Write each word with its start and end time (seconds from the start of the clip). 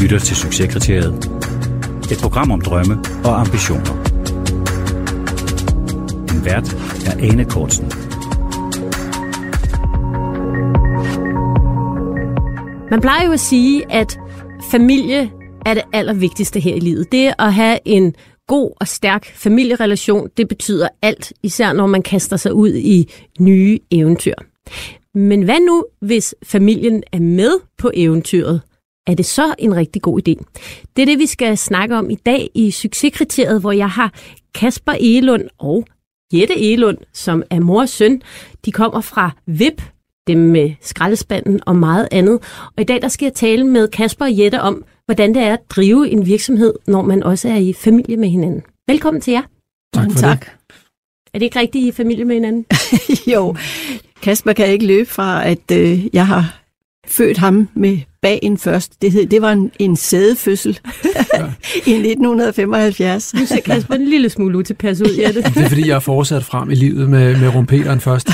lytter 0.00 0.18
til 0.18 0.36
Succeskriteriet. 0.36 1.14
Et 2.12 2.18
program 2.22 2.50
om 2.50 2.60
drømme 2.60 2.98
og 3.24 3.40
ambitioner. 3.40 3.94
En 6.32 6.44
vært 6.44 6.76
er 7.06 7.32
Ane 7.32 7.44
Kortsen. 7.44 7.84
Man 12.90 13.00
plejer 13.00 13.26
jo 13.26 13.32
at 13.32 13.40
sige, 13.40 13.92
at 13.92 14.18
familie 14.70 15.30
er 15.66 15.74
det 15.74 15.82
allervigtigste 15.92 16.60
her 16.60 16.74
i 16.74 16.80
livet. 16.80 17.12
Det 17.12 17.34
at 17.38 17.54
have 17.54 17.78
en 17.84 18.14
god 18.46 18.70
og 18.80 18.88
stærk 18.88 19.26
familierelation, 19.34 20.28
det 20.36 20.48
betyder 20.48 20.88
alt, 21.02 21.32
især 21.42 21.72
når 21.72 21.86
man 21.86 22.02
kaster 22.02 22.36
sig 22.36 22.54
ud 22.54 22.74
i 22.74 23.12
nye 23.40 23.78
eventyr. 23.90 24.34
Men 25.14 25.42
hvad 25.42 25.66
nu, 25.66 25.84
hvis 26.00 26.34
familien 26.44 27.02
er 27.12 27.20
med 27.20 27.52
på 27.78 27.90
eventyret? 27.94 28.60
Er 29.10 29.14
det 29.14 29.26
så 29.26 29.54
en 29.58 29.76
rigtig 29.76 30.02
god 30.02 30.20
idé? 30.28 30.44
Det 30.96 31.02
er 31.02 31.06
det, 31.06 31.18
vi 31.18 31.26
skal 31.26 31.58
snakke 31.58 31.96
om 31.96 32.10
i 32.10 32.14
dag 32.14 32.50
i 32.54 32.70
Succeskriteriet, 32.70 33.60
hvor 33.60 33.72
jeg 33.72 33.90
har 33.90 34.12
Kasper 34.54 34.92
Elund 35.00 35.44
og 35.58 35.84
Jette 36.32 36.72
Elund, 36.72 36.98
som 37.12 37.42
er 37.50 37.60
mor 37.60 37.80
og 37.80 37.88
søn. 37.88 38.22
De 38.64 38.72
kommer 38.72 39.00
fra 39.00 39.30
VIP, 39.46 39.82
dem 40.26 40.38
med 40.38 40.70
skraldespanden 40.80 41.60
og 41.66 41.76
meget 41.76 42.08
andet. 42.10 42.38
Og 42.76 42.80
i 42.80 42.84
dag 42.84 43.02
der 43.02 43.08
skal 43.08 43.26
jeg 43.26 43.34
tale 43.34 43.64
med 43.64 43.88
Kasper 43.88 44.24
og 44.24 44.38
Jette 44.38 44.60
om, 44.60 44.84
hvordan 45.04 45.34
det 45.34 45.42
er 45.42 45.52
at 45.52 45.70
drive 45.70 46.10
en 46.10 46.26
virksomhed, 46.26 46.74
når 46.86 47.02
man 47.02 47.22
også 47.22 47.48
er 47.48 47.56
i 47.56 47.72
familie 47.72 48.16
med 48.16 48.28
hinanden. 48.28 48.62
Velkommen 48.88 49.20
til 49.20 49.32
jer. 49.32 49.42
Tak 49.94 50.12
for 50.12 50.18
tak. 50.18 50.46
Er 51.34 51.38
det 51.38 51.42
ikke 51.42 51.58
rigtigt, 51.58 51.84
I 51.84 51.88
er 51.88 51.92
familie 51.92 52.24
med 52.24 52.34
hinanden? 52.34 52.66
jo, 53.34 53.56
Kasper 54.22 54.52
kan 54.52 54.66
ikke 54.68 54.86
løbe 54.86 55.10
fra, 55.10 55.48
at 55.48 55.70
øh, 55.72 56.14
jeg 56.14 56.26
har 56.26 56.59
født 57.10 57.38
ham 57.38 57.68
med 57.74 57.98
bagen 58.22 58.58
først. 58.58 59.02
Det, 59.02 59.12
hed, 59.12 59.26
det 59.26 59.42
var 59.42 59.52
en, 59.52 59.70
en 59.78 59.96
sædefødsel 59.96 60.70
i 61.86 61.92
1975. 61.92 63.34
Nu 63.34 63.46
ser 63.46 63.60
Kasper 63.60 63.94
en 63.94 64.04
lille 64.04 64.30
smule 64.30 64.58
utilpas 64.58 65.00
ud, 65.00 65.16
Jette. 65.18 65.42
Det 65.42 65.56
er 65.56 65.68
fordi, 65.68 65.88
jeg 65.88 65.94
er 65.94 66.00
fortsat 66.00 66.44
frem 66.44 66.70
i 66.70 66.74
livet 66.74 67.10
med, 67.10 67.36
med 67.36 67.54
rumpeteren 67.54 68.00
først. 68.00 68.28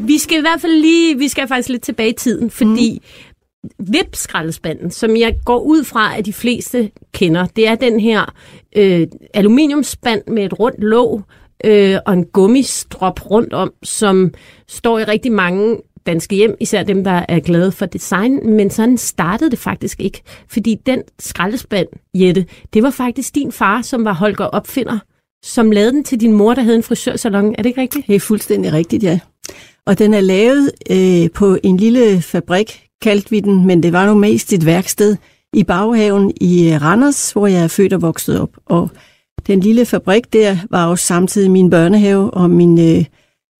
Vi 0.00 0.18
skal 0.18 0.38
i 0.38 0.40
hvert 0.40 0.60
fald 0.60 0.72
lige, 0.72 1.18
vi 1.18 1.28
skal 1.28 1.48
faktisk 1.48 1.68
lidt 1.68 1.82
tilbage 1.82 2.10
i 2.10 2.16
tiden, 2.18 2.50
fordi 2.50 3.02
mm. 3.02 3.94
VIP-skraldespanden, 3.94 4.90
som 4.90 5.16
jeg 5.16 5.34
går 5.44 5.58
ud 5.58 5.84
fra, 5.84 6.18
at 6.18 6.26
de 6.26 6.32
fleste 6.32 6.90
kender, 7.12 7.46
det 7.46 7.68
er 7.68 7.74
den 7.74 8.00
her 8.00 8.34
øh, 8.76 9.06
aluminiumspand 9.34 10.22
med 10.26 10.44
et 10.44 10.60
rundt 10.60 10.82
låg 10.82 11.22
øh, 11.64 11.98
og 12.06 12.12
en 12.12 12.24
gummistrop 12.24 13.30
rundt 13.30 13.52
om, 13.52 13.72
som 13.82 14.34
står 14.68 14.98
i 14.98 15.04
rigtig 15.04 15.32
mange 15.32 15.76
danske 16.08 16.36
hjem, 16.36 16.56
især 16.60 16.82
dem, 16.82 17.04
der 17.04 17.24
er 17.28 17.40
glade 17.40 17.72
for 17.72 17.86
design, 17.86 18.50
men 18.56 18.70
sådan 18.70 18.98
startede 18.98 19.50
det 19.50 19.58
faktisk 19.58 20.00
ikke. 20.00 20.22
Fordi 20.48 20.76
den 20.86 21.02
skraldespand, 21.18 21.86
Jette, 22.14 22.46
det 22.74 22.82
var 22.82 22.90
faktisk 22.90 23.34
din 23.34 23.52
far, 23.52 23.82
som 23.82 24.04
var 24.04 24.12
Holger 24.12 24.44
Opfinder, 24.44 24.98
som 25.44 25.70
lavede 25.70 25.92
den 25.92 26.04
til 26.04 26.20
din 26.20 26.32
mor, 26.32 26.54
der 26.54 26.62
havde 26.62 26.76
en 26.76 26.82
frisørsalon. 26.82 27.54
Er 27.58 27.62
det 27.62 27.66
ikke 27.66 27.80
rigtigt? 27.80 28.06
Det 28.06 28.16
er 28.16 28.20
fuldstændig 28.20 28.72
rigtigt, 28.72 29.02
ja. 29.02 29.18
Og 29.86 29.98
den 29.98 30.14
er 30.14 30.20
lavet 30.20 30.70
øh, 30.90 31.30
på 31.30 31.58
en 31.62 31.76
lille 31.76 32.22
fabrik, 32.22 32.84
kaldte 33.02 33.30
vi 33.30 33.40
den, 33.40 33.66
men 33.66 33.82
det 33.82 33.92
var 33.92 34.06
nu 34.06 34.14
mest 34.14 34.52
et 34.52 34.66
værksted 34.66 35.16
i 35.52 35.64
baghaven 35.64 36.32
i 36.40 36.72
øh, 36.72 36.82
Randers, 36.82 37.32
hvor 37.32 37.46
jeg 37.46 37.62
er 37.62 37.68
født 37.68 37.92
og 37.92 38.02
vokset 38.02 38.40
op. 38.40 38.50
Og 38.66 38.90
den 39.46 39.60
lille 39.60 39.86
fabrik 39.86 40.32
der 40.32 40.56
var 40.70 40.86
også 40.86 41.06
samtidig 41.06 41.50
min 41.50 41.70
børnehave 41.70 42.30
og 42.30 42.50
min, 42.50 42.96
øh, 42.96 43.04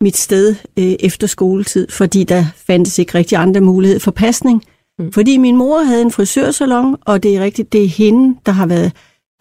mit 0.01 0.17
sted 0.17 0.55
øh, 0.79 0.95
efter 1.01 1.27
skoletid, 1.27 1.89
fordi 1.91 2.25
der 2.25 2.45
fandtes 2.67 2.99
ikke 2.99 3.15
rigtig 3.15 3.39
andre 3.39 3.61
muligheder 3.61 4.01
for 4.01 4.11
pasning. 4.11 4.65
Mm. 4.99 5.13
Fordi 5.13 5.37
min 5.37 5.57
mor 5.57 5.83
havde 5.83 6.03
en 6.03 6.11
frisørsalon, 6.11 6.97
og 7.01 7.23
det 7.23 7.37
er 7.37 7.41
rigtigt, 7.41 7.73
det 7.73 7.85
er 7.85 7.89
hende, 7.89 8.39
der 8.47 8.53
har 8.53 8.67
været 8.67 8.93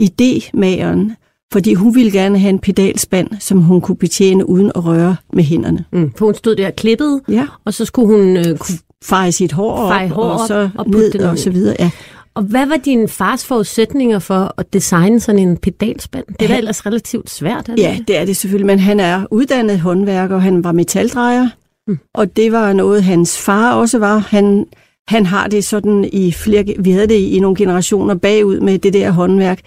idémageren 0.04 1.16
fordi 1.54 1.74
hun 1.74 1.96
ville 1.96 2.12
gerne 2.12 2.40
have 2.40 2.50
en 2.50 2.60
pedalspand, 2.60 3.30
som 3.40 3.62
hun 3.62 3.82
kunne 3.82 3.98
betjene 3.98 4.50
uden 4.50 4.72
at 4.76 4.86
røre 4.86 5.16
med 5.34 5.44
hænderne. 5.44 5.86
Mm, 5.92 6.12
for 6.18 6.26
hun 6.26 6.36
stod 6.36 6.56
der 6.56 6.72
klippet, 6.72 7.22
ja. 7.30 7.48
og 7.66 7.74
så 7.74 7.86
skulle 7.86 8.08
hun 8.08 8.38
øh, 8.38 8.58
kunne 8.58 8.78
feje 9.04 9.32
sit 9.32 9.52
hår 9.52 9.72
op, 9.72 9.90
feje 9.90 10.10
hår 10.10 10.24
og 10.24 10.48
så 10.48 10.70
og 10.78 10.90
ned 10.90 11.22
og 11.22 11.38
så 11.38 11.50
videre. 11.50 11.76
Ja. 11.80 11.92
Og 12.38 12.44
hvad 12.44 12.66
var 12.66 12.78
din 12.78 13.08
fars 13.08 13.46
forudsætninger 13.46 14.20
for 14.20 14.54
at 14.58 14.74
designe 14.74 15.20
sådan 15.20 15.40
en 15.40 15.58
pedalspand? 15.58 16.26
Det 16.40 16.42
er 16.42 16.48
da 16.48 16.58
ellers 16.58 16.86
relativt 16.86 17.30
svært. 17.30 17.70
Er 17.70 17.76
det? 17.76 17.84
Ja, 17.84 17.98
det 18.08 18.18
er 18.18 18.26
det 18.26 18.38
selvfølgelig, 18.38 18.66
men 18.66 18.80
han 18.80 19.00
er 19.00 19.26
uddannet 19.32 19.80
håndværker, 19.80 20.36
og 20.36 20.42
han 20.42 20.64
var 20.64 20.72
metaldrejer, 20.72 21.50
mm. 21.88 22.00
og 22.14 22.36
det 22.36 22.52
var 22.52 22.74
noget, 22.74 23.04
hans 23.04 23.38
far 23.38 23.74
også 23.74 24.00
var. 24.00 24.18
Han, 24.18 24.66
han 25.08 25.26
har 25.26 25.48
det 25.48 25.64
sådan 25.64 26.10
i 26.14 26.32
flere, 26.32 26.66
vi 26.80 26.92
havde 26.92 27.08
det 27.08 27.16
i 27.20 27.40
nogle 27.40 27.58
generationer 27.58 28.16
bagud 28.16 28.60
med 28.60 28.80
det 28.80 28.94
der 28.94 29.12
håndværk. 29.12 29.60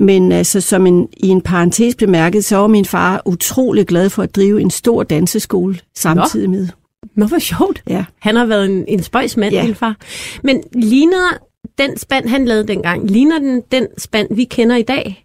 Men 0.00 0.32
altså, 0.32 0.60
som 0.60 0.86
en, 0.86 1.08
i 1.16 1.28
en 1.28 1.40
parentes 1.40 1.94
bemærket, 1.94 2.44
så 2.44 2.56
var 2.56 2.66
min 2.66 2.84
far 2.84 3.22
utrolig 3.24 3.86
glad 3.86 4.10
for 4.10 4.22
at 4.22 4.36
drive 4.36 4.60
en 4.60 4.70
stor 4.70 5.02
danseskole 5.02 5.78
samtidig 5.96 6.50
med. 6.50 6.68
Nå, 7.16 7.26
hvor 7.26 7.38
sjovt. 7.38 7.82
Ja. 7.88 8.04
Han 8.20 8.36
har 8.36 8.46
været 8.46 8.70
en, 8.70 8.84
en 8.88 9.02
spøjs 9.02 9.36
mand, 9.36 9.54
Ja. 9.54 9.62
din 9.66 9.74
far. 9.74 9.96
Men 10.42 10.62
ligner 10.74 11.38
den 11.78 11.98
spand, 11.98 12.28
han 12.28 12.44
lavede 12.44 12.66
dengang, 12.68 13.10
ligner 13.10 13.38
den 13.38 13.62
den 13.72 13.86
spand, 13.98 14.28
vi 14.36 14.44
kender 14.44 14.76
i 14.76 14.82
dag? 14.82 15.24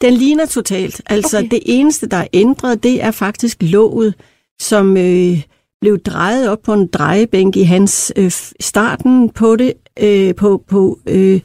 Den 0.00 0.14
ligner 0.14 0.46
totalt. 0.46 1.02
Altså, 1.06 1.38
Okay. 1.38 1.48
det 1.50 1.60
eneste, 1.66 2.06
der 2.06 2.16
er 2.16 2.26
ændret, 2.32 2.82
det 2.82 3.02
er 3.02 3.10
faktisk 3.10 3.58
låget, 3.60 4.14
som 4.60 4.96
øh, 4.96 5.42
blev 5.80 5.98
drejet 5.98 6.48
op 6.48 6.62
på 6.62 6.72
en 6.72 6.86
drejebænk 6.86 7.56
i 7.56 7.62
hans 7.62 8.12
øh, 8.16 8.30
starten 8.60 9.30
på 9.30 9.56
det, 9.56 9.72
øh, 10.00 10.34
på, 10.34 10.64
på, 10.68 10.98
øh, 11.06 11.40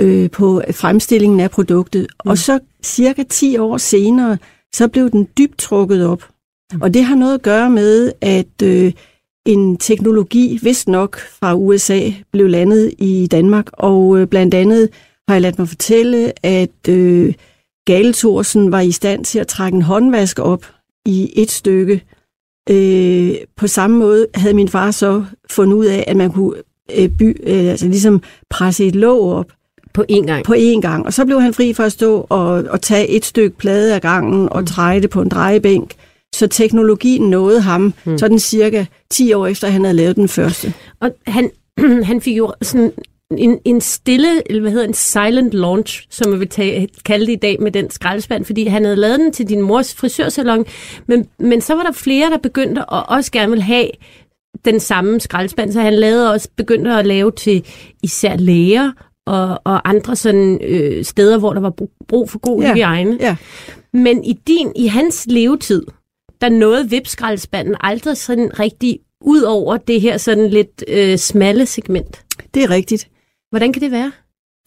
øh, 0.00 0.30
på 0.30 0.62
fremstillingen 0.72 1.40
af 1.40 1.50
produktet. 1.50 2.06
Mm. 2.24 2.30
Og 2.30 2.38
så 2.38 2.58
cirka 2.82 3.22
10 3.22 3.58
år 3.58 3.76
senere, 3.76 4.38
så 4.74 4.88
blev 4.88 5.10
den 5.10 5.28
dybt 5.38 5.58
trukket 5.58 6.06
op. 6.06 6.28
Mm. 6.72 6.82
Og 6.82 6.94
det 6.94 7.04
har 7.04 7.14
noget 7.14 7.34
at 7.34 7.42
gøre 7.42 7.70
med, 7.70 8.12
at 8.20 8.62
øh, 8.62 8.92
en 9.46 9.76
teknologi, 9.76 10.58
vist 10.62 10.88
nok 10.88 11.18
fra 11.18 11.54
USA, 11.54 12.10
blev 12.32 12.48
landet 12.48 12.94
i 12.98 13.28
Danmark. 13.30 13.66
Og 13.72 14.18
øh, 14.18 14.26
blandt 14.26 14.54
andet 14.54 14.88
har 15.28 15.34
jeg 15.34 15.42
ladt 15.42 15.58
mig 15.58 15.68
fortælle, 15.68 16.46
at 16.46 16.88
øh, 16.88 17.34
Gale 17.86 18.12
Thorsen 18.12 18.72
var 18.72 18.80
i 18.80 18.92
stand 18.92 19.24
til 19.24 19.38
at 19.38 19.46
trække 19.46 19.76
en 19.76 19.82
håndvask 19.82 20.38
op 20.38 20.66
i 21.06 21.32
et 21.36 21.50
stykke. 21.50 22.02
Øh, 22.70 23.34
på 23.56 23.66
samme 23.66 23.98
måde 23.98 24.26
havde 24.34 24.54
min 24.54 24.68
far 24.68 24.90
så 24.90 25.24
fundet 25.50 25.76
ud 25.76 25.86
af, 25.86 26.04
at 26.06 26.16
man 26.16 26.32
kunne 26.32 26.56
øh, 26.98 27.08
by, 27.08 27.36
øh, 27.42 27.70
altså 27.70 27.86
ligesom 27.86 28.22
presse 28.50 28.86
et 28.86 28.94
låg 28.94 29.32
op 29.32 29.52
På 29.94 30.04
én 30.12 30.26
gang. 30.26 30.44
på 30.44 30.54
én 30.54 30.80
gang. 30.80 31.06
Og 31.06 31.12
så 31.12 31.24
blev 31.24 31.40
han 31.40 31.54
fri 31.54 31.72
for 31.72 31.82
at 31.82 31.92
stå 31.92 32.26
og, 32.28 32.48
og 32.48 32.82
tage 32.82 33.08
et 33.08 33.24
stykke 33.24 33.58
plade 33.58 33.94
ad 33.94 34.00
gangen 34.00 34.48
og 34.48 34.66
dreje 34.66 35.00
det 35.00 35.10
på 35.10 35.22
en 35.22 35.28
drejebænk. 35.28 35.94
Så 36.34 36.46
teknologien 36.46 37.30
nåede 37.30 37.60
ham 37.60 37.94
mm. 38.04 38.18
sådan 38.18 38.38
cirka 38.38 38.84
10 39.10 39.32
år 39.32 39.46
efter, 39.46 39.68
han 39.68 39.84
havde 39.84 39.96
lavet 39.96 40.16
den 40.16 40.28
første. 40.28 40.72
Og 41.00 41.10
han, 41.26 41.50
han 42.10 42.20
fik 42.20 42.36
jo 42.38 42.52
sådan 42.62 42.92
en, 43.38 43.58
en 43.64 43.80
stille, 43.80 44.50
eller 44.50 44.60
hvad 44.60 44.70
hedder 44.70 44.86
en 44.86 44.94
silent 44.94 45.52
launch, 45.54 46.06
som 46.10 46.30
man 46.30 46.40
vil 46.40 46.48
tage, 46.48 46.88
kalde 47.04 47.26
det 47.26 47.32
i 47.32 47.36
dag 47.36 47.56
med 47.62 47.72
den 47.72 47.90
skraldespand, 47.90 48.44
fordi 48.44 48.66
han 48.66 48.84
havde 48.84 48.96
lavet 48.96 49.18
den 49.20 49.32
til 49.32 49.48
din 49.48 49.62
mors 49.62 49.94
frisørsalon, 49.94 50.64
men, 51.08 51.26
men 51.38 51.60
så 51.60 51.74
var 51.74 51.82
der 51.82 51.92
flere, 51.92 52.30
der 52.30 52.38
begyndte 52.38 52.80
at 52.80 53.04
også 53.08 53.32
gerne 53.32 53.50
vil 53.50 53.62
have 53.62 53.88
den 54.64 54.80
samme 54.80 55.20
skraldespand, 55.20 55.72
så 55.72 55.80
han 55.80 55.94
lavede 55.94 56.32
også 56.32 56.48
begyndte 56.56 56.90
at 56.94 57.06
lave 57.06 57.30
til 57.30 57.64
især 58.02 58.36
læger 58.36 58.92
og, 59.26 59.60
og 59.64 59.88
andre 59.88 60.16
sådan 60.16 60.60
øh, 60.64 61.04
steder, 61.04 61.38
hvor 61.38 61.52
der 61.52 61.60
var 61.60 61.70
brug- 61.70 62.06
brug 62.08 62.30
for 62.30 62.38
god 62.38 62.62
Ja. 62.62 62.72
hygiejne. 62.72 63.16
Ja. 63.20 63.36
Men 63.92 64.24
i 64.24 64.32
din, 64.46 64.72
i 64.76 64.86
hans 64.86 65.26
levetid, 65.30 65.82
der 66.44 66.50
nåede 66.50 66.90
vipskraldespanden 66.90 67.74
aldrig 67.80 68.16
sådan 68.16 68.58
rigtig 68.60 68.98
ud 69.20 69.42
over 69.42 69.76
det 69.76 70.00
her 70.00 70.18
sådan 70.18 70.50
lidt 70.50 70.84
øh, 70.88 71.18
smalle 71.18 71.66
segment. 71.66 72.24
Det 72.54 72.62
er 72.62 72.70
rigtigt. 72.70 73.08
Hvordan 73.50 73.72
kan 73.72 73.82
det 73.82 73.90
være? 73.90 74.12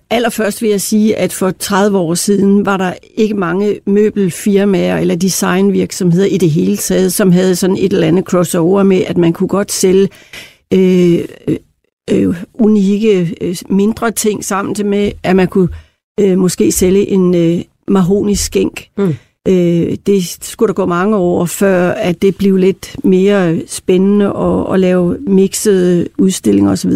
allerførst 0.10 0.62
vil 0.62 0.70
jeg 0.70 0.82
sige, 0.82 1.18
at 1.18 1.34
for 1.34 1.52
30 1.52 1.98
år 1.98 2.14
siden 2.14 2.66
var 2.66 2.78
der 2.78 2.94
ikke 3.16 3.34
mange 3.34 3.80
møbelfirmaer 3.86 4.98
eller 4.98 5.16
designvirksomheder 5.16 6.26
i 6.26 6.38
det 6.38 6.50
hele 6.50 6.78
taget, 6.78 7.14
som 7.14 7.32
havde 7.32 7.56
sådan 7.56 7.78
et 7.78 7.94
eller 7.94 8.08
andet 8.08 8.26
crossover 8.26 8.84
med, 8.84 9.04
at 9.08 9.18
man 9.18 9.34
kunne 9.34 9.48
godt 9.48 9.72
sælge 9.72 10.10
øh, 10.74 11.20
øh, 12.12 12.36
unikke 12.54 13.38
øh, 13.42 13.56
mindre 13.70 14.12
ting 14.12 14.46
sammen 14.46 14.76
til 14.76 14.86
med, 14.86 15.12
at 15.24 15.36
man 15.36 15.48
kunne 15.48 15.70
øh, 16.20 16.38
måske 16.38 16.72
sælge 16.72 17.08
en 17.10 17.36
øh, 17.36 17.64
mahonisk 17.88 18.46
skænk. 18.46 18.88
Mm. 18.98 19.16
Øh, 19.48 19.98
det 20.06 20.38
skulle 20.42 20.68
der 20.68 20.74
gå 20.74 20.86
mange 20.86 21.18
år, 21.18 21.46
før 21.46 21.90
at 21.90 22.22
det 22.22 22.36
blev 22.36 22.56
lidt 22.56 22.96
mere 23.04 23.62
spændende 23.68 24.26
at, 24.26 24.74
at 24.74 24.80
lave 24.80 25.18
mixede 25.20 26.08
udstillinger 26.18 26.72
osv. 26.72 26.92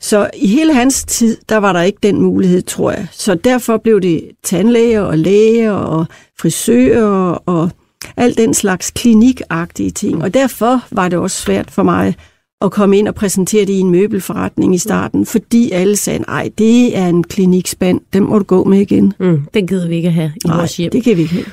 Så 0.00 0.30
i 0.36 0.46
hele 0.46 0.74
hans 0.74 1.04
tid, 1.04 1.36
der 1.48 1.56
var 1.56 1.72
der 1.72 1.82
ikke 1.82 1.98
den 2.02 2.20
mulighed, 2.20 2.62
tror 2.62 2.90
jeg. 2.90 3.06
Så 3.12 3.34
derfor 3.34 3.76
blev 3.76 4.00
det 4.00 4.30
tandlæger 4.44 5.00
og 5.00 5.18
læger 5.18 5.72
og 5.72 6.06
frisører 6.40 7.42
og 7.46 7.70
alt 8.16 8.38
den 8.38 8.54
slags 8.54 8.90
klinikagtige 8.90 9.90
ting. 9.90 10.22
Og 10.22 10.34
derfor 10.34 10.80
var 10.90 11.08
det 11.08 11.18
også 11.18 11.42
svært 11.42 11.70
for 11.70 11.82
mig 11.82 12.14
at 12.60 12.72
komme 12.72 12.98
ind 12.98 13.08
og 13.08 13.14
præsentere 13.14 13.64
det 13.64 13.72
i 13.72 13.80
en 13.80 13.90
møbelforretning 13.90 14.74
i 14.74 14.78
starten, 14.78 15.26
fordi 15.26 15.70
alle 15.70 15.96
sagde, 15.96 16.18
nej, 16.18 16.50
det 16.58 16.96
er 16.96 17.06
en 17.06 17.24
klinikspand, 17.24 18.00
den 18.12 18.22
må 18.22 18.38
du 18.38 18.44
gå 18.44 18.64
med 18.64 18.80
igen. 18.80 19.12
Mm, 19.18 19.46
den 19.54 19.66
gider 19.66 19.88
vi 19.88 19.96
ikke 19.96 20.10
have 20.10 20.32
i 20.44 20.48
nej, 20.48 20.56
vores 20.56 20.76
hjem. 20.76 20.90
det 20.90 21.04
kan 21.04 21.16
vi 21.16 21.22
ikke 21.22 21.34
have. 21.34 21.46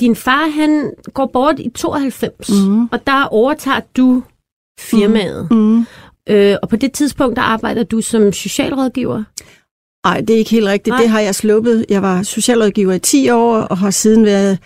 Din 0.00 0.16
far, 0.16 0.48
han 0.48 0.92
går 1.14 1.30
bort 1.32 1.58
i 1.58 1.70
92, 1.70 2.50
mm. 2.50 2.86
og 2.86 3.06
der 3.06 3.24
overtager 3.24 3.80
du 3.96 4.22
firmaet. 4.80 5.48
Mm. 5.50 5.86
Øh, 6.28 6.56
og 6.62 6.68
på 6.68 6.76
det 6.76 6.92
tidspunkt, 6.92 7.36
der 7.36 7.42
arbejder 7.42 7.82
du 7.82 8.00
som 8.00 8.32
socialrådgiver. 8.32 9.22
Nej, 10.06 10.20
det 10.20 10.30
er 10.30 10.38
ikke 10.38 10.50
helt 10.50 10.66
rigtigt. 10.66 10.92
Nej. 10.92 11.00
Det 11.00 11.10
har 11.10 11.20
jeg 11.20 11.34
sluppet. 11.34 11.86
Jeg 11.88 12.02
var 12.02 12.22
socialrådgiver 12.22 12.92
i 12.92 12.98
10 12.98 13.30
år, 13.30 13.56
og 13.56 13.78
har 13.78 13.90
siden 13.90 14.24
været 14.24 14.58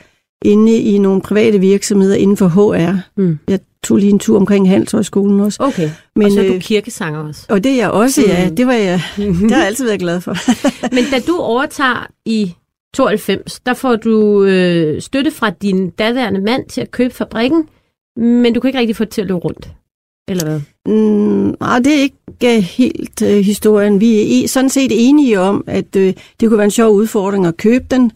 inde 0.44 0.79
i 0.79 0.99
nogle 0.99 1.23
private 1.23 1.58
virksomheder 1.58 2.17
inden 2.17 2.37
for 2.37 2.49
HR. 2.49 3.20
Mm. 3.20 3.38
Jeg 3.49 3.61
tog 3.82 3.96
lige 3.96 4.11
en 4.11 4.19
tur 4.19 4.37
omkring 4.37 4.69
Handelshøjskolen 4.69 5.40
også. 5.40 5.62
Okay, 5.62 5.90
Men, 6.17 6.26
og 6.26 6.32
så 6.32 6.40
er 6.40 6.49
du 6.49 6.55
øh, 6.55 6.61
kirkesanger 6.61 7.20
også. 7.20 7.46
Og 7.49 7.64
det 7.64 7.73
er 7.73 7.76
jeg 7.76 7.90
også, 7.90 8.23
ja. 8.29 8.49
Mm. 8.49 8.56
Det, 8.56 8.67
var 8.67 8.73
jeg, 8.73 9.02
det 9.17 9.50
har 9.50 9.58
jeg 9.58 9.67
altid 9.67 9.85
været 9.85 10.00
glad 10.00 10.20
for. 10.20 10.37
Men 10.94 11.05
da 11.12 11.20
du 11.26 11.37
overtager 11.37 12.06
i 12.25 12.55
92, 12.94 13.61
der 13.67 13.75
får 13.75 13.96
du 13.96 14.44
øh, 14.44 15.02
støtte 15.02 15.31
fra 15.31 15.50
din 15.50 15.90
daværende 15.90 16.40
mand 16.40 16.69
til 16.69 16.81
at 16.81 16.90
købe 16.90 17.14
fabrikken, 17.14 17.69
men 18.17 18.55
du 18.55 18.61
kan 18.61 18.69
ikke 18.69 18.79
rigtig 18.79 18.96
få 18.96 19.05
det 19.05 19.12
til 19.12 19.20
at 19.20 19.26
løbe 19.26 19.38
rundt. 19.38 19.69
Eller 20.29 20.44
hvad? 20.44 20.61
Mm, 20.87 21.56
nej, 21.61 21.79
det 21.79 21.94
er 21.94 22.00
ikke 22.00 22.56
øh, 22.56 22.62
helt 22.62 23.23
øh, 23.23 23.44
historien. 23.44 24.00
Vi 24.00 24.44
er 24.44 24.49
sådan 24.49 24.70
set 24.70 24.90
enige 25.08 25.40
om, 25.40 25.64
at 25.67 25.96
øh, 25.96 26.14
det 26.40 26.49
kunne 26.49 26.58
være 26.58 26.64
en 26.64 26.70
sjov 26.70 26.94
udfordring 26.94 27.46
at 27.46 27.56
købe 27.56 27.85
den, 27.90 28.12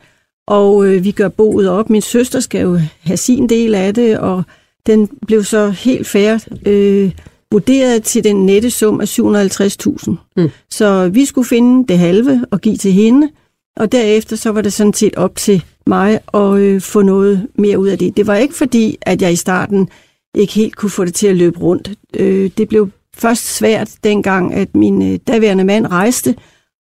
og 0.46 0.86
øh, 0.86 1.04
vi 1.04 1.10
gør 1.10 1.28
boet 1.28 1.68
op. 1.68 1.90
Min 1.90 2.02
søster 2.02 2.40
skal 2.40 2.60
jo 2.60 2.78
have 3.00 3.16
sin 3.16 3.48
del 3.48 3.74
af 3.74 3.94
det, 3.94 4.18
og 4.18 4.42
den 4.86 5.08
blev 5.26 5.44
så 5.44 5.70
helt 5.70 6.06
fair 6.06 6.38
øh, 6.66 7.10
vurderet 7.52 8.02
til 8.02 8.24
den 8.24 8.46
nette 8.46 8.70
sum 8.70 9.00
af 9.00 9.18
750.000. 9.18 10.14
Mm. 10.36 10.48
Så 10.70 11.08
vi 11.08 11.24
skulle 11.24 11.48
finde 11.48 11.88
det 11.88 11.98
halve 11.98 12.44
og 12.50 12.60
give 12.60 12.76
til 12.76 12.92
hende, 12.92 13.28
og 13.76 13.92
derefter 13.92 14.36
så 14.36 14.50
var 14.50 14.60
det 14.60 14.72
sådan 14.72 14.92
set 14.92 15.16
op 15.16 15.36
til 15.36 15.64
mig 15.86 16.20
at 16.34 16.54
øh, 16.58 16.80
få 16.80 17.02
noget 17.02 17.46
mere 17.54 17.78
ud 17.78 17.88
af 17.88 17.98
det. 17.98 18.16
Det 18.16 18.26
var 18.26 18.36
ikke 18.36 18.54
fordi, 18.54 18.96
at 19.02 19.22
jeg 19.22 19.32
i 19.32 19.36
starten 19.36 19.88
ikke 20.34 20.52
helt 20.52 20.76
kunne 20.76 20.90
få 20.90 21.04
det 21.04 21.14
til 21.14 21.26
at 21.26 21.36
løbe 21.36 21.58
rundt. 21.58 21.90
Øh, 22.16 22.50
det 22.58 22.68
blev 22.68 22.90
først 23.16 23.56
svært 23.56 23.90
dengang, 24.04 24.54
at 24.54 24.74
min 24.74 25.12
øh, 25.12 25.18
daværende 25.26 25.64
mand 25.64 25.86
rejste, 25.86 26.34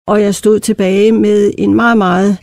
og 0.06 0.22
jeg 0.22 0.34
stod 0.34 0.60
tilbage 0.60 1.12
med 1.12 1.52
en 1.58 1.74
meget, 1.74 1.98
meget 1.98 2.36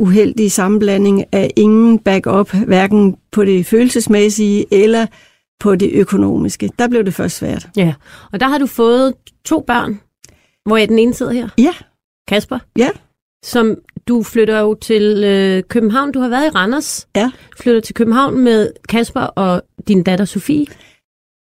uheldig 0.00 0.52
sammenblanding 0.52 1.24
af 1.32 1.50
ingen 1.56 1.98
backup, 1.98 2.52
hverken 2.66 3.16
på 3.32 3.44
det 3.44 3.66
følelsesmæssige 3.66 4.66
eller 4.74 5.06
på 5.60 5.76
det 5.76 5.90
økonomiske. 5.92 6.70
Der 6.78 6.88
blev 6.88 7.04
det 7.04 7.14
først 7.14 7.36
svært. 7.36 7.68
Ja, 7.76 7.94
og 8.32 8.40
der 8.40 8.48
har 8.48 8.58
du 8.58 8.66
fået 8.66 9.14
to 9.44 9.60
børn, 9.66 10.00
hvor 10.66 10.76
jeg 10.76 10.88
den 10.88 10.98
ene 10.98 11.14
sidder 11.14 11.32
her. 11.32 11.48
Ja. 11.58 11.72
Kasper. 12.28 12.58
Ja. 12.78 12.88
Som 13.44 13.76
du 14.08 14.22
flytter 14.22 14.60
jo 14.60 14.74
til 14.74 15.24
øh, 15.24 15.62
København. 15.62 16.12
Du 16.12 16.20
har 16.20 16.28
været 16.28 16.46
i 16.46 16.48
Randers. 16.48 17.08
Ja. 17.16 17.30
Flytter 17.60 17.80
til 17.80 17.94
København 17.94 18.38
med 18.40 18.70
Kasper 18.88 19.20
og 19.20 19.62
din 19.88 20.02
datter 20.02 20.24
Sofie. 20.24 20.66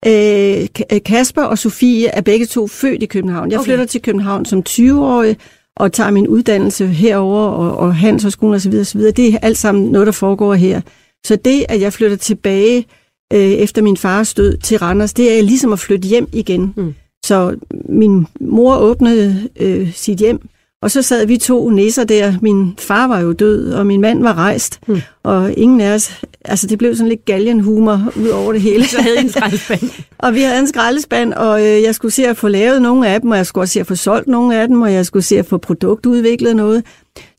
Øh, 0.08 0.68
Ka- 0.80 1.00
Kasper 1.00 1.42
og 1.44 1.58
Sofie 1.58 2.08
er 2.08 2.22
begge 2.22 2.46
to 2.46 2.68
født 2.68 3.04
i 3.04 3.06
København. 3.06 3.52
Jeg 3.52 3.60
Okay. 3.60 3.66
flytter 3.70 3.86
til 3.86 4.02
København 4.02 4.46
som 4.46 4.64
20-årig 4.70 5.38
og 5.80 5.94
tager 5.94 6.12
min 6.12 6.28
uddannelse 6.28 6.88
herover 6.88 7.42
og, 7.42 7.78
og 7.78 7.96
Handelshøjskolen 7.96 8.56
osv. 8.56 8.74
osv. 8.82 9.02
Det 9.02 9.34
er 9.34 9.38
alt 9.42 9.58
sammen 9.58 9.86
noget, 9.92 10.06
der 10.06 10.12
foregår 10.12 10.54
her. 10.54 10.82
Så 11.26 11.36
det, 11.36 11.66
at 11.70 11.82
jeg 11.82 11.94
flytter 11.94 12.18
tilbage 12.18 12.86
øh, 13.34 13.40
efter 13.40 13.82
min 13.82 13.98
fars 13.98 14.34
død 14.34 14.58
til 14.58 14.78
Randers, 14.78 15.14
det 15.14 15.38
er 15.38 15.44
ligesom 15.44 15.74
at 15.74 15.80
flytte 15.80 16.08
hjem 16.08 16.28
igen. 16.34 16.74
Mm. 16.78 16.96
Så 17.26 17.56
min 17.90 18.28
mor 18.40 18.78
åbnede 18.78 19.50
øh, 19.60 19.94
sit 19.94 20.18
hjem, 20.20 20.50
og 20.82 20.92
så 20.92 21.02
sad 21.02 21.26
vi 21.26 21.38
to 21.38 21.70
næser 21.70 22.04
der. 22.04 22.34
Min 22.42 22.74
far 22.80 23.08
var 23.08 23.20
jo 23.20 23.32
død, 23.32 23.72
og 23.74 23.86
min 23.86 24.02
mand 24.02 24.22
var 24.24 24.34
rejst, 24.34 24.80
Mm. 24.88 25.02
og 25.24 25.54
ingen 25.54 25.82
af 25.82 25.94
os... 25.94 26.22
Altså, 26.46 26.68
det 26.68 26.78
blev 26.78 26.96
sådan 26.96 27.10
lidt 27.10 27.26
galgenhumor 27.26 28.12
ud 28.16 28.28
over 28.28 28.54
det 28.54 28.62
hele. 28.62 28.86
Så 28.88 29.02
havde 29.02 29.16
I 29.16 29.20
en 29.20 29.30
skraldespand. 29.30 29.82
Og 30.20 30.34
vi 30.34 30.42
havde 30.42 30.60
en 30.60 30.68
skraldespand, 30.68 31.34
og 31.34 31.62
øh, 31.62 31.82
jeg 31.84 31.96
skulle 31.96 32.12
se 32.12 32.28
at 32.28 32.38
få 32.38 32.48
lavet 32.48 32.82
nogle 32.82 33.08
af 33.08 33.22
dem, 33.22 33.32
og 33.32 33.38
jeg 33.38 33.46
skulle 33.46 33.64
også 33.64 33.74
se 33.74 33.80
at 33.80 33.88
få 33.88 33.96
solgt 33.96 34.28
nogle 34.28 34.62
af 34.62 34.68
dem, 34.68 34.82
og 34.82 34.94
jeg 34.94 35.06
skulle 35.06 35.24
se 35.24 35.40
at 35.40 35.46
få 35.46 35.58
produktudviklet 35.58 36.56
noget. 36.56 36.84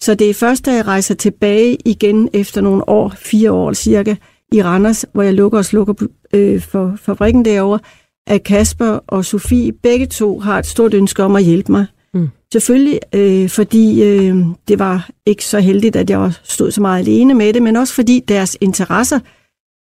Så 0.00 0.14
det 0.14 0.31
er 0.31 0.35
først, 0.35 0.67
da 0.67 0.73
jeg 0.75 0.87
rejser 0.87 1.14
tilbage 1.14 1.76
igen 1.85 2.29
efter 2.32 2.61
nogle 2.61 2.88
år, 2.88 3.12
fire 3.17 3.52
år 3.52 3.73
cirka, 3.73 4.14
i 4.52 4.62
Randers, 4.62 5.05
hvor 5.12 5.23
jeg 5.23 5.35
lukker 5.35 5.58
og 5.58 5.64
slukker 5.64 5.94
øh, 6.35 6.61
for 6.61 6.94
fabrikken 7.02 7.44
derovre, 7.44 7.79
at 8.26 8.43
Kasper 8.43 8.99
og 9.06 9.25
Sofie 9.25 9.73
begge 9.73 10.06
to 10.06 10.38
har 10.38 10.58
et 10.58 10.67
stort 10.67 10.94
ønske 10.94 11.23
om 11.23 11.37
at 11.37 11.44
hjælpe 11.44 11.73
mig. 11.73 11.87
Mm. 12.18 12.28
Selvfølgelig, 12.52 13.00
øh, 13.14 13.48
fordi 13.48 14.02
øh, 14.02 14.36
det 14.68 14.78
var 14.78 15.10
ikke 15.26 15.44
så 15.44 15.60
heldigt, 15.60 15.96
at 15.96 16.10
jeg 16.10 16.32
stod 16.42 16.70
så 16.70 16.80
meget 16.80 16.98
alene 16.98 17.34
med 17.34 17.52
det, 17.52 17.62
men 17.62 17.76
også 17.76 17.94
fordi 17.94 18.24
deres 18.28 18.56
interesser 18.60 19.18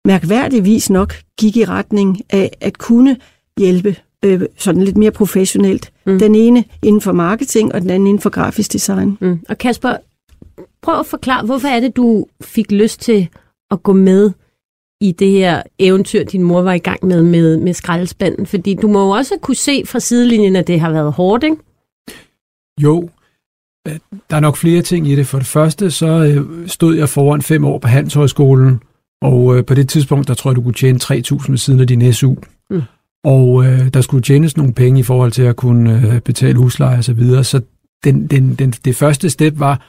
mærkværdigvis 0.06 0.90
nok 0.90 1.14
gik 1.40 1.56
i 1.56 1.64
retning 1.64 2.20
af 2.30 2.50
at 2.60 2.78
kunne 2.78 3.16
hjælpe 3.58 3.96
øh, 4.24 4.42
sådan 4.56 4.82
lidt 4.82 4.96
mere 4.96 5.10
professionelt. 5.10 5.92
Mm. 6.06 6.18
Den 6.18 6.34
ene 6.34 6.64
inden 6.82 7.00
for 7.00 7.12
marketing, 7.12 7.74
og 7.74 7.80
den 7.80 7.90
anden 7.90 8.06
inden 8.06 8.20
for 8.20 8.30
grafisk 8.30 8.72
design. 8.72 9.18
Mm. 9.20 9.40
Og 9.48 9.58
Kasper, 9.58 9.96
prøv 10.82 11.00
at 11.00 11.06
forklare, 11.06 11.46
hvorfor 11.46 11.68
er 11.68 11.80
det, 11.80 11.96
du 11.96 12.26
fik 12.40 12.72
lyst 12.72 13.00
til 13.00 13.28
at 13.70 13.82
gå 13.82 13.92
med 13.92 14.30
i 15.00 15.12
det 15.12 15.30
her 15.30 15.62
eventyr, 15.78 16.24
din 16.24 16.42
mor 16.42 16.62
var 16.62 16.72
i 16.72 16.78
gang 16.78 17.06
med, 17.06 17.22
med, 17.22 17.56
med 17.56 17.74
skraldespanden? 17.74 18.46
Fordi 18.46 18.74
du 18.74 18.88
må 18.88 19.04
jo 19.04 19.10
også 19.10 19.34
kunne 19.42 19.54
se 19.56 19.82
fra 19.86 20.00
sidelinjen, 20.00 20.56
at 20.56 20.66
det 20.66 20.80
har 20.80 20.90
været 20.90 21.12
hårdt, 21.12 21.44
ikke? 21.44 21.56
Jo, 22.82 23.10
øh, 23.88 23.98
der 24.30 24.36
er 24.36 24.40
nok 24.40 24.56
flere 24.56 24.82
ting 24.82 25.08
i 25.08 25.16
det. 25.16 25.26
For 25.26 25.38
det 25.38 25.46
første, 25.46 25.90
så 25.90 26.06
øh, 26.06 26.68
stod 26.68 26.96
jeg 26.96 27.08
foran 27.08 27.42
fem 27.42 27.64
år 27.64 27.78
på 27.78 27.88
Handelshøjskolen, 27.88 28.80
og 29.22 29.56
øh, 29.56 29.64
på 29.64 29.74
det 29.74 29.88
tidspunkt, 29.88 30.28
der 30.28 30.34
tror 30.34 30.50
jeg, 30.50 30.56
du 30.56 30.62
kunne 30.62 30.74
tjene 30.74 30.98
3.000 31.02 31.50
ved 31.50 31.58
siden 31.58 31.80
af 31.80 31.86
din 31.86 32.12
SU. 32.12 32.34
Mm. 32.70 32.82
Og 33.24 33.64
øh, 33.66 33.88
der 33.94 34.00
skulle 34.00 34.22
tjenes 34.22 34.56
nogle 34.56 34.72
penge 34.72 35.00
i 35.00 35.02
forhold 35.02 35.32
til 35.32 35.42
at 35.42 35.56
kunne 35.56 36.12
øh, 36.14 36.20
betale 36.20 36.58
husleje 36.58 36.98
og 36.98 37.04
så 37.04 37.12
videre. 37.12 37.44
Så 37.44 37.60
den, 38.04 38.26
den, 38.26 38.54
den, 38.54 38.70
det 38.70 38.96
første 38.96 39.30
step 39.30 39.58
var, 39.58 39.86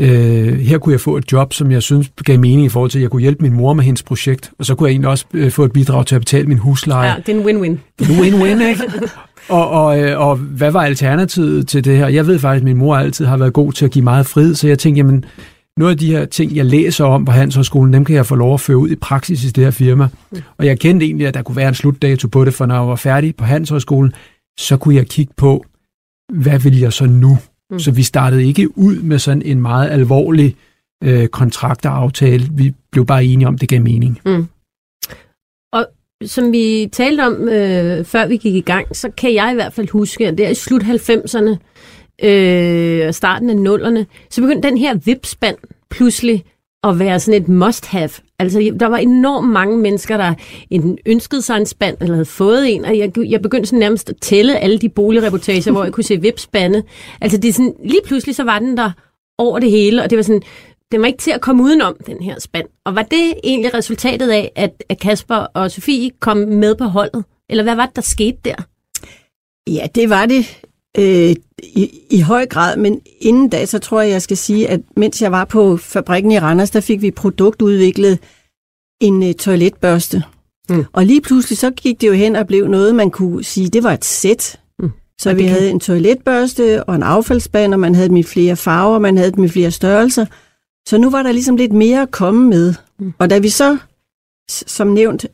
øh, 0.00 0.58
her 0.58 0.78
kunne 0.78 0.92
jeg 0.92 1.00
få 1.00 1.16
et 1.16 1.32
job, 1.32 1.52
som 1.52 1.70
jeg 1.70 1.82
synes 1.82 2.10
gav 2.24 2.38
mening 2.38 2.66
i 2.66 2.68
forhold 2.68 2.90
til, 2.90 2.98
at 2.98 3.02
jeg 3.02 3.10
kunne 3.10 3.22
hjælpe 3.22 3.42
min 3.42 3.52
mor 3.52 3.72
med 3.72 3.84
hendes 3.84 4.02
projekt, 4.02 4.50
og 4.58 4.66
så 4.66 4.74
kunne 4.74 4.86
jeg 4.86 4.92
egentlig 4.92 5.10
også 5.10 5.24
øh, 5.34 5.50
få 5.50 5.64
et 5.64 5.72
bidrag 5.72 6.06
til 6.06 6.14
at 6.14 6.20
betale 6.20 6.46
min 6.46 6.58
husleje. 6.58 7.08
Ja, 7.10 7.16
det 7.26 7.36
er 7.36 7.40
en 7.40 7.46
win-win. 7.46 8.02
Win-win, 8.02 8.62
ikke? 8.68 8.82
Og, 9.48 9.70
og, 9.70 10.00
øh, 10.00 10.20
og 10.20 10.36
hvad 10.36 10.70
var 10.70 10.82
alternativet 10.82 11.68
til 11.68 11.84
det 11.84 11.96
her? 11.96 12.08
Jeg 12.08 12.26
ved 12.26 12.38
faktisk, 12.38 12.60
at 12.60 12.64
min 12.64 12.76
mor 12.76 12.96
altid 12.96 13.26
har 13.26 13.36
været 13.36 13.52
god 13.52 13.72
til 13.72 13.84
at 13.84 13.90
give 13.90 14.04
meget 14.04 14.26
frihed, 14.26 14.54
så 14.54 14.68
jeg 14.68 14.78
tænkte, 14.78 14.98
jamen, 14.98 15.24
noget 15.76 15.92
af 15.92 15.98
de 15.98 16.10
her 16.10 16.24
ting, 16.24 16.56
jeg 16.56 16.64
læser 16.64 17.04
om 17.04 17.24
på 17.24 17.32
Handelshøjskolen, 17.32 17.92
dem 17.92 18.04
kan 18.04 18.16
jeg 18.16 18.26
få 18.26 18.34
lov 18.34 18.54
at 18.54 18.60
føre 18.60 18.76
ud 18.76 18.90
i 18.90 18.96
praksis 18.96 19.44
i 19.44 19.48
det 19.48 19.64
her 19.64 19.70
firma. 19.70 20.08
Og 20.58 20.66
jeg 20.66 20.78
kendte 20.78 21.06
egentlig, 21.06 21.26
at 21.26 21.34
der 21.34 21.42
kunne 21.42 21.56
være 21.56 21.68
en 21.68 21.74
slutdato 21.74 22.28
på 22.28 22.44
det, 22.44 22.54
for 22.54 22.66
når 22.66 22.74
jeg 22.74 22.88
var 22.88 22.96
færdig 22.96 23.36
på 23.36 23.44
Handelshøjskolen, 23.44 24.12
så 24.58 24.76
kunne 24.76 24.94
jeg 24.94 25.06
kigge 25.06 25.32
på, 25.36 25.64
hvad 26.32 26.58
vil 26.58 26.78
jeg 26.78 26.92
så 26.92 27.06
nu? 27.06 27.38
Mm. 27.70 27.78
Så 27.78 27.90
vi 27.90 28.02
startede 28.02 28.46
ikke 28.46 28.78
ud 28.78 28.96
med 28.96 29.18
sådan 29.18 29.42
en 29.42 29.60
meget 29.60 29.90
alvorlig 29.90 30.56
øh, 31.04 31.28
kontrakteraftale. 31.28 32.48
Vi 32.52 32.74
blev 32.92 33.06
bare 33.06 33.24
enige 33.24 33.48
om, 33.48 33.54
at 33.54 33.60
det 33.60 33.68
gav 33.68 33.80
mening. 33.80 34.20
Som 36.24 36.52
vi 36.52 36.88
talte 36.92 37.26
om, 37.26 37.48
øh, 37.48 38.04
før 38.04 38.26
vi 38.26 38.36
gik 38.36 38.54
i 38.54 38.60
gang, 38.60 38.96
så 38.96 39.10
kan 39.10 39.34
jeg 39.34 39.52
i 39.52 39.54
hvert 39.54 39.72
fald 39.72 39.88
huske, 39.90 40.28
at 40.28 40.38
der 40.38 40.48
i 40.48 40.54
slut 40.54 40.82
90'erne 40.82 41.56
øh, 42.26 43.08
og 43.08 43.14
starten 43.14 43.50
af 43.50 43.56
nullerne, 43.56 44.06
så 44.30 44.40
begyndte 44.40 44.68
den 44.68 44.78
her 44.78 44.94
vipspand 44.94 45.56
pludselig 45.90 46.44
at 46.82 46.98
være 46.98 47.20
sådan 47.20 47.42
et 47.42 47.48
must-have. 47.48 48.10
Altså, 48.38 48.76
der 48.80 48.86
var 48.86 48.96
enormt 48.96 49.48
mange 49.48 49.76
mennesker, 49.76 50.16
der 50.16 50.34
enten 50.70 50.98
ønskede 51.06 51.42
sig 51.42 51.56
en 51.56 51.66
spand, 51.66 51.96
eller 52.00 52.14
havde 52.14 52.24
fået 52.24 52.74
en, 52.74 52.84
og 52.84 52.98
jeg, 52.98 53.18
jeg 53.18 53.42
begyndte 53.42 53.66
sådan 53.66 53.78
nærmest 53.78 54.10
at 54.10 54.16
tælle 54.20 54.58
alle 54.58 54.78
de 54.78 54.88
boligreportager, 54.88 55.72
hvor 55.72 55.84
jeg 55.84 55.92
kunne 55.92 56.04
se 56.04 56.20
vipspande. 56.20 56.82
Altså, 57.20 57.38
det 57.38 57.48
er 57.48 57.52
sådan, 57.52 57.74
lige 57.84 58.00
pludselig 58.04 58.34
så 58.34 58.44
var 58.44 58.58
den 58.58 58.76
der 58.76 58.90
over 59.38 59.58
det 59.58 59.70
hele, 59.70 60.02
og 60.02 60.10
det 60.10 60.16
var 60.16 60.22
sådan, 60.22 60.42
den 60.92 61.00
var 61.00 61.06
ikke 61.06 61.18
til 61.18 61.30
at 61.30 61.40
komme 61.40 61.62
udenom, 61.62 61.96
den 62.06 62.22
her 62.22 62.40
spand. 62.40 62.66
Og 62.84 62.94
var 62.94 63.02
det 63.02 63.34
egentlig 63.44 63.74
resultatet 63.74 64.30
af, 64.30 64.52
at, 64.56 64.84
at 64.88 65.00
Kasper 65.00 65.36
og 65.54 65.70
Sofie 65.70 66.10
kom 66.20 66.36
med 66.36 66.74
på 66.74 66.84
holdet? 66.84 67.24
Eller 67.50 67.62
hvad 67.62 67.74
var 67.74 67.86
det, 67.86 67.96
der 67.96 68.02
skete 68.02 68.38
der? 68.44 68.54
Ja, 69.66 69.86
det 69.94 70.10
var 70.10 70.26
det 70.26 70.60
øh, 70.98 71.36
i, 71.62 71.90
i 72.10 72.20
høj 72.20 72.46
grad, 72.46 72.76
men 72.76 73.00
inden 73.20 73.48
da, 73.48 73.66
så 73.66 73.78
tror 73.78 74.00
jeg, 74.00 74.10
jeg 74.10 74.22
skal 74.22 74.36
sige, 74.36 74.68
at 74.68 74.80
mens 74.96 75.22
jeg 75.22 75.32
var 75.32 75.44
på 75.44 75.76
fabrikken 75.76 76.32
i 76.32 76.38
Randers, 76.38 76.70
der 76.70 76.80
fik 76.80 77.02
vi 77.02 77.10
produktudviklet 77.10 78.18
en 79.00 79.22
øh, 79.22 79.34
toiletbørste. 79.34 80.22
Mm. 80.68 80.84
Og 80.92 81.06
lige 81.06 81.20
pludselig 81.20 81.58
så 81.58 81.70
gik 81.70 82.00
det 82.00 82.08
jo 82.08 82.12
hen 82.12 82.36
og 82.36 82.46
blev 82.46 82.68
noget, 82.68 82.94
man 82.94 83.10
kunne 83.10 83.44
sige, 83.44 83.68
det 83.68 83.82
var 83.82 83.92
et 83.92 84.04
sæt. 84.04 84.60
Mm. 84.78 84.90
Så 85.18 85.30
og 85.30 85.36
vi 85.36 85.44
havde 85.44 85.70
en 85.70 85.80
toiletbørste 85.80 86.84
og 86.84 86.94
en 86.94 87.02
affaldsspand, 87.02 87.74
og 87.74 87.80
man 87.80 87.94
havde 87.94 88.08
dem 88.08 88.16
i 88.16 88.22
flere 88.22 88.56
farver, 88.56 88.98
man 88.98 89.16
havde 89.16 89.32
dem 89.32 89.44
i 89.44 89.48
flere 89.48 89.70
størrelser. 89.70 90.26
Så 90.88 90.98
nu 90.98 91.10
var 91.10 91.22
der 91.22 91.32
ligesom 91.32 91.56
lidt 91.56 91.72
mere 91.72 92.02
at 92.02 92.10
komme 92.10 92.48
med. 92.48 92.74
Mm. 92.98 93.12
Og 93.18 93.30
da 93.30 93.38
vi 93.38 93.48
så, 93.48 93.78
som 94.48 94.86
nævnt, 94.86 95.26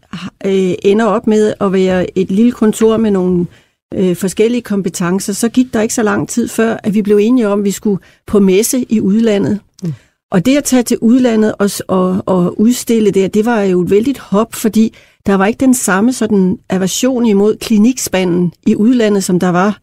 øh, 0.44 0.74
ender 0.82 1.04
op 1.04 1.26
med 1.26 1.54
at 1.60 1.72
være 1.72 2.18
et 2.18 2.30
lille 2.30 2.52
kontor 2.52 2.96
med 2.96 3.10
nogle 3.10 3.46
øh, 3.94 4.16
forskellige 4.16 4.62
kompetencer, 4.62 5.32
så 5.32 5.48
gik 5.48 5.72
der 5.72 5.80
ikke 5.80 5.94
så 5.94 6.02
lang 6.02 6.28
tid 6.28 6.48
før, 6.48 6.76
at 6.82 6.94
vi 6.94 7.02
blev 7.02 7.16
enige 7.16 7.48
om, 7.48 7.58
at 7.58 7.64
vi 7.64 7.70
skulle 7.70 8.02
på 8.26 8.40
messe 8.40 8.86
i 8.88 9.00
udlandet. 9.00 9.60
Mm. 9.82 9.94
Og 10.30 10.46
det 10.46 10.56
at 10.56 10.64
tage 10.64 10.82
til 10.82 10.98
udlandet 11.00 11.54
og, 11.58 11.70
og, 11.88 12.22
og 12.26 12.60
udstille 12.60 13.10
der, 13.10 13.28
det 13.28 13.44
var 13.44 13.62
jo 13.62 13.80
et 13.80 13.90
vældigt 13.90 14.18
hop, 14.18 14.54
fordi 14.54 14.94
der 15.26 15.34
var 15.34 15.46
ikke 15.46 15.60
den 15.60 15.74
samme 15.74 16.12
sådan 16.12 16.58
aversion 16.68 17.26
imod 17.26 17.56
klinikspanden 17.56 18.52
i 18.66 18.76
udlandet, 18.76 19.24
som 19.24 19.40
der 19.40 19.48
var 19.48 19.78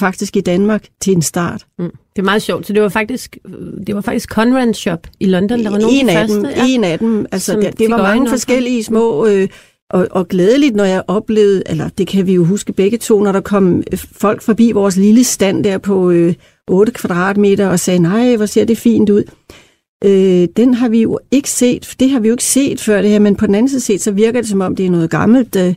faktisk 0.00 0.36
i 0.36 0.40
Danmark 0.40 0.84
til 1.00 1.12
en 1.12 1.22
start. 1.22 1.66
Mm. 1.78 1.90
Det 2.16 2.18
er 2.18 2.22
meget 2.22 2.42
sjovt. 2.42 2.66
Så 2.66 2.72
det 2.72 2.82
var 2.82 2.88
faktisk, 2.88 3.38
det 3.86 3.94
var 3.94 4.00
faktisk 4.00 4.28
Conran 4.28 4.74
Shop 4.74 5.06
i 5.20 5.26
London, 5.26 5.64
der 5.64 5.70
var 5.70 5.78
nogle 5.78 5.96
en 5.96 6.08
af, 6.08 6.28
de 6.28 6.34
dem, 6.34 6.44
første. 6.44 6.62
En 6.68 6.84
af 6.84 6.98
dem. 6.98 7.26
Altså, 7.32 7.56
det, 7.60 7.78
det 7.78 7.90
var 7.90 8.02
mange 8.02 8.28
forskellige 8.28 8.84
små... 8.84 9.26
Øh, 9.26 9.48
og, 9.90 10.08
og 10.10 10.28
glædeligt, 10.28 10.76
når 10.76 10.84
jeg 10.84 11.02
oplevede, 11.08 11.62
eller 11.66 11.88
det 11.88 12.06
kan 12.06 12.26
vi 12.26 12.34
jo 12.34 12.44
huske 12.44 12.72
begge 12.72 12.98
to, 12.98 13.22
når 13.22 13.32
der 13.32 13.40
kom 13.40 13.82
øh, 13.92 13.98
folk 14.12 14.42
forbi 14.42 14.72
vores 14.72 14.96
lille 14.96 15.24
stand 15.24 15.64
der 15.64 15.78
på 15.78 16.10
øh, 16.10 16.34
8 16.68 16.92
kvadratmeter 16.92 17.68
og 17.68 17.80
sagde, 17.80 17.98
nej, 17.98 18.36
hvor 18.36 18.46
ser 18.46 18.64
det 18.64 18.78
fint 18.78 19.10
ud. 19.10 19.24
Øh, 20.04 20.48
den 20.56 20.74
har 20.74 20.88
vi 20.88 21.02
jo 21.02 21.18
ikke 21.30 21.50
set, 21.50 21.94
det 22.00 22.10
har 22.10 22.20
vi 22.20 22.28
jo 22.28 22.34
ikke 22.34 22.44
set 22.44 22.80
før 22.80 23.02
det 23.02 23.10
her, 23.10 23.18
men 23.18 23.36
på 23.36 23.46
den 23.46 23.54
anden 23.54 23.68
side 23.68 23.80
set, 23.80 24.00
så 24.00 24.10
virker 24.10 24.40
det 24.40 24.50
som 24.50 24.60
om, 24.60 24.76
det 24.76 24.86
er 24.86 24.90
noget 24.90 25.10
gammelt, 25.10 25.56
øh, 25.56 25.74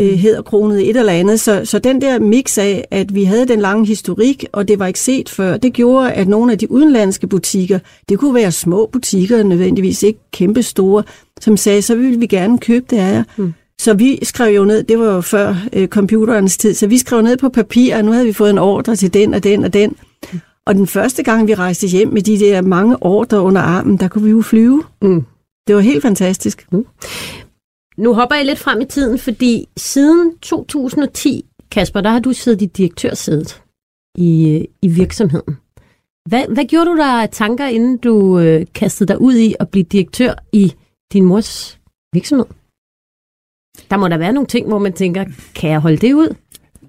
øh 0.00 0.08
hedderkronet 0.18 0.90
et 0.90 0.96
eller 0.96 1.12
andet. 1.12 1.40
Så, 1.40 1.64
så 1.64 1.78
den 1.78 2.00
der 2.00 2.18
mix 2.18 2.58
af, 2.58 2.84
at 2.90 3.14
vi 3.14 3.24
havde 3.24 3.48
den 3.48 3.60
lange 3.60 3.86
historik, 3.86 4.46
og 4.52 4.68
det 4.68 4.78
var 4.78 4.86
ikke 4.86 5.00
set 5.00 5.28
før, 5.28 5.56
det 5.56 5.72
gjorde, 5.72 6.12
at 6.12 6.28
nogle 6.28 6.52
af 6.52 6.58
de 6.58 6.70
udenlandske 6.70 7.26
butikker, 7.26 7.78
det 8.08 8.18
kunne 8.18 8.34
være 8.34 8.52
små 8.52 8.86
butikker, 8.92 9.42
nødvendigvis 9.42 10.02
ikke 10.02 10.20
kæmpe 10.32 10.62
store, 10.62 11.02
som 11.40 11.56
sagde, 11.56 11.82
så 11.82 11.94
vil 11.94 12.20
vi 12.20 12.26
gerne 12.26 12.58
købe 12.58 12.86
det 12.90 12.96
af 12.96 13.12
jer. 13.12 13.24
Mm. 13.36 13.54
Så 13.80 13.94
vi 13.94 14.18
skrev 14.22 14.56
jo 14.56 14.64
ned, 14.64 14.82
det 14.82 14.98
var 14.98 15.14
jo 15.14 15.20
før 15.20 15.54
øh, 15.72 15.88
computerens 15.88 16.56
tid, 16.56 16.74
så 16.74 16.86
vi 16.86 16.98
skrev 16.98 17.22
ned 17.22 17.36
på 17.36 17.48
papir, 17.48 17.96
og 17.96 18.04
nu 18.04 18.12
havde 18.12 18.26
vi 18.26 18.32
fået 18.32 18.50
en 18.50 18.58
ordre 18.58 18.96
til 18.96 19.14
den 19.14 19.34
og 19.34 19.44
den 19.44 19.64
og 19.64 19.72
den. 19.72 19.96
Mm. 20.32 20.40
Og 20.66 20.74
den 20.74 20.86
første 20.86 21.22
gang, 21.22 21.48
vi 21.48 21.54
rejste 21.54 21.86
hjem 21.86 22.08
med 22.08 22.22
de 22.22 22.38
der 22.38 22.62
mange 22.62 23.02
ordre 23.02 23.40
under 23.40 23.60
armen, 23.60 23.96
der 23.96 24.08
kunne 24.08 24.24
vi 24.24 24.30
jo 24.30 24.42
flyve. 24.42 24.82
Mm. 25.02 25.24
Det 25.66 25.74
var 25.74 25.80
helt 25.80 26.02
fantastisk. 26.02 26.66
Mm. 26.72 26.86
Nu 27.98 28.14
hopper 28.14 28.36
jeg 28.36 28.44
lidt 28.44 28.58
frem 28.58 28.80
i 28.80 28.84
tiden, 28.84 29.18
fordi 29.18 29.68
siden 29.76 30.38
2010, 30.42 31.44
Kasper, 31.70 32.00
der 32.00 32.10
har 32.10 32.18
du 32.18 32.32
siddet 32.32 32.62
i 32.62 32.66
direktørsædet 32.66 33.62
i, 34.18 34.64
i 34.82 34.88
virksomheden. 34.88 35.56
Hvad, 36.28 36.44
hvad 36.54 36.64
gjorde 36.64 36.90
du 36.90 36.96
der 36.96 37.26
tanker, 37.26 37.66
inden 37.66 37.96
du 37.96 38.38
øh, 38.38 38.66
kastede 38.74 39.08
dig 39.08 39.20
ud 39.20 39.34
i 39.34 39.54
at 39.60 39.68
blive 39.68 39.84
direktør 39.84 40.34
i 40.52 40.74
din 41.12 41.24
mors 41.24 41.78
virksomhed? 42.12 42.46
Der 43.90 43.96
må 43.96 44.08
der 44.08 44.18
være 44.18 44.32
nogle 44.32 44.46
ting, 44.46 44.68
hvor 44.68 44.78
man 44.78 44.92
tænker, 44.92 45.24
kan 45.54 45.70
jeg 45.70 45.80
holde 45.80 45.96
det 45.96 46.14
ud? 46.14 46.34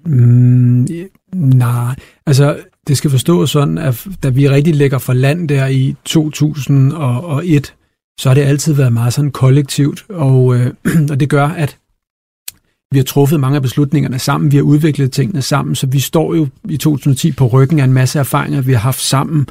Mm, 0.06 0.86
nej, 1.34 1.94
altså 2.26 2.58
det 2.86 2.96
skal 2.96 3.10
forstås 3.10 3.50
sådan, 3.50 3.78
at 3.78 4.06
da 4.22 4.28
vi 4.28 4.48
rigtig 4.48 4.74
lægger 4.74 4.98
for 4.98 5.12
land 5.12 5.48
der 5.48 5.66
i 5.66 5.96
2001, 6.04 7.74
så 8.20 8.28
har 8.28 8.34
det 8.34 8.42
altid 8.42 8.74
været 8.74 8.92
meget 8.92 9.12
sådan 9.12 9.30
kollektivt, 9.30 10.04
og, 10.08 10.56
øh, 10.56 10.74
og 11.10 11.20
det 11.20 11.28
gør, 11.28 11.46
at 11.48 11.78
vi 12.92 12.98
har 12.98 13.04
truffet 13.04 13.40
mange 13.40 13.56
af 13.56 13.62
beslutningerne 13.62 14.18
sammen, 14.18 14.52
vi 14.52 14.56
har 14.56 14.62
udviklet 14.62 15.12
tingene 15.12 15.42
sammen, 15.42 15.74
så 15.74 15.86
vi 15.86 16.00
står 16.00 16.34
jo 16.34 16.48
i 16.68 16.76
2010 16.76 17.32
på 17.32 17.46
ryggen 17.46 17.80
af 17.80 17.84
en 17.84 17.92
masse 17.92 18.18
erfaringer, 18.18 18.60
vi 18.60 18.72
har 18.72 18.80
haft 18.80 19.00
sammen, 19.00 19.48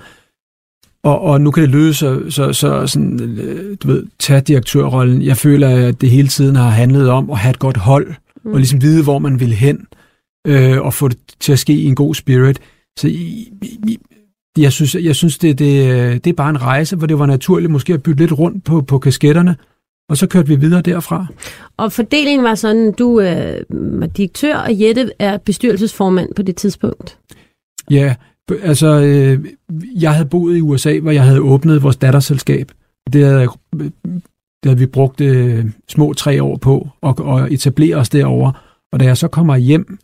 og, 1.03 1.21
og 1.21 1.41
nu 1.41 1.51
kan 1.51 1.63
det 1.63 1.69
lyde 1.69 1.93
så, 1.93 2.21
så, 2.29 2.53
så 2.53 2.87
sådan, 2.87 3.19
øh, 3.39 3.77
du 3.83 3.87
ved, 3.87 4.03
tage 4.19 4.41
direktørrollen. 4.41 5.21
Jeg 5.21 5.37
føler, 5.37 5.87
at 5.87 6.01
det 6.01 6.09
hele 6.09 6.27
tiden 6.27 6.55
har 6.55 6.69
handlet 6.69 7.09
om 7.09 7.29
at 7.31 7.37
have 7.37 7.49
et 7.49 7.59
godt 7.59 7.77
hold, 7.77 8.13
mm. 8.43 8.51
og 8.51 8.57
ligesom 8.57 8.81
vide, 8.81 9.03
hvor 9.03 9.19
man 9.19 9.39
vil 9.39 9.53
hen, 9.53 9.85
øh, 10.47 10.81
og 10.81 10.93
få 10.93 11.07
det 11.07 11.17
til 11.39 11.51
at 11.51 11.59
ske 11.59 11.73
i 11.73 11.85
en 11.85 11.95
god 11.95 12.15
spirit. 12.15 12.59
Så 12.99 13.07
i, 13.07 13.51
i, 13.87 13.97
jeg 14.57 14.71
synes, 14.71 14.95
jeg 14.95 15.15
synes 15.15 15.37
det, 15.37 15.59
det, 15.59 16.23
det 16.23 16.29
er 16.29 16.35
bare 16.35 16.49
en 16.49 16.61
rejse, 16.61 16.95
hvor 16.95 17.07
det 17.07 17.19
var 17.19 17.25
naturligt 17.25 17.71
måske 17.71 17.93
at 17.93 18.03
bytte 18.03 18.19
lidt 18.19 18.39
rundt 18.39 18.63
på, 18.63 18.81
på 18.81 18.99
kasketterne, 18.99 19.55
og 20.09 20.17
så 20.17 20.27
kørte 20.27 20.47
vi 20.47 20.55
videre 20.55 20.81
derfra. 20.81 21.25
Og 21.77 21.91
fordelingen 21.91 22.43
var 22.43 22.55
sådan, 22.55 22.91
du 22.91 23.21
øh, 23.21 23.59
var 23.69 24.07
direktør, 24.07 24.55
og 24.55 24.81
Jette 24.81 25.11
er 25.19 25.37
bestyrelsesformand 25.37 26.33
på 26.35 26.41
det 26.41 26.55
tidspunkt. 26.55 27.17
Ja, 27.91 28.15
altså, 28.61 28.87
øh, 28.87 29.45
jeg 29.95 30.13
havde 30.13 30.29
boet 30.29 30.57
i 30.57 30.61
USA, 30.61 30.99
hvor 30.99 31.11
jeg 31.11 31.23
havde 31.23 31.41
åbnet 31.41 31.83
vores 31.83 31.95
datterselskab. 31.95 32.71
Det 33.13 33.25
havde, 33.25 33.47
det 33.73 34.65
havde 34.65 34.77
vi 34.77 34.85
brugt 34.85 35.21
øh, 35.21 35.65
små 35.89 36.13
tre 36.13 36.43
år 36.43 36.57
på 36.57 36.87
at, 37.03 37.15
at 37.27 37.51
etablere 37.51 37.95
os 37.95 38.09
derovre. 38.09 38.53
Og 38.93 38.99
da 38.99 39.05
jeg 39.05 39.17
så 39.17 39.27
kommer 39.27 39.57
hjem, 39.57 39.97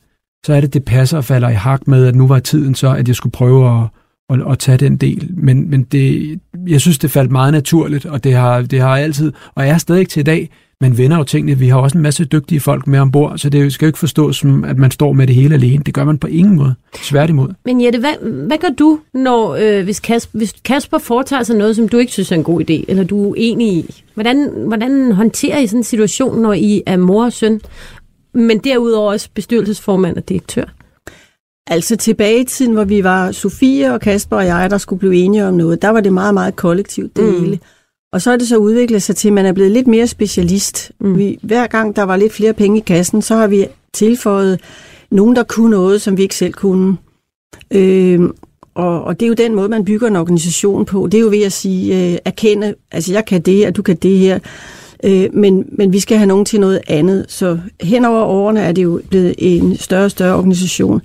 så 0.45 0.53
er 0.53 0.61
det, 0.61 0.73
det 0.73 0.85
passer 0.85 1.17
og 1.17 1.25
falder 1.25 1.49
i 1.49 1.53
hak 1.53 1.87
med, 1.87 2.07
at 2.07 2.15
nu 2.15 2.27
var 2.27 2.39
tiden 2.39 2.75
så, 2.75 2.93
at 2.93 3.07
jeg 3.07 3.15
skulle 3.15 3.31
prøve 3.31 3.81
at, 3.81 3.87
at, 4.29 4.51
at 4.51 4.59
tage 4.59 4.77
den 4.77 4.97
del. 4.97 5.29
Men, 5.33 5.69
men 5.69 5.83
det, 5.83 6.39
jeg 6.67 6.81
synes, 6.81 6.97
det 6.97 7.11
faldt 7.11 7.31
meget 7.31 7.53
naturligt, 7.53 8.05
og 8.05 8.23
det 8.23 8.33
har, 8.33 8.61
det 8.61 8.81
har 8.81 8.97
altid, 8.97 9.33
og 9.55 9.67
er 9.67 9.77
stadig 9.77 10.07
til 10.07 10.19
i 10.19 10.23
dag, 10.23 10.49
man 10.81 10.97
vender 10.97 11.17
jo 11.17 11.23
tingene. 11.23 11.57
Vi 11.57 11.67
har 11.67 11.79
også 11.79 11.97
en 11.97 12.01
masse 12.01 12.25
dygtige 12.25 12.59
folk 12.59 12.87
med 12.87 12.99
ombord, 12.99 13.37
så 13.37 13.49
det 13.49 13.73
skal 13.73 13.85
jo 13.85 13.87
ikke 13.87 13.99
forstås 13.99 14.37
som, 14.37 14.63
at 14.63 14.77
man 14.77 14.91
står 14.91 15.13
med 15.13 15.27
det 15.27 15.35
hele 15.35 15.55
alene. 15.55 15.83
Det 15.83 15.93
gør 15.93 16.03
man 16.03 16.17
på 16.17 16.27
ingen 16.27 16.55
måde. 16.55 16.75
Svært 17.01 17.29
imod. 17.29 17.49
Men 17.65 17.81
Jette, 17.81 17.99
hvad, 17.99 18.45
hvad 18.47 18.57
gør 18.57 18.69
du, 18.79 18.99
når, 19.13 19.55
øh, 19.55 19.83
hvis, 19.83 19.99
Kasper, 19.99 20.37
hvis 20.37 20.53
Kasper 20.65 20.97
foretager 20.97 21.43
sig 21.43 21.55
noget, 21.55 21.75
som 21.75 21.89
du 21.89 21.97
ikke 21.97 22.11
synes 22.11 22.31
er 22.31 22.35
en 22.35 22.43
god 22.43 22.61
idé, 22.61 22.85
eller 22.87 23.03
du 23.03 23.23
er 23.23 23.29
uenig 23.29 23.67
i? 23.67 24.03
Hvordan, 24.13 24.49
hvordan 24.67 25.11
håndterer 25.11 25.59
I 25.59 25.67
sådan 25.67 25.79
en 25.79 25.83
situation, 25.83 26.41
når 26.41 26.53
I 26.53 26.83
er 26.85 26.97
mor 26.97 27.25
og 27.25 27.33
søn, 27.33 27.61
men 28.33 28.57
derudover 28.57 29.11
også 29.11 29.29
bestyrelsesformand 29.33 30.17
og 30.17 30.29
direktør? 30.29 30.65
Altså 31.67 31.95
tilbage 31.95 32.41
i 32.41 32.43
tiden, 32.43 32.73
hvor 32.73 32.83
vi 32.83 33.03
var 33.03 33.31
Sofie 33.31 33.93
og 33.93 34.01
Kasper 34.01 34.37
og 34.37 34.45
jeg, 34.45 34.69
der 34.69 34.77
skulle 34.77 34.99
blive 34.99 35.15
enige 35.15 35.45
om 35.45 35.53
noget, 35.53 35.81
der 35.81 35.89
var 35.89 36.01
det 36.01 36.13
meget, 36.13 36.33
meget 36.33 36.55
kollektivt 36.55 37.17
det 37.17 37.23
mm. 37.23 37.41
hele. 37.41 37.59
Og 38.15 38.21
så 38.21 38.31
er 38.31 38.37
det 38.37 38.47
så 38.47 38.57
udviklet 38.57 39.03
sig 39.03 39.15
til, 39.15 39.27
at 39.27 39.33
man 39.33 39.45
er 39.45 39.51
blevet 39.53 39.71
lidt 39.71 39.87
mere 39.87 40.07
specialist. 40.07 40.91
Mm. 40.99 41.17
Vi, 41.17 41.39
hver 41.41 41.67
gang 41.67 41.95
der 41.95 42.03
var 42.03 42.17
lidt 42.17 42.33
flere 42.33 42.53
penge 42.53 42.77
i 42.77 42.81
kassen, 42.81 43.21
så 43.21 43.35
har 43.35 43.47
vi 43.47 43.67
tilføjet 43.93 44.59
nogen, 45.11 45.35
der 45.35 45.43
kunne 45.43 45.69
noget, 45.69 46.01
som 46.01 46.17
vi 46.17 46.21
ikke 46.21 46.35
selv 46.35 46.53
kunne. 46.53 46.97
Øh, 47.71 48.19
og, 48.75 49.03
og 49.03 49.19
det 49.19 49.25
er 49.25 49.27
jo 49.27 49.33
den 49.33 49.55
måde, 49.55 49.69
man 49.69 49.85
bygger 49.85 50.07
en 50.07 50.15
organisation 50.15 50.85
på. 50.85 51.07
Det 51.11 51.17
er 51.17 51.21
jo 51.21 51.29
ved 51.29 51.43
at 51.43 51.53
sige, 51.53 52.11
øh, 52.11 52.17
erkende, 52.25 52.75
altså 52.91 53.13
jeg 53.13 53.25
kan 53.25 53.41
det, 53.41 53.67
og 53.67 53.75
du 53.75 53.81
kan 53.81 53.95
det 53.95 54.17
her. 54.17 54.39
Øh, 55.03 55.29
men, 55.33 55.65
men 55.71 55.93
vi 55.93 55.99
skal 55.99 56.17
have 56.17 56.27
nogen 56.27 56.45
til 56.45 56.59
noget 56.59 56.81
andet. 56.87 57.25
Så 57.27 57.59
hen 57.81 58.05
over 58.05 58.21
årene 58.21 58.59
er 58.59 58.71
det 58.71 58.83
jo 58.83 59.01
blevet 59.09 59.35
en 59.37 59.77
større 59.77 60.05
og 60.05 60.11
større 60.11 60.35
organisation. 60.35 61.01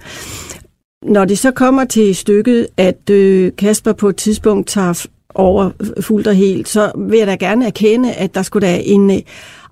Når 1.02 1.24
det 1.24 1.38
så 1.38 1.50
kommer 1.50 1.84
til 1.84 2.16
stykket, 2.16 2.66
at 2.76 3.10
øh, 3.10 3.52
Kasper 3.58 3.92
på 3.92 4.08
et 4.08 4.16
tidspunkt 4.16 4.68
tager 4.68 5.06
over 5.34 5.70
fuldt 6.00 6.26
og 6.26 6.34
helt, 6.34 6.68
så 6.68 6.92
vil 6.96 7.18
jeg 7.18 7.26
da 7.26 7.34
gerne 7.34 7.66
erkende, 7.66 8.12
at 8.12 8.34
der 8.34 8.42
skulle 8.42 8.66
da 8.66 8.80
en 8.84 9.10
øh, 9.10 9.18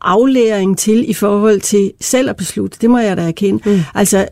aflæring 0.00 0.79
til 0.79 1.11
i 1.11 1.15
forhold 1.15 1.61
til 1.61 1.93
selv 2.00 2.31
at 2.31 2.37
beslutte. 2.37 2.79
Det 2.81 2.91
må 2.91 2.99
jeg 2.99 3.17
da 3.17 3.23
erkende. 3.23 3.71
Mm. 3.71 3.81
Altså, 3.95 4.29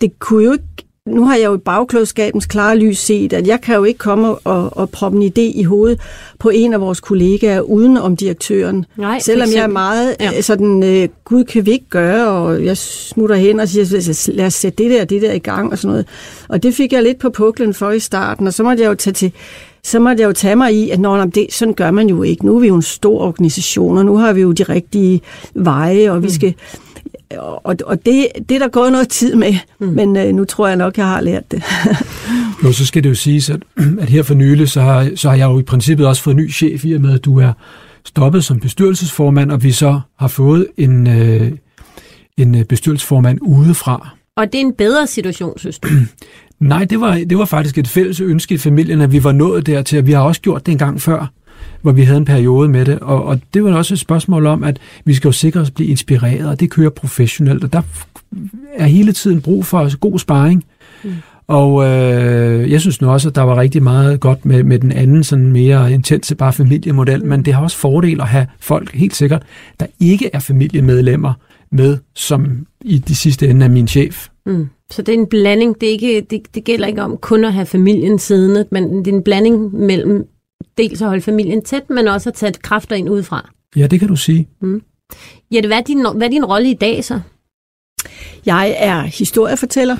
det 0.00 0.18
kunne 0.18 0.44
jo 0.44 0.52
ikke 0.52 0.64
nu 1.06 1.24
har 1.24 1.36
jeg 1.36 1.44
jo 1.44 1.54
i 1.54 1.58
bagklodskabens 1.58 2.46
klare 2.46 2.78
lys 2.78 2.98
set, 2.98 3.32
at 3.32 3.46
jeg 3.46 3.60
kan 3.60 3.74
jo 3.74 3.84
ikke 3.84 3.98
komme 3.98 4.34
og, 4.34 4.76
og 4.76 4.90
proppe 4.90 5.18
en 5.18 5.32
idé 5.38 5.58
i 5.58 5.62
hovedet 5.62 6.00
på 6.38 6.48
en 6.48 6.72
af 6.72 6.80
vores 6.80 7.00
kollegaer 7.00 7.60
uden 7.60 7.96
om 7.96 8.16
direktøren. 8.16 8.84
Nej, 8.96 9.18
Selvom 9.18 9.48
jeg 9.54 9.62
er 9.62 9.66
meget 9.66 10.16
ja. 10.20 10.40
sådan, 10.40 10.82
øh, 10.82 11.08
gud 11.24 11.44
kan 11.44 11.66
vi 11.66 11.70
ikke 11.70 11.88
gøre, 11.90 12.28
og 12.28 12.64
jeg 12.64 12.76
smutter 12.76 13.36
hen 13.36 13.60
og 13.60 13.68
siger, 13.68 14.32
lad 14.32 14.46
os 14.46 14.54
sætte 14.54 14.84
det 14.84 14.90
der 14.90 15.04
det 15.04 15.22
der 15.22 15.32
i 15.32 15.38
gang 15.38 15.72
og 15.72 15.78
sådan 15.78 15.90
noget. 15.90 16.06
Og 16.48 16.62
det 16.62 16.74
fik 16.74 16.92
jeg 16.92 17.02
lidt 17.02 17.18
på 17.18 17.30
puklen 17.30 17.74
for 17.74 17.90
i 17.90 18.00
starten, 18.00 18.46
og 18.46 18.54
så 18.54 18.62
måtte 18.62 18.82
jeg 18.82 18.88
jo 18.88 18.94
tage 18.94 19.14
til 19.14 19.32
så 19.84 19.98
måtte 19.98 20.20
jeg 20.20 20.28
jo 20.28 20.32
tage 20.32 20.56
mig 20.56 20.74
i, 20.74 20.90
at 20.90 21.00
Nå, 21.00 21.24
det, 21.24 21.46
sådan 21.50 21.74
gør 21.74 21.90
man 21.90 22.08
jo 22.08 22.22
ikke. 22.22 22.46
Nu 22.46 22.56
er 22.56 22.60
vi 22.60 22.66
jo 22.66 22.76
en 22.76 22.82
stor 22.82 23.20
organisation, 23.20 23.98
og 23.98 24.04
nu 24.04 24.16
har 24.16 24.32
vi 24.32 24.40
jo 24.40 24.52
de 24.52 24.62
rigtige 24.62 25.20
veje, 25.54 26.10
og 26.10 26.22
vi 26.22 26.30
skal... 26.30 26.54
Og, 27.38 27.76
og 27.86 28.06
det, 28.06 28.26
det 28.48 28.54
er 28.54 28.58
der 28.58 28.68
gået 28.68 28.92
noget 28.92 29.08
tid 29.08 29.34
med, 29.34 29.54
mm. 29.78 29.86
men 29.86 30.16
øh, 30.16 30.34
nu 30.34 30.44
tror 30.44 30.68
jeg 30.68 30.76
nok, 30.76 30.98
jeg 30.98 31.06
har 31.06 31.20
lært 31.20 31.50
det. 31.50 31.62
jo, 32.64 32.72
så 32.72 32.86
skal 32.86 33.02
det 33.02 33.08
jo 33.08 33.14
siges, 33.14 33.50
at, 33.50 33.60
at 34.00 34.08
her 34.08 34.22
for 34.22 34.34
nylig, 34.34 34.68
så 34.68 34.80
har, 34.80 35.10
så 35.14 35.28
har 35.28 35.36
jeg 35.36 35.44
jo 35.46 35.58
i 35.58 35.62
princippet 35.62 36.06
også 36.06 36.22
fået 36.22 36.36
ny 36.36 36.52
chef 36.52 36.84
i 36.84 36.92
og 36.92 37.00
med, 37.00 37.14
at 37.14 37.24
du 37.24 37.38
er 37.38 37.52
stoppet 38.04 38.44
som 38.44 38.60
bestyrelsesformand, 38.60 39.52
og 39.52 39.62
vi 39.62 39.72
så 39.72 40.00
har 40.18 40.28
fået 40.28 40.66
en, 40.76 41.06
øh, 41.06 41.52
en 42.36 42.54
øh, 42.54 42.64
bestyrelsesformand 42.64 43.38
udefra. 43.42 44.08
Og 44.36 44.52
det 44.52 44.54
er 44.54 44.64
en 44.64 44.72
bedre 44.72 45.06
situation, 45.06 45.58
synes 45.58 45.78
du? 45.78 45.88
Nej, 46.60 46.84
det 46.84 47.00
var, 47.00 47.14
det 47.14 47.38
var 47.38 47.44
faktisk 47.44 47.78
et 47.78 47.88
fælles 47.88 48.20
ønske 48.20 48.54
i 48.54 48.58
familien, 48.58 49.00
at 49.00 49.12
vi 49.12 49.24
var 49.24 49.32
nået 49.32 49.66
dertil, 49.66 50.06
vi 50.06 50.12
har 50.12 50.20
også 50.20 50.40
gjort 50.40 50.66
det 50.66 50.72
en 50.72 50.78
gang 50.78 51.00
før, 51.00 51.32
hvor 51.82 51.92
vi 51.92 52.02
havde 52.02 52.18
en 52.18 52.24
periode 52.24 52.68
med 52.68 52.84
det. 52.84 52.98
Og, 52.98 53.24
og 53.24 53.40
det 53.54 53.64
var 53.64 53.74
også 53.74 53.94
et 53.94 54.00
spørgsmål 54.00 54.46
om, 54.46 54.64
at 54.64 54.78
vi 55.04 55.14
skal 55.14 55.28
jo 55.28 55.32
sikre 55.32 55.60
os 55.60 55.68
at 55.68 55.74
blive 55.74 55.88
inspireret, 55.88 56.48
og 56.48 56.60
det 56.60 56.70
kører 56.70 56.90
professionelt, 56.90 57.64
og 57.64 57.72
der 57.72 57.82
er 58.74 58.86
hele 58.86 59.12
tiden 59.12 59.40
brug 59.40 59.66
for 59.66 59.98
god 59.98 60.18
sparring. 60.18 60.64
Mm. 61.04 61.12
Og 61.46 61.86
øh, 61.86 62.70
jeg 62.70 62.80
synes 62.80 63.00
nu 63.00 63.10
også, 63.10 63.28
at 63.28 63.34
der 63.34 63.42
var 63.42 63.60
rigtig 63.60 63.82
meget 63.82 64.20
godt 64.20 64.44
med, 64.44 64.62
med 64.62 64.78
den 64.78 64.92
anden 64.92 65.24
sådan 65.24 65.52
mere 65.52 65.92
intense 65.92 66.34
bare 66.34 66.52
familiemodel, 66.52 67.24
men 67.24 67.44
det 67.44 67.54
har 67.54 67.62
også 67.62 67.76
fordel 67.76 68.20
at 68.20 68.28
have 68.28 68.46
folk, 68.60 68.94
helt 68.94 69.16
sikkert, 69.16 69.42
der 69.80 69.86
ikke 70.00 70.30
er 70.32 70.38
familiemedlemmer 70.38 71.32
med, 71.72 71.98
som 72.14 72.66
i 72.80 72.98
de 72.98 73.14
sidste 73.14 73.48
ende 73.48 73.66
er 73.66 73.70
min 73.70 73.88
chef. 73.88 74.28
Mm. 74.46 74.68
Så 74.90 75.02
det 75.02 75.14
er 75.14 75.18
en 75.18 75.26
blanding. 75.26 75.80
Det, 75.80 75.88
er 75.88 75.92
ikke, 75.92 76.26
det, 76.30 76.54
det 76.54 76.64
gælder 76.64 76.86
ikke 76.86 77.02
om 77.02 77.16
kun 77.16 77.44
at 77.44 77.52
have 77.52 77.66
familien 77.66 78.18
siddende, 78.18 78.64
men 78.70 78.98
det 78.98 79.08
er 79.08 79.16
en 79.16 79.22
blanding 79.22 79.74
mellem 79.74 80.26
dels 80.78 81.02
at 81.02 81.08
holde 81.08 81.22
familien 81.22 81.62
tæt, 81.62 81.90
men 81.90 82.08
også 82.08 82.28
at 82.28 82.34
tage 82.34 82.52
kræfter 82.52 82.96
ind 82.96 83.10
udefra. 83.10 83.50
Ja, 83.76 83.86
det 83.86 84.00
kan 84.00 84.08
du 84.08 84.16
sige. 84.16 84.48
Mm. 84.60 84.82
Ja, 85.52 85.66
hvad 85.66 85.76
er 85.76 85.82
din, 85.82 86.06
hvad 86.16 86.26
er 86.26 86.30
din 86.30 86.44
rolle 86.44 86.70
i 86.70 86.74
dag 86.74 87.04
så? 87.04 87.20
Jeg 88.46 88.74
er 88.78 89.02
historiefortæller. 89.02 89.96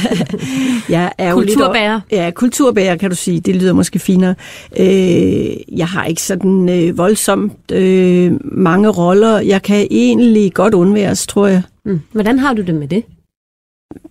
jeg 0.96 1.12
er 1.18 1.34
kulturbærer. 1.34 1.92
Jo 1.92 2.00
lidt, 2.10 2.20
ja, 2.20 2.30
kulturbærer 2.30 2.96
kan 2.96 3.10
du 3.10 3.16
sige. 3.16 3.40
Det 3.40 3.56
lyder 3.56 3.72
måske 3.72 3.98
finere. 3.98 4.34
Øh, 4.78 5.78
jeg 5.78 5.88
har 5.88 6.04
ikke 6.04 6.22
sådan 6.22 6.68
øh, 6.68 6.98
voldsomt 6.98 7.72
øh, 7.72 8.32
mange 8.42 8.88
roller. 8.88 9.38
Jeg 9.38 9.62
kan 9.62 9.86
egentlig 9.90 10.54
godt 10.54 10.74
undværes, 10.74 11.26
tror 11.26 11.46
jeg. 11.46 11.62
Mm. 11.84 12.00
Hvordan 12.12 12.38
har 12.38 12.54
du 12.54 12.62
det 12.62 12.74
med 12.74 12.88
det? 12.88 13.04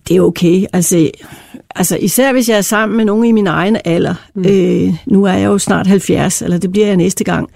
Det 0.08 0.16
er 0.16 0.20
okay. 0.20 0.64
Altså, 0.72 1.10
altså 1.74 1.96
især 1.96 2.32
hvis 2.32 2.48
jeg 2.48 2.56
er 2.56 2.62
sammen 2.62 2.96
med 2.96 3.04
nogen 3.04 3.24
i 3.24 3.32
min 3.32 3.46
egen 3.46 3.76
alder. 3.84 4.14
Mm. 4.34 4.44
Øh, 4.46 4.94
nu 5.06 5.24
er 5.24 5.32
jeg 5.32 5.46
jo 5.46 5.58
snart 5.58 5.86
70, 5.86 6.42
eller 6.42 6.58
det 6.58 6.72
bliver 6.72 6.86
jeg 6.86 6.96
næste 6.96 7.24
gang. 7.24 7.48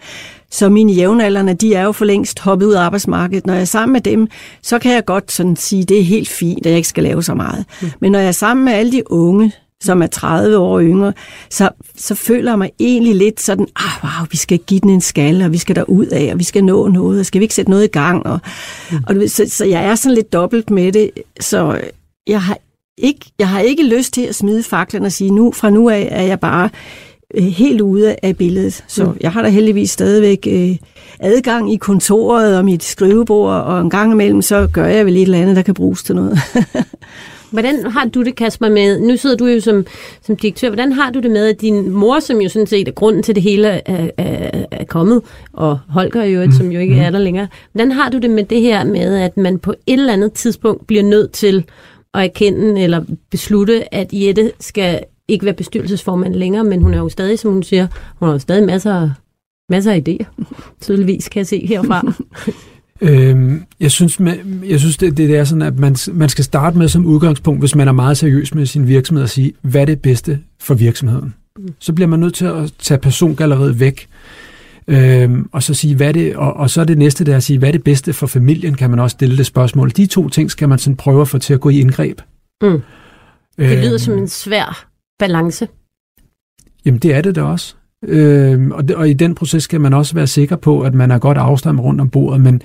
Så 0.51 0.69
mine 0.69 0.93
jævnaldrende, 0.93 1.55
de 1.55 1.75
er 1.75 1.83
jo 1.83 1.93
for 1.93 2.05
længst 2.05 2.39
hoppet 2.39 2.67
ud 2.67 2.73
af 2.73 2.81
arbejdsmarkedet. 2.81 3.47
Når 3.47 3.55
jeg 3.55 3.61
er 3.61 3.65
sammen 3.65 3.93
med 3.93 4.01
dem, 4.01 4.29
så 4.63 4.79
kan 4.79 4.93
jeg 4.93 5.05
godt 5.05 5.33
sådan 5.33 5.57
sige, 5.57 5.85
det 5.85 5.99
er 5.99 6.05
helt 6.05 6.29
fint, 6.29 6.67
at 6.67 6.71
jeg 6.71 6.77
ikke 6.77 6.89
skal 6.89 7.03
lave 7.03 7.23
så 7.23 7.35
meget. 7.35 7.65
Mm. 7.83 7.91
Men 8.01 8.13
når 8.13 8.19
jeg 8.19 8.29
er 8.29 8.33
sammen 8.33 8.65
med 8.65 8.73
alle 8.73 8.93
de 8.93 9.13
unge, 9.13 9.53
som 9.81 10.03
er 10.03 10.07
30 10.07 10.59
år 10.59 10.81
yngre, 10.81 11.13
så, 11.51 11.69
så 11.97 12.15
føler 12.15 12.51
jeg 12.51 12.59
mig 12.59 12.71
egentlig 12.81 13.15
lidt 13.15 13.41
sådan, 13.41 13.67
ah, 13.77 14.05
wow, 14.05 14.27
vi 14.31 14.37
skal 14.37 14.59
give 14.59 14.81
den 14.81 14.91
en 14.91 15.01
skal, 15.01 15.43
og 15.43 15.53
vi 15.53 15.59
skal 15.59 15.77
derud 15.77 16.07
af, 16.07 16.31
og 16.33 16.39
vi 16.39 16.45
skal 16.45 16.65
nå 16.65 16.89
noget, 16.89 17.21
og 17.21 17.27
skal 17.27 17.39
vi 17.39 17.45
ikke 17.45 17.55
sætte 17.55 17.71
noget 17.71 17.85
i 17.85 17.93
gang? 17.93 18.27
Og, 18.27 18.41
mm. 18.91 18.99
og 19.07 19.15
så, 19.27 19.45
så 19.49 19.65
jeg 19.65 19.85
er 19.85 19.95
sådan 19.95 20.15
lidt 20.15 20.33
dobbelt 20.33 20.71
med 20.71 20.93
det, 20.93 21.11
så 21.41 21.81
jeg 22.29 22.43
har 22.43 22.59
ikke, 22.99 23.33
jeg 23.39 23.49
har 23.49 23.61
ikke 23.61 23.83
lyst 23.83 24.13
til 24.13 24.23
at 24.23 24.35
smide 24.35 24.63
faklen 24.63 25.05
og 25.05 25.13
sige, 25.13 25.31
nu 25.31 25.53
fra 25.53 25.71
nu 25.71 25.89
af 25.89 26.09
er 26.11 26.23
jeg 26.23 26.41
bare 26.41 26.71
øh, 27.35 27.45
helt 27.45 27.81
ude 27.81 28.17
af 28.23 28.37
billedet. 28.37 28.85
Så 28.89 29.05
mm. 29.05 29.17
jeg 29.21 29.33
har 29.33 29.43
da 29.43 29.49
heldigvis 29.49 29.91
stadigvæk 29.91 30.47
øh, 30.51 30.77
adgang 31.21 31.73
i 31.73 31.77
kontoret 31.77 32.59
og 32.59 32.65
mit 32.65 32.85
skrivebord, 32.85 33.55
og 33.55 33.81
en 33.81 33.91
gang 33.91 34.13
imellem, 34.13 34.43
så 34.43 34.69
gør 34.73 34.87
jeg 34.87 35.07
vel 35.07 35.17
et 35.17 35.23
eller 35.23 35.39
andet, 35.39 35.57
der 35.57 35.63
kan 35.63 35.75
bruges 35.75 36.03
til 36.03 36.15
noget. 36.15 36.39
Hvordan 37.51 37.91
har 37.91 38.05
du 38.05 38.23
det, 38.23 38.37
Kasper, 38.37 38.69
med, 38.69 39.01
nu 39.01 39.17
sidder 39.17 39.37
du 39.37 39.47
jo 39.47 39.61
som, 39.61 39.87
som 40.23 40.37
direktør, 40.37 40.69
hvordan 40.69 40.93
har 40.93 41.11
du 41.11 41.21
det 41.21 41.31
med, 41.31 41.47
at 41.47 41.61
din 41.61 41.91
mor, 41.91 42.21
som 42.21 42.41
jo 42.41 42.49
sådan 42.49 42.67
set 42.67 42.89
er 42.89 42.93
grunden 42.93 43.23
til 43.23 43.35
det 43.35 43.43
hele 43.43 43.69
er, 43.69 44.11
er, 44.19 44.65
er 44.71 44.85
kommet, 44.85 45.23
og 45.53 45.79
Holger 45.89 46.25
jo, 46.25 46.45
mm. 46.45 46.53
som 46.53 46.73
jo 46.73 46.81
ikke 46.81 46.95
mm. 46.95 47.01
er 47.01 47.11
der 47.11 47.19
længere, 47.19 47.49
hvordan 47.73 47.93
har 47.93 48.11
du 48.11 48.19
det 48.19 48.31
med 48.31 48.45
det 48.45 48.61
her 48.61 48.85
med, 48.85 49.19
at 49.19 49.37
man 49.37 49.59
på 49.59 49.75
et 49.87 49.99
eller 49.99 50.13
andet 50.13 50.33
tidspunkt 50.33 50.87
bliver 50.87 51.03
nødt 51.03 51.33
til 51.33 51.65
at 52.15 52.25
erkende 52.25 52.81
eller 52.83 53.05
beslutte, 53.31 53.95
at 53.95 54.09
Jette 54.13 54.53
skal 54.61 55.01
ikke 55.29 55.45
være 55.45 55.55
bestyrelsesformand 55.55 56.35
længere, 56.35 56.65
men 56.65 56.83
hun 56.83 56.95
er 56.95 56.99
jo 56.99 57.09
stadig, 57.09 57.39
som 57.39 57.53
hun 57.53 57.63
siger, 57.63 57.87
hun 58.19 58.27
har 58.27 58.33
jo 58.33 58.39
stadig 58.39 58.67
masser, 58.67 59.11
masser 59.71 59.93
af 59.93 60.03
idéer, 60.09 60.45
tydeligvis 60.83 61.29
kan 61.29 61.39
jeg 61.39 61.47
se 61.47 61.67
herfra. 61.67 62.03
Øhm, 63.01 63.63
jeg 63.81 63.91
synes, 63.91 64.21
jeg 64.69 64.81
synes 64.81 64.97
det, 64.97 65.17
det 65.17 65.37
er 65.37 65.45
sådan, 65.45 65.63
at 65.63 65.79
man, 65.79 65.97
man 66.13 66.29
skal 66.29 66.45
starte 66.45 66.79
med 66.79 66.89
som 66.89 67.07
udgangspunkt, 67.07 67.61
hvis 67.61 67.75
man 67.75 67.89
er 67.89 67.93
meget 67.93 68.17
seriøs 68.17 68.55
med 68.55 68.67
sin 68.67 68.87
virksomhed, 68.87 69.25
at 69.25 69.31
sige, 69.31 69.53
hvad 69.63 69.81
er 69.81 69.85
det 69.85 70.03
bedste 70.03 70.39
for 70.61 70.75
virksomheden? 70.75 71.35
Mm. 71.59 71.75
Så 71.79 71.93
bliver 71.93 72.09
man 72.09 72.21
nødt 72.21 72.35
til 72.35 72.45
at 72.45 72.73
tage 72.79 72.99
persongalleriet 72.99 73.81
væk, 73.81 74.09
øhm, 74.89 75.49
og 75.53 75.63
så 75.63 75.75
sige, 75.75 75.97
hvad 75.97 76.15
det, 76.15 76.37
og, 76.37 76.57
og 76.57 76.71
så 76.71 76.81
er 76.81 76.85
det 76.85 76.99
næste, 76.99 77.25
der 77.25 77.37
at 77.37 77.43
sige, 77.43 77.59
hvad 77.59 77.69
er 77.69 77.73
det 77.73 77.85
bedste 77.85 78.13
for 78.13 78.27
familien, 78.27 78.75
kan 78.75 78.91
man 78.91 78.99
også 78.99 79.15
stille 79.15 79.37
det 79.37 79.47
spørgsmål. 79.47 79.91
De 79.91 80.07
to 80.07 80.29
ting 80.29 80.51
skal 80.51 80.69
man 80.69 80.79
sådan 80.79 80.97
prøve 80.97 81.21
at 81.21 81.29
få 81.29 81.39
til 81.39 81.55
at 81.55 81.61
gå 81.61 81.69
i 81.69 81.81
indgreb. 81.81 82.21
Mm. 82.63 82.83
Det 83.59 83.79
lyder 83.79 83.93
øhm, 83.93 83.99
som 83.99 84.19
en 84.19 84.29
svær 84.29 84.87
balance. 85.19 85.69
Jamen, 86.85 86.99
det 86.99 87.15
er 87.15 87.21
det 87.21 87.35
da 87.35 87.43
også. 87.43 87.75
Øhm, 88.05 88.71
og, 88.71 88.89
det, 88.89 88.97
og 88.97 89.09
i 89.09 89.13
den 89.13 89.35
proces 89.35 89.63
skal 89.63 89.81
man 89.81 89.95
også 89.95 90.15
være 90.15 90.27
sikker 90.27 90.57
på, 90.57 90.81
at 90.81 90.95
man 90.95 91.11
er 91.11 91.19
godt 91.19 91.39
afstemt 91.39 91.81
rundt 91.81 92.01
om 92.01 92.11
bordet, 92.11 92.41
men 92.41 92.63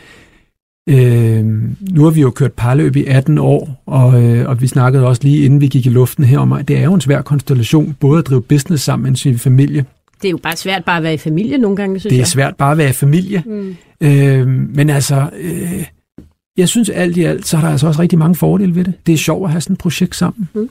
øh, 0.89 1.45
nu 1.93 2.03
har 2.03 2.09
vi 2.09 2.21
jo 2.21 2.31
kørt 2.31 2.53
parløb 2.53 2.95
i 2.95 3.05
18 3.05 3.38
år, 3.38 3.83
og, 3.86 4.23
øh, 4.23 4.49
og 4.49 4.62
vi 4.62 4.67
snakkede 4.67 5.07
også 5.07 5.23
lige 5.23 5.45
inden 5.45 5.62
vi 5.62 5.67
gik 5.67 5.86
i 5.86 5.89
luften 5.89 6.23
her 6.23 6.39
om, 6.39 6.51
at 6.51 6.67
det 6.67 6.77
er 6.77 6.83
jo 6.83 6.93
en 6.93 7.01
svær 7.01 7.21
konstellation, 7.21 7.97
både 7.99 8.19
at 8.19 8.27
drive 8.27 8.41
business 8.41 8.83
sammen 8.83 9.12
med 9.12 9.17
sin 9.17 9.38
familie. 9.38 9.86
Det 10.23 10.29
er 10.29 10.31
jo 10.31 10.38
bare 10.43 10.55
svært 10.55 10.86
bare 10.86 10.97
at 10.97 11.03
være 11.03 11.13
i 11.13 11.17
familie 11.17 11.57
nogle 11.57 11.77
gange, 11.77 11.99
synes 11.99 12.12
Det 12.12 12.15
er 12.15 12.19
jeg. 12.19 12.27
svært 12.27 12.55
bare 12.55 12.71
at 12.71 12.77
være 12.77 12.89
i 12.89 12.93
familie. 12.93 13.43
Mm. 13.45 13.75
Øh, 14.01 14.47
men 14.47 14.89
altså, 14.89 15.29
øh, 15.39 15.83
jeg 16.57 16.69
synes 16.69 16.89
alt 16.89 17.17
i 17.17 17.23
alt, 17.23 17.47
så 17.47 17.57
er 17.57 17.62
der 17.62 17.69
altså 17.69 17.88
også 17.88 18.01
rigtig 18.01 18.19
mange 18.19 18.36
fordele 18.36 18.75
ved 18.75 18.83
det. 18.83 18.93
Det 19.07 19.13
er 19.13 19.17
sjovt 19.17 19.45
at 19.45 19.51
have 19.51 19.62
sådan 19.62 19.73
et 19.73 19.79
projekt 19.79 20.15
sammen. 20.15 20.49
Mm. 20.53 20.69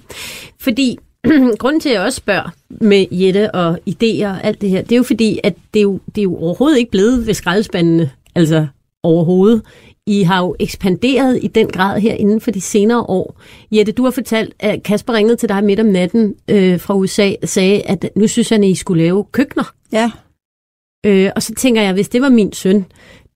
Fordi 0.61 0.99
grunden 1.59 1.81
til, 1.81 1.89
at 1.89 1.95
jeg 1.95 2.03
også 2.03 2.17
spørger 2.17 2.53
med 2.71 3.07
Jette 3.11 3.55
og 3.55 3.79
idéer 3.91 4.27
og 4.27 4.45
alt 4.45 4.61
det 4.61 4.71
her, 4.71 4.83
det 4.83 4.93
er 4.93 4.97
jo 4.97 5.03
fordi, 5.03 5.41
at 5.45 5.55
det 5.75 5.81
er 5.81 5.85
jo, 5.85 6.01
det 6.15 6.21
er 6.21 6.23
jo 6.23 6.37
overhovedet 6.37 6.79
ikke 6.79 6.91
blevet 6.91 7.27
ved 7.27 7.35
skraldespandene, 7.35 8.11
altså 8.35 8.67
overhovedet. 9.03 9.63
I 10.07 10.23
har 10.23 10.41
jo 10.43 10.57
ekspanderet 10.61 11.39
i 11.43 11.47
den 11.47 11.69
grad 11.69 12.01
her 12.01 12.15
inden 12.15 12.41
for 12.41 12.51
de 12.51 12.61
senere 12.61 13.01
år. 13.01 13.41
Jette, 13.73 13.93
du 13.93 14.05
har 14.05 14.11
fortalt, 14.11 14.55
at 14.59 14.83
Kasper 14.83 15.13
ringede 15.13 15.37
til 15.37 15.49
dig 15.49 15.65
midt 15.65 15.81
om 15.81 15.87
natten 15.87 16.35
øh, 16.49 16.81
fra 16.81 16.95
USA 16.95 17.33
og 17.43 17.49
sagde, 17.49 17.83
at 17.83 18.11
nu 18.17 18.29
synes 18.29 18.49
han, 18.49 18.65
at 18.65 18.71
I 18.71 18.75
skulle 18.75 19.03
lave 19.03 19.25
køkkener. 19.33 19.73
Ja. 19.93 20.11
Øh, 21.07 21.31
og 21.37 21.43
så 21.43 21.55
tænker 21.55 21.83
jeg, 21.83 21.93
hvis 21.93 22.09
det 22.09 22.23
var 22.23 22.29
min 22.29 22.53
søn, 22.53 22.85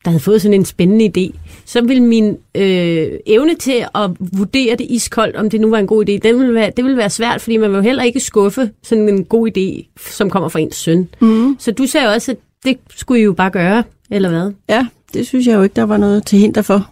der 0.04 0.10
havde 0.10 0.22
fået 0.22 0.42
sådan 0.42 0.54
en 0.54 0.64
spændende 0.64 1.12
idé, 1.16 1.38
så 1.64 1.80
ville 1.80 2.02
min 2.02 2.36
øh, 2.54 3.08
evne 3.26 3.54
til 3.54 3.86
at 3.94 4.10
vurdere 4.18 4.76
det 4.76 4.86
iskoldt, 4.90 5.36
om 5.36 5.50
det 5.50 5.60
nu 5.60 5.70
var 5.70 5.78
en 5.78 5.86
god 5.86 6.08
idé, 6.08 6.12
det 6.12 6.38
ville 6.38 6.54
være, 6.54 6.70
det 6.76 6.84
ville 6.84 6.96
være 6.96 7.10
svært, 7.10 7.40
fordi 7.40 7.56
man 7.56 7.70
vil 7.70 7.76
jo 7.76 7.82
heller 7.82 8.02
ikke 8.02 8.20
skuffe 8.20 8.70
sådan 8.82 9.08
en 9.08 9.24
god 9.24 9.50
idé, 9.56 9.92
som 10.10 10.30
kommer 10.30 10.48
fra 10.48 10.60
ens 10.60 10.76
søn. 10.76 11.08
Mm. 11.20 11.56
Så 11.58 11.72
du 11.72 11.86
sagde 11.86 12.08
også, 12.08 12.32
at 12.32 12.38
det 12.64 12.78
skulle 12.96 13.20
I 13.20 13.24
jo 13.24 13.32
bare 13.32 13.50
gøre, 13.50 13.84
eller 14.10 14.28
hvad? 14.28 14.52
Ja, 14.68 14.86
det 15.14 15.26
synes 15.26 15.46
jeg 15.46 15.54
jo 15.54 15.62
ikke, 15.62 15.76
der 15.76 15.82
var 15.82 15.96
noget 15.96 16.26
til 16.26 16.38
hinder 16.38 16.62
for. 16.62 16.90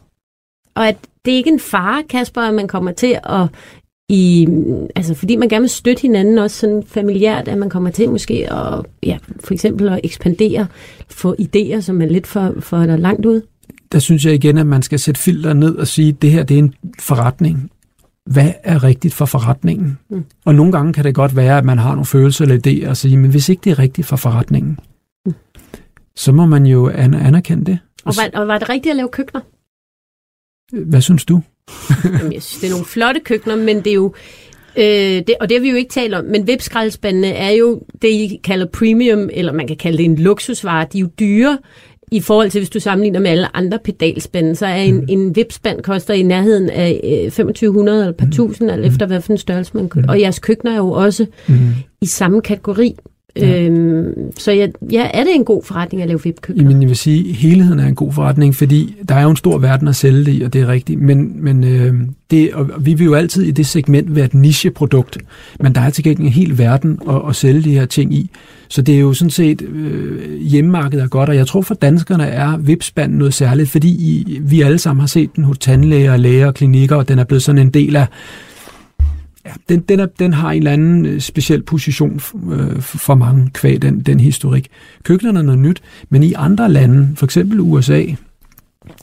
Og 0.74 0.88
at 0.88 0.96
det 1.24 1.32
er 1.32 1.36
ikke 1.36 1.50
en 1.50 1.60
fare, 1.60 2.02
Kasper, 2.02 2.40
at 2.40 2.54
man 2.54 2.68
kommer 2.68 2.92
til 2.92 3.18
at 3.24 3.48
i, 4.08 4.48
altså 4.94 5.14
fordi 5.14 5.36
man 5.36 5.48
gerne 5.48 5.62
vil 5.62 5.70
støtte 5.70 6.02
hinanden 6.02 6.38
også 6.38 6.56
sådan 6.56 6.82
familiært, 6.86 7.48
at 7.48 7.58
man 7.58 7.70
kommer 7.70 7.90
til 7.90 8.10
måske 8.10 8.52
at, 8.52 8.86
ja, 9.02 9.18
for 9.40 9.54
eksempel 9.54 9.88
at 9.88 10.00
ekspandere, 10.04 10.66
få 11.10 11.34
idéer, 11.40 11.80
som 11.80 12.02
er 12.02 12.06
lidt 12.06 12.26
for, 12.26 12.54
for 12.60 12.76
der 12.76 12.96
langt 12.96 13.26
ud? 13.26 13.40
Der 13.92 13.98
synes 13.98 14.24
jeg 14.24 14.34
igen, 14.34 14.58
at 14.58 14.66
man 14.66 14.82
skal 14.82 14.98
sætte 14.98 15.20
filter 15.20 15.52
ned 15.52 15.76
og 15.76 15.86
sige, 15.86 16.08
at 16.08 16.22
det 16.22 16.30
her 16.30 16.42
det 16.42 16.54
er 16.54 16.58
en 16.58 16.74
forretning. 16.98 17.70
Hvad 18.30 18.52
er 18.62 18.84
rigtigt 18.84 19.14
for 19.14 19.24
forretningen? 19.24 19.98
Mm. 20.10 20.24
Og 20.44 20.54
nogle 20.54 20.72
gange 20.72 20.92
kan 20.92 21.04
det 21.04 21.14
godt 21.14 21.36
være, 21.36 21.58
at 21.58 21.64
man 21.64 21.78
har 21.78 21.90
nogle 21.90 22.04
følelser 22.04 22.44
eller 22.44 22.58
idéer 22.66 22.88
og 22.88 22.96
sige, 22.96 23.16
men 23.16 23.30
hvis 23.30 23.48
ikke 23.48 23.60
det 23.64 23.70
er 23.70 23.78
rigtigt 23.78 24.06
for 24.06 24.16
forretningen, 24.16 24.78
mm. 25.26 25.34
så 26.16 26.32
må 26.32 26.46
man 26.46 26.66
jo 26.66 26.88
anerkende 26.88 27.64
det. 27.64 27.78
Og 28.04 28.14
var, 28.16 28.40
og 28.40 28.48
var 28.48 28.58
det 28.58 28.68
rigtigt 28.68 28.90
at 28.90 28.96
lave 28.96 29.08
køkkener? 29.08 29.40
Hvad 30.72 31.00
synes 31.00 31.24
du? 31.24 31.40
Jamen, 32.18 32.32
jeg 32.32 32.42
synes, 32.42 32.60
det 32.60 32.66
er 32.66 32.70
nogle 32.70 32.86
flotte 32.86 33.20
køkkener, 33.20 33.56
men 33.56 33.76
det 33.76 33.86
er 33.86 33.94
jo... 33.94 34.14
Øh, 34.76 34.84
det, 35.26 35.34
og 35.40 35.48
det 35.48 35.56
har 35.56 35.62
vi 35.62 35.70
jo 35.70 35.76
ikke 35.76 35.90
talt 35.90 36.14
om, 36.14 36.24
men 36.24 36.44
webskraldespandene 36.48 37.28
er 37.28 37.50
jo 37.50 37.82
det, 38.02 38.08
I 38.08 38.40
kalder 38.44 38.66
premium, 38.66 39.28
eller 39.32 39.52
man 39.52 39.66
kan 39.66 39.76
kalde 39.76 39.98
det 39.98 40.04
en 40.04 40.16
luksusvare. 40.16 40.86
De 40.92 40.98
er 40.98 41.00
jo 41.00 41.08
dyre 41.18 41.58
i 42.12 42.20
forhold 42.20 42.50
til, 42.50 42.58
hvis 42.58 42.70
du 42.70 42.80
sammenligner 42.80 43.20
med 43.20 43.30
alle 43.30 43.56
andre 43.56 43.78
pedalspande, 43.84 44.56
så 44.56 44.66
er 44.66 44.74
en, 44.74 44.94
mm. 44.94 45.06
en 45.08 45.36
vipspand 45.36 45.82
koster 45.82 46.14
i 46.14 46.22
nærheden 46.22 46.70
af 46.70 47.00
øh, 47.04 47.30
2500 47.30 48.00
eller 48.00 48.12
par 48.12 48.26
mm. 48.26 48.32
tusind, 48.32 48.70
alt 48.70 48.86
efter 48.86 49.06
hvad 49.06 49.20
for 49.20 49.32
en 49.32 49.38
størrelse 49.38 49.72
man 49.74 49.88
køber. 49.88 50.06
Mm. 50.06 50.10
Og 50.10 50.20
jeres 50.20 50.38
køkkener 50.38 50.72
er 50.72 50.76
jo 50.76 50.90
også 50.90 51.26
mm. 51.48 51.68
i 52.00 52.06
samme 52.06 52.42
kategori. 52.42 52.96
Ja. 53.36 53.64
Øhm, 53.64 54.32
så 54.38 54.52
ja, 54.52 54.66
ja, 54.92 55.10
er 55.14 55.24
det 55.24 55.34
en 55.34 55.44
god 55.44 55.64
forretning 55.64 56.02
at 56.02 56.08
lave 56.08 56.22
VIP-køkkener? 56.24 56.68
Jamen, 56.68 56.82
jeg 56.82 56.88
vil 56.88 56.96
sige, 56.96 57.30
at 57.30 57.36
helheden 57.36 57.80
er 57.80 57.86
en 57.86 57.94
god 57.94 58.12
forretning, 58.12 58.54
fordi 58.54 58.94
der 59.08 59.14
er 59.14 59.22
jo 59.22 59.30
en 59.30 59.36
stor 59.36 59.58
verden 59.58 59.88
at 59.88 59.96
sælge 59.96 60.24
det 60.24 60.32
i, 60.32 60.42
og 60.42 60.52
det 60.52 60.60
er 60.60 60.68
rigtigt. 60.68 61.00
Men, 61.00 61.44
men 61.44 61.64
øh, 61.64 61.94
det, 62.30 62.54
og 62.54 62.70
vi 62.80 62.94
vil 62.94 63.04
jo 63.04 63.14
altid 63.14 63.42
i 63.42 63.50
det 63.50 63.66
segment 63.66 64.16
være 64.16 64.24
et 64.24 64.34
nicheprodukt, 64.34 65.18
men 65.60 65.74
der 65.74 65.80
er 65.80 65.90
til 65.90 66.04
gengæld 66.04 66.26
en 66.26 66.32
hel 66.32 66.58
verden 66.58 66.98
at, 67.08 67.22
at 67.28 67.36
sælge 67.36 67.62
de 67.62 67.70
her 67.70 67.86
ting 67.86 68.14
i. 68.14 68.30
Så 68.68 68.82
det 68.82 68.94
er 68.94 69.00
jo 69.00 69.12
sådan 69.12 69.30
set, 69.30 69.62
øh, 69.62 70.40
hjemmemarkedet 70.40 71.04
er 71.04 71.08
godt, 71.08 71.28
og 71.28 71.36
jeg 71.36 71.46
tror 71.46 71.62
for 71.62 71.74
danskerne 71.74 72.24
er 72.24 72.56
vipspanden 72.56 73.18
noget 73.18 73.34
særligt, 73.34 73.70
fordi 73.70 73.88
I, 73.88 74.38
vi 74.42 74.62
alle 74.62 74.78
sammen 74.78 75.00
har 75.00 75.06
set 75.06 75.36
den 75.36 75.44
hos 75.44 75.58
tandlæger, 75.58 76.16
læger 76.16 76.46
og 76.46 76.54
klinikker, 76.54 76.96
og 76.96 77.08
den 77.08 77.18
er 77.18 77.24
blevet 77.24 77.42
sådan 77.42 77.60
en 77.60 77.70
del 77.70 77.96
af 77.96 78.06
Ja, 79.46 79.50
den, 79.68 79.80
den, 79.80 80.00
er, 80.00 80.06
den 80.06 80.32
har 80.32 80.50
en 80.50 80.58
eller 80.58 80.72
anden 80.72 81.06
øh, 81.06 81.20
speciel 81.20 81.62
position 81.62 82.20
øh, 82.52 82.80
for 82.80 83.14
mange 83.14 83.50
kvæg, 83.54 83.82
den, 83.82 84.00
den 84.00 84.20
historik. 84.20 84.68
Køkkenerne 85.02 85.38
er 85.38 85.42
noget 85.42 85.58
nyt, 85.58 85.82
men 86.08 86.22
i 86.22 86.32
andre 86.32 86.68
lande, 86.72 87.08
for 87.16 87.26
eksempel 87.26 87.60
USA, 87.60 88.04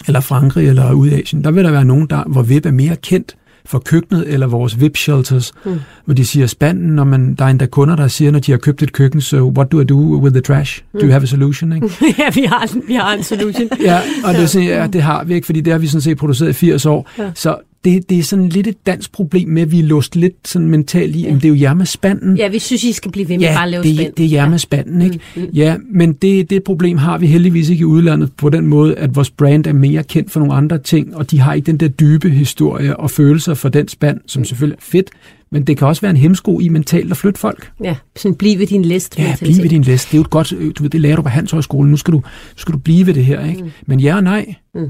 eller 0.07 0.19
Frankrig, 0.19 0.67
eller 0.67 0.93
ude 0.93 1.11
i 1.11 1.21
Asien, 1.21 1.43
der 1.43 1.51
vil 1.51 1.63
der 1.63 1.71
være 1.71 1.85
nogen, 1.85 2.07
der, 2.09 2.23
hvor 2.23 2.41
VIP 2.41 2.65
er 2.65 2.71
mere 2.71 2.95
kendt 2.95 3.35
for 3.65 3.79
køkkenet, 3.79 4.33
eller 4.33 4.47
vores 4.47 4.79
VIP-shelters, 4.79 5.51
mm. 5.65 5.79
hvor 6.05 6.13
de 6.13 6.25
siger 6.25 6.47
spanden, 6.47 6.95
når 6.95 7.03
man, 7.03 7.35
der 7.35 7.45
er 7.45 7.49
endda 7.49 7.65
kunder, 7.65 7.95
der 7.95 8.07
siger, 8.07 8.31
når 8.31 8.39
de 8.39 8.51
har 8.51 8.59
købt 8.59 8.83
et 8.83 8.93
køkken, 8.93 9.21
so 9.21 9.53
what 9.57 9.71
do 9.71 9.79
I 9.79 9.83
do 9.83 9.95
with 9.97 10.33
the 10.33 10.41
trash? 10.41 10.83
Mm. 10.93 10.99
Do 10.99 11.05
you 11.05 11.11
have 11.11 11.23
a 11.23 11.25
solution? 11.25 11.73
Ikke? 11.75 11.89
ja, 12.17 12.29
vi 12.33 12.41
har, 12.41 12.87
vi 12.87 12.93
har 12.93 13.13
en 13.13 13.23
solution. 13.23 13.69
ja, 13.81 14.01
og 14.23 14.33
det, 14.33 14.55
ja, 14.55 14.87
det 14.93 15.01
har 15.01 15.23
vi 15.23 15.33
ikke, 15.33 15.45
fordi 15.45 15.61
det 15.61 15.73
har 15.73 15.77
vi 15.79 15.87
sådan 15.87 16.01
set 16.01 16.17
produceret 16.17 16.49
i 16.49 16.53
80 16.53 16.85
år. 16.85 17.09
Ja. 17.17 17.31
Så 17.35 17.57
det, 17.83 18.09
det 18.09 18.19
er 18.19 18.23
sådan 18.23 18.49
lidt 18.49 18.67
et 18.67 18.85
dansk 18.85 19.11
problem 19.11 19.49
med, 19.49 19.61
at 19.61 19.71
vi 19.71 19.79
er 19.79 19.83
låst 19.83 20.15
lidt 20.15 20.47
sådan 20.47 20.67
mentalt 20.67 21.15
i, 21.15 21.21
ja. 21.21 21.33
det 21.33 21.45
er 21.45 21.49
jo 21.49 21.55
jer 21.55 21.73
med 21.73 21.85
spanden. 21.85 22.37
Ja, 22.37 22.47
vi 22.47 22.59
synes, 22.59 22.83
I 22.83 22.91
skal 22.91 23.11
blive 23.11 23.29
ved 23.29 23.37
med 23.37 23.45
ja, 23.45 23.53
bare 23.53 23.63
at 23.63 23.69
lave 23.69 23.83
det, 23.83 23.95
spand. 23.95 24.13
det 24.13 24.25
er 24.25 24.29
jer 24.29 24.49
med 24.49 24.59
spanden, 24.59 25.01
ikke? 25.01 25.19
Mm, 25.35 25.41
mm. 25.41 25.49
Ja, 25.53 25.75
men 25.91 26.13
det, 26.13 26.49
det 26.49 26.63
problem 26.63 26.97
har 26.97 27.17
vi 27.17 27.27
heldigvis 27.27 27.69
ikke 27.69 27.81
i 27.81 27.85
udlandet 27.85 28.31
på 28.37 28.49
den 28.49 28.67
måde, 28.67 28.95
at 28.95 29.15
vores 29.15 29.29
brand 29.29 29.65
er 29.65 29.73
mere 29.73 30.03
kendt 30.03 30.31
for 30.31 30.39
nogle 30.39 30.53
andre 30.53 30.77
ting, 30.77 31.15
og 31.15 31.31
de 31.31 31.39
har 31.39 31.53
ikke 31.53 31.65
den 31.65 31.77
der 31.77 31.87
dybe 31.87 32.29
historie 32.29 32.97
og 32.97 33.11
følelser 33.11 33.53
for 33.53 33.69
den 33.69 33.87
spand, 33.87 34.19
som 34.25 34.45
selvfølgelig 34.45 34.77
er 34.77 34.81
fedt, 34.83 35.09
men 35.51 35.63
det 35.63 35.77
kan 35.77 35.87
også 35.87 36.01
være 36.01 36.09
en 36.09 36.17
hemsko 36.17 36.59
i 36.59 36.69
mentalt 36.69 37.11
at 37.11 37.17
flytte 37.17 37.39
folk. 37.39 37.71
Ja, 37.83 37.95
sådan 38.15 38.35
bliv 38.35 38.59
ved 38.59 38.67
din 38.67 38.85
list. 38.85 39.19
Ja, 39.19 39.35
bliv 39.39 39.57
ved 39.57 39.69
din 39.69 39.81
list. 39.81 40.07
Det 40.07 40.13
er 40.13 40.17
jo 40.17 40.21
et 40.21 40.29
godt, 40.29 40.53
øh, 40.53 40.71
du 40.77 40.83
ved, 40.83 40.89
det 40.89 41.01
lærer 41.01 41.15
du 41.15 41.21
på 41.21 41.29
Hanshøjskolen. 41.29 41.91
Nu 41.91 41.97
skal 41.97 42.11
du, 42.11 42.17
nu 42.17 42.23
skal 42.55 42.73
du 42.73 42.79
blive 42.79 43.07
ved 43.07 43.13
det 43.13 43.25
her, 43.25 43.49
ikke? 43.49 43.63
Mm. 43.63 43.71
Men 43.85 43.99
ja 43.99 44.15
og 44.15 44.23
nej. 44.23 44.55
Mm. 44.75 44.89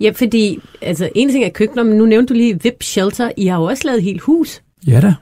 Ja, 0.00 0.10
fordi 0.14 0.58
altså, 0.82 1.08
en 1.14 1.30
ting 1.30 1.44
er 1.44 1.48
køkkener, 1.48 1.82
men 1.82 1.98
nu 1.98 2.06
nævnte 2.06 2.34
du 2.34 2.36
lige 2.38 2.62
VIP 2.62 2.82
Shelter. 2.82 3.30
I 3.36 3.46
har 3.46 3.56
jo 3.56 3.64
også 3.64 3.82
lavet 3.86 4.02
helt 4.02 4.20
hus. 4.20 4.62
Ja 4.86 5.00
da. 5.00 5.14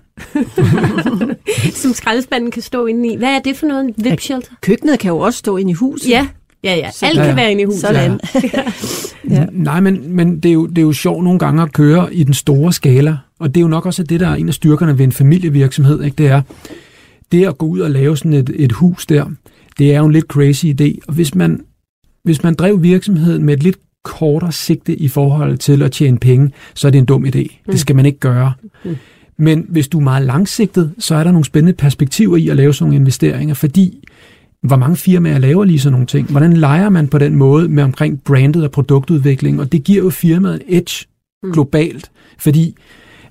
som 1.83 1.93
skraldespanden 1.93 2.51
kan 2.51 2.63
stå 2.63 2.87
inde 2.87 3.13
i. 3.13 3.17
Hvad 3.17 3.29
er 3.29 3.39
det 3.39 3.57
for 3.57 3.67
noget, 3.67 3.85
en 3.85 3.95
VIP 3.97 4.21
Shelter? 4.21 4.49
Ja, 4.51 4.57
køkkenet 4.63 4.99
kan 4.99 5.09
jo 5.09 5.19
også 5.19 5.39
stå 5.39 5.57
inde 5.57 5.71
i 5.71 5.75
huset. 5.75 6.11
Ja, 6.11 6.27
Ja, 6.65 6.75
ja. 6.75 6.91
Alt 7.03 7.17
ja, 7.19 7.23
ja. 7.23 7.27
kan 7.29 7.37
være 7.37 7.51
inde 7.51 7.63
i 7.63 7.65
huset. 7.65 7.81
Sådan. 7.81 8.21
ja. 9.37 9.47
Nej, 9.53 9.81
men, 9.81 10.17
men 10.17 10.41
det, 10.41 10.49
er 10.49 10.53
jo, 10.53 10.67
det 10.67 10.79
er 10.79 10.83
jo 10.83 10.93
sjovt 10.93 11.25
nogle 11.25 11.39
gange 11.39 11.63
at 11.63 11.73
køre 11.73 12.15
i 12.15 12.25
den 12.25 12.35
store 12.35 12.73
skala. 12.73 13.17
Og 13.41 13.55
det 13.55 13.61
er 13.61 13.63
jo 13.63 13.69
nok 13.69 13.87
også 13.87 14.03
det, 14.03 14.21
der 14.21 14.29
er 14.29 14.35
en 14.35 14.49
af 14.49 14.55
styrkerne 14.55 14.99
ved 14.99 15.05
en 15.05 15.13
familievirksomhed. 15.13 16.03
Ikke? 16.03 16.15
Det 16.15 16.27
er 16.27 16.43
det 17.33 17.47
at 17.47 17.59
gå 17.59 17.67
ud 17.67 17.81
og 17.81 17.91
lave 17.91 18.17
sådan 18.17 18.33
et, 18.33 18.51
et 18.55 18.73
hus 18.73 19.07
der. 19.07 19.25
Det 19.79 19.95
er 19.95 19.99
jo 19.99 20.07
en 20.07 20.13
lidt 20.13 20.25
crazy 20.25 20.67
idé. 20.67 20.99
Og 21.09 21.15
hvis 21.15 21.35
man, 21.35 21.61
hvis 22.25 22.43
man 22.43 22.55
drev 22.55 22.83
virksomheden 22.83 23.45
med 23.45 23.55
et 23.55 23.63
lidt 23.63 23.79
kortere 24.05 24.53
sigte 24.53 24.97
i 24.97 25.09
forhold 25.09 25.59
til 25.59 25.83
at 25.83 25.93
tjene 25.93 26.19
penge, 26.19 26.51
så 26.75 26.87
er 26.87 26.91
det 26.91 26.99
en 26.99 27.05
dum 27.05 27.25
idé. 27.25 27.43
Mm. 27.67 27.73
Det 27.73 27.81
skal 27.81 27.97
man 27.97 28.07
ikke 28.07 28.19
gøre. 28.19 28.53
Mm. 28.85 28.97
Men 29.39 29.67
hvis 29.69 29.89
du 29.89 29.99
er 29.99 30.03
meget 30.03 30.27
langsigtet, 30.27 30.93
så 30.99 31.15
er 31.15 31.25
der 31.25 31.33
nogle 31.33 31.45
spændende 31.45 31.77
perspektiver 31.77 32.37
i 32.37 32.49
at 32.49 32.57
lave 32.57 32.75
sådan 32.75 32.85
nogle 32.85 32.97
investeringer, 33.01 33.55
fordi 33.55 34.09
hvor 34.63 34.77
mange 34.77 34.97
firmaer 34.97 35.39
laver 35.39 35.65
lige 35.65 35.79
sådan 35.81 35.93
nogle 35.93 36.07
ting? 36.07 36.31
Hvordan 36.31 36.53
leger 36.53 36.89
man 36.89 37.09
på 37.09 37.19
den 37.19 37.37
måde 37.37 37.69
med 37.69 37.83
omkring 37.83 38.23
brandet 38.23 38.65
og 38.65 38.71
produktudvikling? 38.71 39.61
Og 39.61 39.73
det 39.73 39.85
giver 39.85 40.03
jo 40.03 40.11
firmaet 40.11 40.55
en 40.55 40.77
edge 40.77 41.07
mm. 41.43 41.53
globalt, 41.53 42.11
fordi 42.39 42.77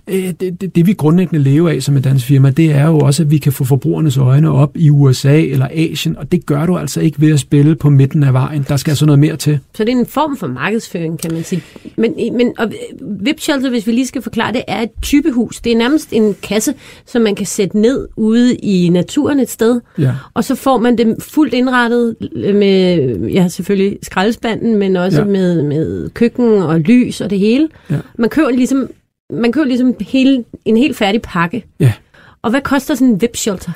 det, 0.07 0.61
det, 0.61 0.75
det 0.75 0.87
vi 0.87 0.93
grundlæggende 0.93 1.43
lever 1.43 1.69
af 1.69 1.83
som 1.83 1.97
et 1.97 2.03
dansk 2.03 2.25
firma, 2.25 2.49
det 2.49 2.71
er 2.71 2.85
jo 2.85 2.99
også, 2.99 3.23
at 3.23 3.31
vi 3.31 3.37
kan 3.37 3.51
få 3.51 3.63
forbrugernes 3.63 4.17
øjne 4.17 4.51
op 4.51 4.71
i 4.75 4.89
USA 4.89 5.41
eller 5.41 5.67
Asien, 5.71 6.17
og 6.17 6.31
det 6.31 6.45
gør 6.45 6.65
du 6.65 6.77
altså 6.77 7.01
ikke 7.01 7.21
ved 7.21 7.33
at 7.33 7.39
spille 7.39 7.75
på 7.75 7.89
midten 7.89 8.23
af 8.23 8.33
vejen. 8.33 8.65
Der 8.67 8.77
skal 8.77 8.91
altså 8.91 9.05
noget 9.05 9.19
mere 9.19 9.35
til. 9.35 9.59
Så 9.73 9.83
det 9.83 9.93
er 9.93 9.97
en 9.97 10.05
form 10.05 10.37
for 10.37 10.47
markedsføring, 10.47 11.19
kan 11.19 11.33
man 11.33 11.43
sige. 11.43 11.63
Men, 11.97 12.13
men 12.33 12.53
og 12.57 12.71
VIP 13.01 13.39
Shelter, 13.39 13.69
hvis 13.69 13.87
vi 13.87 13.91
lige 13.91 14.07
skal 14.07 14.21
forklare 14.21 14.53
det, 14.53 14.63
er 14.67 14.81
et 14.81 14.89
typehus. 15.01 15.61
Det 15.61 15.71
er 15.71 15.77
nærmest 15.77 16.13
en 16.13 16.35
kasse, 16.43 16.73
som 17.05 17.21
man 17.21 17.35
kan 17.35 17.45
sætte 17.45 17.79
ned 17.79 18.07
ude 18.15 18.55
i 18.55 18.89
naturen 18.89 19.39
et 19.39 19.49
sted, 19.49 19.81
ja. 19.97 20.15
og 20.33 20.43
så 20.43 20.55
får 20.55 20.77
man 20.77 20.97
det 20.97 21.15
fuldt 21.19 21.53
indrettet 21.53 22.15
med, 22.35 23.17
ja 23.29 23.47
selvfølgelig 23.47 23.99
skraldespanden, 24.03 24.75
men 24.75 24.95
også 24.95 25.19
ja. 25.19 25.25
med, 25.25 25.63
med 25.63 26.09
køkken 26.09 26.61
og 26.61 26.79
lys 26.79 27.21
og 27.21 27.29
det 27.29 27.39
hele. 27.39 27.67
Ja. 27.89 27.97
Man 28.17 28.29
køber 28.29 28.49
ligesom 28.49 28.89
man 29.33 29.51
køber 29.51 29.65
ligesom 29.65 29.95
hele, 30.01 30.43
en 30.65 30.77
helt 30.77 30.97
færdig 30.97 31.21
pakke. 31.21 31.65
Ja. 31.79 31.93
Og 32.41 32.49
hvad 32.49 32.61
koster 32.61 32.95
sådan 32.95 33.07
en 33.07 33.21
VIP-shelter? 33.21 33.71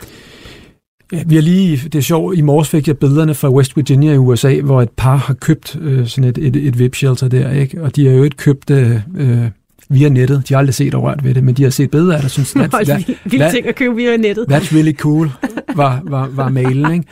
Ja, 1.12 1.24
vi 1.26 1.36
har 1.36 1.42
lige, 1.42 1.78
det 1.90 1.96
er 1.96 2.02
sjovt, 2.02 2.38
i 2.38 2.42
morges 2.42 2.70
fik 2.70 2.88
jeg 2.88 2.98
billederne 2.98 3.34
fra 3.34 3.50
West 3.50 3.78
Virginia 3.78 4.14
i 4.14 4.18
USA, 4.18 4.62
hvor 4.62 4.82
et 4.82 4.90
par 4.90 5.16
har 5.16 5.34
købt 5.34 5.76
øh, 5.82 6.08
sådan 6.08 6.30
et, 6.30 6.38
et, 6.38 6.56
et 6.56 6.80
VIP-shelter 6.80 7.28
der, 7.28 7.52
ikke? 7.52 7.84
og 7.84 7.96
de 7.96 8.08
har 8.08 8.14
jo 8.14 8.24
ikke 8.24 8.38
købt 8.38 8.70
øh, 8.70 9.00
øh, 9.18 9.48
via 9.90 10.10
nettet. 10.10 10.50
De 10.50 10.54
har 10.54 10.60
aldrig 10.60 10.74
set 10.74 10.94
og 10.94 11.04
rørt 11.04 11.24
ved 11.24 11.34
det, 11.34 11.44
men 11.44 11.56
de 11.56 11.64
har 11.64 11.70
set 11.70 11.92
billeder 11.92 12.16
af 12.16 12.22
det, 12.22 12.32
synes, 12.32 12.56
that's, 12.56 12.84
that, 12.84 13.08
Vildt 13.26 13.52
ting 13.52 13.68
at 13.68 13.76
købe 13.76 13.96
via 13.96 14.18
nettet. 14.18 14.46
That's 14.52 14.76
really 14.76 14.94
cool, 14.94 15.32
var, 15.76 16.02
var, 16.04 16.30
var 16.32 16.50
mailen. 16.50 16.94
Ikke? 16.94 17.06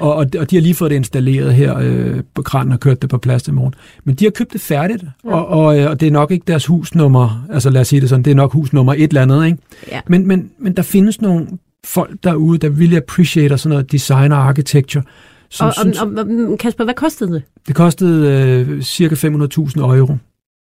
Og, 0.00 0.14
og, 0.14 0.26
og 0.38 0.50
de 0.50 0.56
har 0.56 0.60
lige 0.60 0.74
fået 0.74 0.90
det 0.90 0.96
installeret 0.96 1.54
her 1.54 1.78
øh, 1.78 2.22
på 2.34 2.42
kranen 2.42 2.72
og 2.72 2.80
kørt 2.80 3.02
det 3.02 3.10
på 3.10 3.18
plads 3.18 3.48
i 3.48 3.50
morgen. 3.50 3.74
Men 4.04 4.14
de 4.14 4.24
har 4.24 4.30
købt 4.30 4.52
det 4.52 4.60
færdigt, 4.60 5.04
og, 5.24 5.48
og, 5.48 5.78
øh, 5.78 5.90
og 5.90 6.00
det 6.00 6.06
er 6.06 6.12
nok 6.12 6.30
ikke 6.30 6.44
deres 6.46 6.66
husnummer, 6.66 7.46
altså 7.52 7.70
lad 7.70 7.80
os 7.80 7.88
sige 7.88 8.00
det 8.00 8.08
sådan, 8.08 8.22
det 8.22 8.30
er 8.30 8.34
nok 8.34 8.52
husnummer 8.52 8.94
et 8.94 9.02
eller 9.02 9.22
andet. 9.22 9.46
Ikke? 9.46 9.58
Ja. 9.92 10.00
Men, 10.06 10.28
men, 10.28 10.50
men 10.58 10.76
der 10.76 10.82
findes 10.82 11.20
nogle 11.20 11.46
folk 11.84 12.10
derude, 12.24 12.58
der 12.58 12.68
vil 12.68 12.96
appreciate 12.96 13.58
sådan 13.58 13.70
noget 13.70 13.92
design 13.92 14.32
og 14.32 14.38
architecture, 14.38 15.04
som 15.50 15.66
og, 15.66 15.74
synes, 15.74 16.00
og, 16.00 16.08
og 16.50 16.58
Kasper, 16.58 16.84
hvad 16.84 16.94
kostede 16.94 17.32
det? 17.32 17.42
Det 17.66 17.74
kostede 17.74 18.30
øh, 18.68 18.82
cirka 18.82 19.14
500.000 19.14 19.80
euro. 19.80 20.16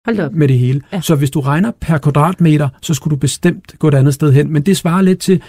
Hold 0.05 0.21
op. 0.21 0.33
med 0.33 0.49
det 0.49 0.59
hele. 0.59 0.81
Ja. 0.93 1.01
Så 1.01 1.15
hvis 1.15 1.31
du 1.31 1.41
regner 1.41 1.73
per 1.81 1.99
kvadratmeter, 1.99 2.69
så 2.83 2.95
skulle 2.95 3.13
du 3.13 3.17
bestemt 3.17 3.75
gå 3.79 3.89
et 3.89 3.95
andet 3.95 4.15
sted 4.15 4.33
hen. 4.33 4.53
Men 4.53 4.63
det 4.63 4.77
svarer 4.77 5.03
lidt 5.03 5.19
til, 5.19 5.43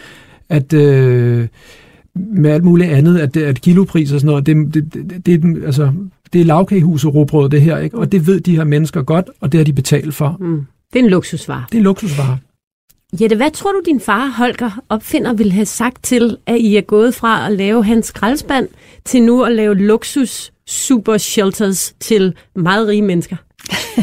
at 0.50 0.74
øh, 0.74 1.48
med 2.16 2.52
alt 2.52 2.64
muligt 2.64 2.90
andet, 2.90 3.20
at, 3.20 3.38
at 3.38 3.62
kilopris 3.62 4.12
og 4.12 4.20
sådan 4.20 4.28
noget, 4.28 4.46
det, 4.46 4.74
det, 4.74 4.94
det, 4.94 5.26
det, 5.26 5.64
altså, 5.66 5.92
det 6.34 6.42
er 6.42 6.46
lavkagehus 6.46 7.06
og 7.06 7.16
råbrød, 7.16 7.50
det 7.50 7.62
her, 7.62 7.78
ikke? 7.78 7.98
og 7.98 8.12
det 8.12 8.28
ved 8.28 8.40
de 8.42 8.56
her 8.56 8.64
mennesker 8.64 9.02
godt, 9.02 9.30
og 9.42 9.52
det 9.52 9.58
har 9.58 9.66
de 9.66 9.74
betalt 9.74 10.14
for. 10.14 10.38
Mm. 10.40 10.66
Det 10.94 11.00
er 11.00 11.04
en 11.04 11.10
luksusvare. 11.10 11.64
Det 11.70 11.76
er 11.76 11.80
en 11.80 11.84
luksusvare. 11.84 12.38
Jette, 13.22 13.36
hvad 13.36 13.52
tror 13.52 13.72
du, 13.72 13.82
din 13.86 14.00
far, 14.00 14.28
Holger, 14.38 14.84
opfinder, 14.90 15.34
vil 15.34 15.52
have 15.52 15.66
sagt 15.66 16.04
til, 16.04 16.38
at 16.46 16.58
I 16.58 16.76
er 16.76 16.82
gået 16.82 17.16
fra 17.16 17.46
at 17.46 17.58
lave 17.58 17.84
hans 17.84 18.06
skraldespand 18.06 18.68
til 19.06 19.24
nu 19.24 19.44
at 19.44 19.52
lave 19.52 19.76
luksus 19.76 20.52
super 20.68 21.18
shelters 21.18 21.96
til 22.00 22.34
meget 22.56 22.88
rige 22.88 23.02
mennesker? 23.02 23.36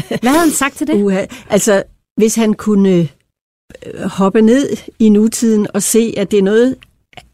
Hvad 0.07 0.29
havde 0.29 0.39
han 0.39 0.51
sagt 0.51 0.77
til 0.77 0.87
det? 0.87 1.03
Uh, 1.03 1.13
altså, 1.49 1.83
hvis 2.17 2.35
han 2.35 2.53
kunne 2.53 2.89
øh, 3.95 4.03
hoppe 4.03 4.41
ned 4.41 4.69
i 4.99 5.09
nutiden 5.09 5.67
og 5.73 5.83
se, 5.83 6.13
at 6.17 6.31
det 6.31 6.39
er 6.39 6.43
noget, 6.43 6.75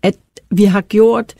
at 0.04 0.16
vi 0.52 0.64
har 0.64 0.82
gjort 0.82 1.36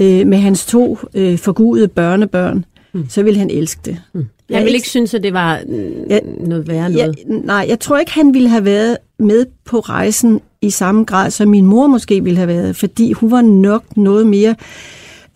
øh, 0.00 0.26
med 0.26 0.38
hans 0.38 0.66
to 0.66 0.98
øh, 1.14 1.38
forgudede 1.38 1.88
børnebørn, 1.88 2.64
mm. 2.92 3.08
så 3.08 3.22
ville 3.22 3.38
han 3.38 3.50
elske 3.50 3.80
det. 3.84 4.02
Mm. 4.12 4.26
Han 4.50 4.64
ville 4.64 4.76
ikke 4.76 4.88
synes, 4.88 5.14
at 5.14 5.22
det 5.22 5.32
var 5.32 5.60
mm, 5.68 6.04
ja, 6.10 6.18
noget 6.40 6.68
værre 6.68 6.90
noget? 6.90 7.16
Ja, 7.18 7.22
nej, 7.26 7.66
jeg 7.68 7.80
tror 7.80 7.98
ikke, 7.98 8.12
han 8.12 8.34
ville 8.34 8.48
have 8.48 8.64
været 8.64 8.98
med 9.18 9.46
på 9.64 9.80
rejsen 9.80 10.40
i 10.62 10.70
samme 10.70 11.04
grad, 11.04 11.30
som 11.30 11.48
min 11.48 11.66
mor 11.66 11.86
måske 11.86 12.24
ville 12.24 12.36
have 12.36 12.48
været, 12.48 12.76
fordi 12.76 13.12
hun 13.12 13.30
var 13.30 13.42
nok 13.42 13.96
noget 13.96 14.26
mere 14.26 14.54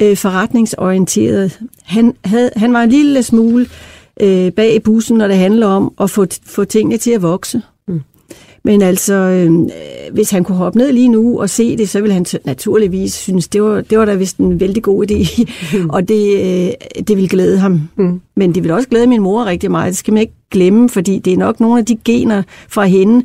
øh, 0.03 0.16
forretningsorienteret. 0.16 1.61
Han, 1.83 2.14
havde, 2.25 2.51
han 2.57 2.73
var 2.73 2.83
en 2.83 2.90
lille 2.90 3.23
smule 3.23 3.66
øh, 4.20 4.53
bag 4.53 4.83
bussen, 4.83 5.18
når 5.18 5.29
det 5.29 5.37
handler 5.37 5.66
om 5.66 5.92
at 6.01 6.11
få, 6.11 6.27
få 6.46 6.64
tingene 6.64 6.96
til 6.96 7.11
at 7.11 7.22
vokse. 7.22 7.62
Mm. 7.88 8.01
Men 8.64 8.83
altså, 8.83 9.14
øh, 9.14 9.70
hvis 10.12 10.31
han 10.31 10.44
kunne 10.44 10.59
hoppe 10.59 10.79
ned 10.79 10.92
lige 10.92 11.09
nu 11.09 11.40
og 11.40 11.51
se 11.51 11.77
det, 11.77 11.88
så 11.88 12.01
ville 12.01 12.14
han 12.14 12.27
naturligvis 12.44 13.14
synes, 13.14 13.48
det 13.48 13.62
var, 13.62 13.81
det 13.81 13.98
var 13.98 14.05
da 14.05 14.14
vist 14.14 14.37
en 14.37 14.61
vældig 14.61 14.83
god 14.83 15.11
idé, 15.11 15.44
mm. 15.79 15.90
og 15.94 16.09
det, 16.09 16.37
øh, 16.37 16.72
det 17.09 17.16
ville 17.16 17.29
glæde 17.29 17.59
ham. 17.59 17.81
Mm. 17.96 18.20
Men 18.37 18.55
det 18.55 18.62
ville 18.62 18.75
også 18.75 18.88
glæde 18.88 19.07
min 19.07 19.22
mor 19.22 19.44
rigtig 19.44 19.70
meget, 19.70 19.88
det 19.88 19.96
skal 19.96 20.14
man 20.14 20.20
ikke 20.20 20.35
glemme, 20.51 20.88
fordi 20.88 21.18
det 21.18 21.33
er 21.33 21.37
nok 21.37 21.61
nogle 21.61 21.79
af 21.79 21.87
de 21.87 21.96
gener 22.05 22.42
fra 22.68 22.85
hende 22.85 23.25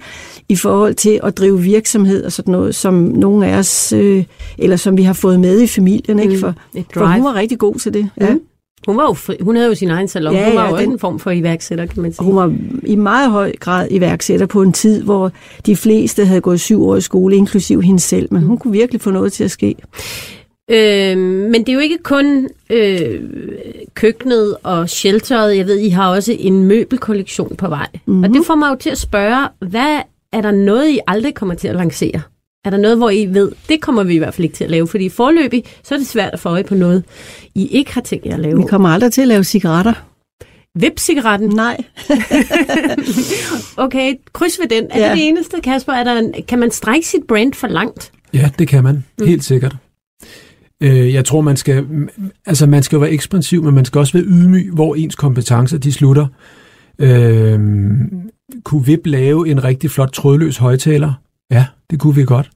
i 0.50 0.56
forhold 0.56 0.96
til 0.96 1.20
at 1.24 1.38
drive 1.38 1.62
virksomhed 1.62 2.24
og 2.24 2.32
sådan 2.32 2.52
noget, 2.52 2.76
som 2.76 2.94
nogle 2.94 3.48
af 3.48 3.58
os, 3.58 3.94
øh, 3.94 4.24
eller 4.58 4.76
som 4.76 4.98
vi 4.98 5.04
har 5.04 5.14
fået 5.14 5.40
med 5.40 5.62
i 5.62 5.68
familien, 5.68 6.20
ikke? 6.20 6.40
For, 6.40 6.54
for 6.94 7.06
hun 7.06 7.24
var 7.24 7.36
rigtig 7.36 7.58
god 7.58 7.76
til 7.76 7.94
det. 7.94 8.10
Ja. 8.22 8.34
Mm. 8.34 8.40
Hun, 8.86 8.98
var 8.98 9.04
jo 9.04 9.14
fri, 9.14 9.36
hun 9.42 9.56
havde 9.56 9.68
jo 9.68 9.76
sin 9.76 9.90
egen 9.90 10.08
salon. 10.08 10.34
Ja, 10.34 10.48
hun 10.48 10.56
var 10.56 10.64
ja, 10.64 10.72
jo 10.72 10.78
den, 10.78 10.92
en 10.92 11.00
form 11.00 11.20
for 11.20 11.32
iværksætter, 11.32 11.86
kan 11.86 12.02
man 12.02 12.14
sige. 12.14 12.26
Hun 12.26 12.36
var 12.36 12.54
i 12.84 12.96
meget 12.96 13.32
høj 13.32 13.52
grad 13.60 13.88
iværksætter 13.92 14.46
på 14.46 14.62
en 14.62 14.74
tid, 14.74 15.04
hvor 15.04 15.32
de 15.66 15.76
fleste 15.76 16.26
havde 16.26 16.42
gået 16.42 16.60
syv 16.60 16.84
år 16.84 16.96
i 16.96 17.02
skole, 17.02 17.36
inklusiv 17.36 17.82
hende 17.82 18.00
selv. 18.00 18.34
Men 18.34 18.44
hun 18.44 18.58
kunne 18.58 18.72
virkelig 18.72 19.02
få 19.02 19.12
noget 19.12 19.34
til 19.34 19.44
at 19.44 19.52
ske. 19.52 19.76
Øh, 20.72 21.18
men 21.18 21.54
det 21.54 21.70
er 21.70 21.74
jo 21.74 21.80
ikke 21.80 21.98
kun 22.04 22.50
øh, 22.70 23.22
køkkenet 23.94 24.58
og 24.64 24.90
shelteret. 24.90 25.58
Jeg 25.58 25.66
ved, 25.66 25.80
I 25.80 25.90
har 25.90 26.10
også 26.10 26.36
en 26.40 26.64
møbelkollektion 26.64 27.56
på 27.56 27.68
vej. 27.68 27.88
Mm-hmm. 28.06 28.24
Og 28.24 28.30
det 28.30 28.46
får 28.46 28.56
mig 28.56 28.70
jo 28.70 28.76
til 28.76 28.90
at 28.90 28.98
spørge, 28.98 29.48
hvad 29.60 30.00
er 30.34 30.42
der 30.42 30.52
noget, 30.52 30.90
I 30.90 31.00
aldrig 31.08 31.34
kommer 31.34 31.56
til 31.56 31.68
at 31.68 31.76
lancere? 31.76 32.22
Er 32.68 32.72
der 32.72 32.78
noget, 32.78 32.98
hvor 32.98 33.10
I 33.10 33.26
ved, 33.26 33.52
det 33.70 33.82
kommer 33.82 34.04
vi 34.04 34.16
i 34.16 34.18
hvert 34.18 34.34
fald 34.34 34.46
ikke 34.46 34.56
til 34.56 34.64
at 34.64 34.70
lave? 34.70 34.88
Fordi 34.88 35.06
i 35.06 35.10
forløbig, 35.10 35.64
så 35.84 35.94
er 35.96 35.98
det 36.00 36.08
svært 36.08 36.34
at 36.34 36.40
få 36.40 36.50
øje 36.50 36.64
på 36.64 36.76
noget, 36.76 37.04
I 37.56 37.68
ikke 37.68 37.94
har 37.94 38.02
tænkt 38.02 38.26
jer 38.26 38.34
at 38.34 38.40
lave. 38.40 38.58
Vi 38.58 38.64
kommer 38.70 38.90
aldrig 38.90 39.12
til 39.12 39.22
at 39.22 39.28
lave 39.28 39.44
cigaretter. 39.44 39.94
Vip-cigaretten? 40.80 41.50
Nej. 41.56 41.78
okay, 43.86 44.14
kryds 44.34 44.60
ved 44.60 44.68
den. 44.70 44.88
Er 44.90 45.00
Ja. 45.00 45.10
det 45.10 45.18
det 45.18 45.28
eneste, 45.28 45.58
Kasper? 45.64 45.94
Er 45.94 46.04
der 46.04 46.14
en, 46.20 46.34
kan 46.48 46.60
man 46.60 46.72
strække 46.72 47.08
sit 47.08 47.22
brand 47.28 47.54
for 47.54 47.68
langt? 47.68 48.12
Ja, 48.34 48.50
det 48.60 48.68
kan 48.68 48.84
man. 48.84 49.04
Helt 49.26 49.44
sikkert. 49.44 49.76
Øh, 50.84 51.14
jeg 51.14 51.26
tror, 51.26 51.42
man 51.42 51.58
skal, 51.58 51.86
altså 52.46 52.66
man 52.68 52.84
skal 52.84 52.96
jo 52.96 53.00
være 53.00 53.12
ekspansiv, 53.12 53.64
men 53.64 53.76
man 53.76 53.86
skal 53.86 54.00
også 54.00 54.14
være 54.14 54.24
ydmyg, 54.24 54.72
hvor 54.74 54.96
ens 54.96 55.16
kompetencer 55.16 55.78
de 55.78 55.94
slutter. 55.94 56.28
Øh, 57.00 57.60
kunne 58.64 58.86
VIP 58.86 59.06
lave 59.06 59.50
en 59.50 59.64
rigtig 59.64 59.92
flot 59.92 60.12
trådløs 60.14 60.58
højtaler? 60.58 61.14
Ja, 61.52 61.66
det 61.90 62.00
kunne 62.00 62.16
vi 62.16 62.24
godt. 62.26 62.50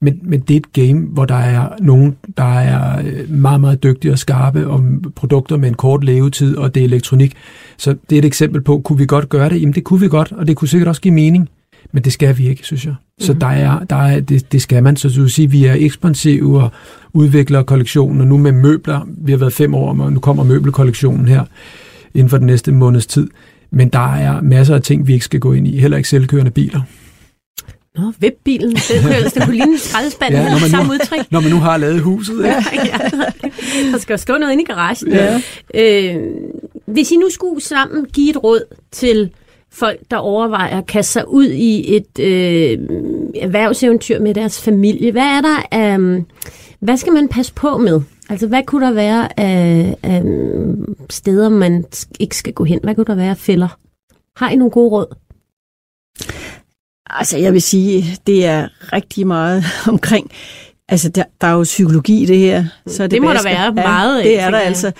Men, 0.00 0.18
men 0.22 0.40
det 0.40 0.54
er 0.54 0.60
et 0.60 0.72
game, 0.72 1.00
hvor 1.00 1.24
der 1.24 1.34
er 1.34 1.68
nogen, 1.80 2.16
der 2.36 2.58
er 2.58 3.02
øh, 3.06 3.30
meget, 3.30 3.60
meget 3.60 3.82
dygtige 3.82 4.12
og 4.12 4.18
skarpe 4.18 4.66
om 4.66 5.12
produkter 5.16 5.56
med 5.56 5.68
en 5.68 5.74
kort 5.74 6.04
levetid, 6.04 6.56
og 6.56 6.74
det 6.74 6.80
er 6.80 6.84
elektronik. 6.84 7.32
Så 7.78 7.94
det 8.10 8.16
er 8.16 8.18
et 8.18 8.24
eksempel 8.24 8.60
på, 8.60 8.78
kunne 8.78 8.98
vi 8.98 9.06
godt 9.06 9.28
gøre 9.28 9.48
det? 9.48 9.60
Jamen 9.60 9.74
det 9.74 9.84
kunne 9.84 10.00
vi 10.00 10.08
godt, 10.08 10.32
og 10.32 10.46
det 10.48 10.56
kunne 10.56 10.68
sikkert 10.68 10.88
også 10.88 11.00
give 11.00 11.14
mening. 11.14 11.48
Men 11.92 12.04
det 12.04 12.12
skal 12.12 12.38
vi 12.38 12.48
ikke, 12.48 12.62
synes 12.64 12.86
jeg. 12.86 12.94
Så 13.20 13.32
Mhm. 13.32 13.40
der 13.40 13.46
er, 13.46 13.84
der 13.84 13.96
er, 13.96 14.20
det, 14.20 14.52
det 14.52 14.62
skal 14.62 14.82
man. 14.82 14.96
Så 14.96 15.08
du 15.16 15.20
vil 15.20 15.30
sige, 15.30 15.50
vi 15.50 15.64
er 15.64 15.74
ekspansive 15.78 16.62
og 16.62 16.70
udvikler 17.12 17.62
kollektionen, 17.62 18.20
og 18.20 18.26
nu 18.26 18.36
med 18.38 18.52
møbler, 18.52 19.00
vi 19.18 19.32
har 19.32 19.38
været 19.38 19.52
fem 19.52 19.74
år, 19.74 20.00
og 20.02 20.12
nu 20.12 20.20
kommer 20.20 20.44
møbelkollektionen 20.44 21.28
her 21.28 21.44
inden 22.14 22.28
for 22.30 22.36
den 22.38 22.46
næste 22.46 22.72
måneds 22.72 23.06
tid. 23.06 23.28
Men 23.70 23.88
der 23.88 24.14
er 24.14 24.40
masser 24.40 24.74
af 24.74 24.82
ting, 24.82 25.06
vi 25.06 25.12
ikke 25.12 25.24
skal 25.24 25.40
gå 25.40 25.52
ind 25.52 25.68
i. 25.68 25.78
Heller 25.80 25.96
ikke 25.96 26.08
selvkørende 26.08 26.50
biler. 26.50 26.80
Nå, 27.98 28.12
kunne 29.02 29.14
ellers, 29.16 29.32
den 29.32 29.42
kunne 29.42 29.56
ligne 29.56 29.72
en 29.72 29.78
skraldespand. 29.78 30.34
Ja, 30.34 30.42
Ja, 30.42 30.50
når 30.50 30.58
samme 30.70 30.86
nu- 30.86 30.92
udtryk. 30.92 31.32
Når 31.32 31.40
man 31.40 31.50
nu 31.50 31.56
har 31.56 31.76
lavet 31.76 32.00
huset. 32.00 32.36
Ikke? 32.36 32.86
ja. 32.92 32.98
Der 33.92 33.98
skal 33.98 34.12
jo 34.12 34.16
stå 34.16 34.38
noget 34.38 34.52
inde 34.52 34.62
i 34.62 34.66
garagen. 34.66 35.12
Ja. 35.12 35.40
Øh, 35.74 36.16
hvis 36.86 37.10
I 37.10 37.16
nu 37.16 37.30
skulle 37.30 37.62
sammen 37.62 38.04
give 38.12 38.30
et 38.30 38.44
råd 38.44 38.60
til 38.92 39.30
folk, 39.72 40.00
der 40.10 40.16
overvejer 40.16 40.78
at 40.78 40.86
kaste 40.86 41.12
sig 41.12 41.28
ud 41.28 41.46
i 41.46 41.96
et 41.96 42.18
øh, 42.20 42.78
erhvervseventyr 43.42 44.20
med 44.20 44.34
deres 44.34 44.62
familie, 44.62 45.12
hvad 45.12 45.22
er 45.22 45.40
der 45.40 45.56
af, 45.70 45.98
hvad 46.80 46.96
skal 46.96 47.12
man 47.12 47.28
passe 47.28 47.52
på 47.54 47.78
med? 47.78 48.00
Altså, 48.28 48.46
hvad 48.46 48.62
kunne 48.66 48.86
der 48.86 48.92
være 48.92 49.40
af, 49.40 49.94
af 50.02 50.22
steder, 51.10 51.48
man 51.48 51.84
ikke 52.20 52.36
skal 52.36 52.52
gå 52.52 52.64
hen? 52.64 52.78
Hvad 52.82 52.94
kunne 52.94 53.04
der 53.04 53.14
være 53.14 53.30
af 53.30 53.36
fælder? 53.36 53.68
Har 54.36 54.50
I 54.50 54.56
nogle 54.56 54.70
gode 54.70 54.90
råd? 54.90 55.16
Altså, 57.10 57.38
jeg 57.38 57.52
vil 57.52 57.62
sige, 57.62 58.04
det 58.26 58.46
er 58.46 58.68
rigtig 58.92 59.26
meget 59.26 59.64
omkring... 59.92 60.30
Altså, 60.88 61.08
der, 61.08 61.24
der 61.40 61.46
er 61.46 61.52
jo 61.52 61.62
psykologi 61.62 62.22
i 62.22 62.26
det 62.26 62.38
her. 62.38 62.64
Så 62.86 63.02
det, 63.02 63.10
Det 63.10 63.22
må 63.22 63.28
der 63.28 63.34
bedste- 63.34 63.48
være 63.50 63.72
meget 63.72 64.18
af, 64.18 64.24
det 64.24 64.40
er 64.40 64.50
der 64.50 64.58
altså. 64.58 64.92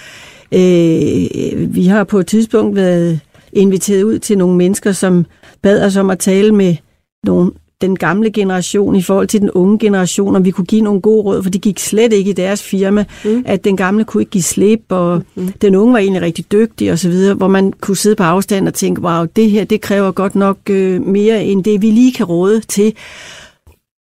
Øh, 0.53 1.75
vi 1.75 1.87
har 1.87 2.05
på 2.05 2.19
et 2.19 2.27
tidspunkt 2.27 2.77
været 2.77 3.21
inviteret 3.53 4.03
ud 4.03 4.19
til 4.19 4.39
nogle 4.39 4.57
mennesker, 4.57 4.93
som 4.93 5.27
bad 5.63 5.85
os 5.87 5.97
om 5.97 6.11
at 6.11 6.19
tale 6.19 6.53
med 6.55 6.77
nogle, 7.25 7.51
den 7.81 7.97
gamle 7.97 8.31
generation 8.31 8.97
i 8.97 9.03
forhold 9.03 9.27
til 9.27 9.41
den 9.41 9.51
unge 9.51 9.79
generation, 9.79 10.37
om 10.37 10.45
vi 10.45 10.51
kunne 10.51 10.65
give 10.65 10.83
nogle 10.83 11.01
gode 11.01 11.23
råd, 11.23 11.43
for 11.43 11.51
det 11.51 11.61
gik 11.61 11.79
slet 11.79 12.13
ikke 12.13 12.31
i 12.31 12.35
deres 12.35 12.63
firma, 12.63 13.05
mm. 13.25 13.43
at 13.47 13.65
den 13.65 13.77
gamle 13.77 14.05
kunne 14.05 14.23
ikke 14.23 14.31
give 14.31 14.43
slip, 14.43 14.83
og 14.89 15.23
mm. 15.35 15.49
den 15.49 15.75
unge 15.75 15.93
var 15.93 15.99
egentlig 15.99 16.23
rigtig 16.23 16.53
dygtig 16.53 16.93
og 16.93 16.99
så 16.99 17.09
videre, 17.09 17.35
hvor 17.35 17.49
man 17.49 17.73
kunne 17.73 17.97
sidde 17.97 18.17
på 18.17 18.23
afstand 18.23 18.69
og 18.69 18.75
tænke, 18.75 19.01
wow, 19.01 19.25
det 19.37 19.51
her, 19.51 19.65
det 19.65 19.81
kræver 19.81 20.11
godt 20.11 20.35
nok 20.35 20.59
øh, 20.71 21.07
mere 21.07 21.45
end 21.45 21.65
det, 21.65 21.83
vi 21.83 21.91
lige 21.91 22.13
kan 22.13 22.27
råde 22.27 22.61
til. 22.61 22.95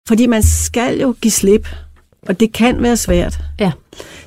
Fordi 0.08 0.28
man 0.28 0.44
skal 0.44 1.00
jo 1.00 1.16
give 1.22 1.32
slip, 1.32 1.68
og 2.28 2.40
det 2.40 2.52
kan 2.54 2.84
være 2.84 2.98
svært. 2.98 3.40
Ja. 3.60 3.72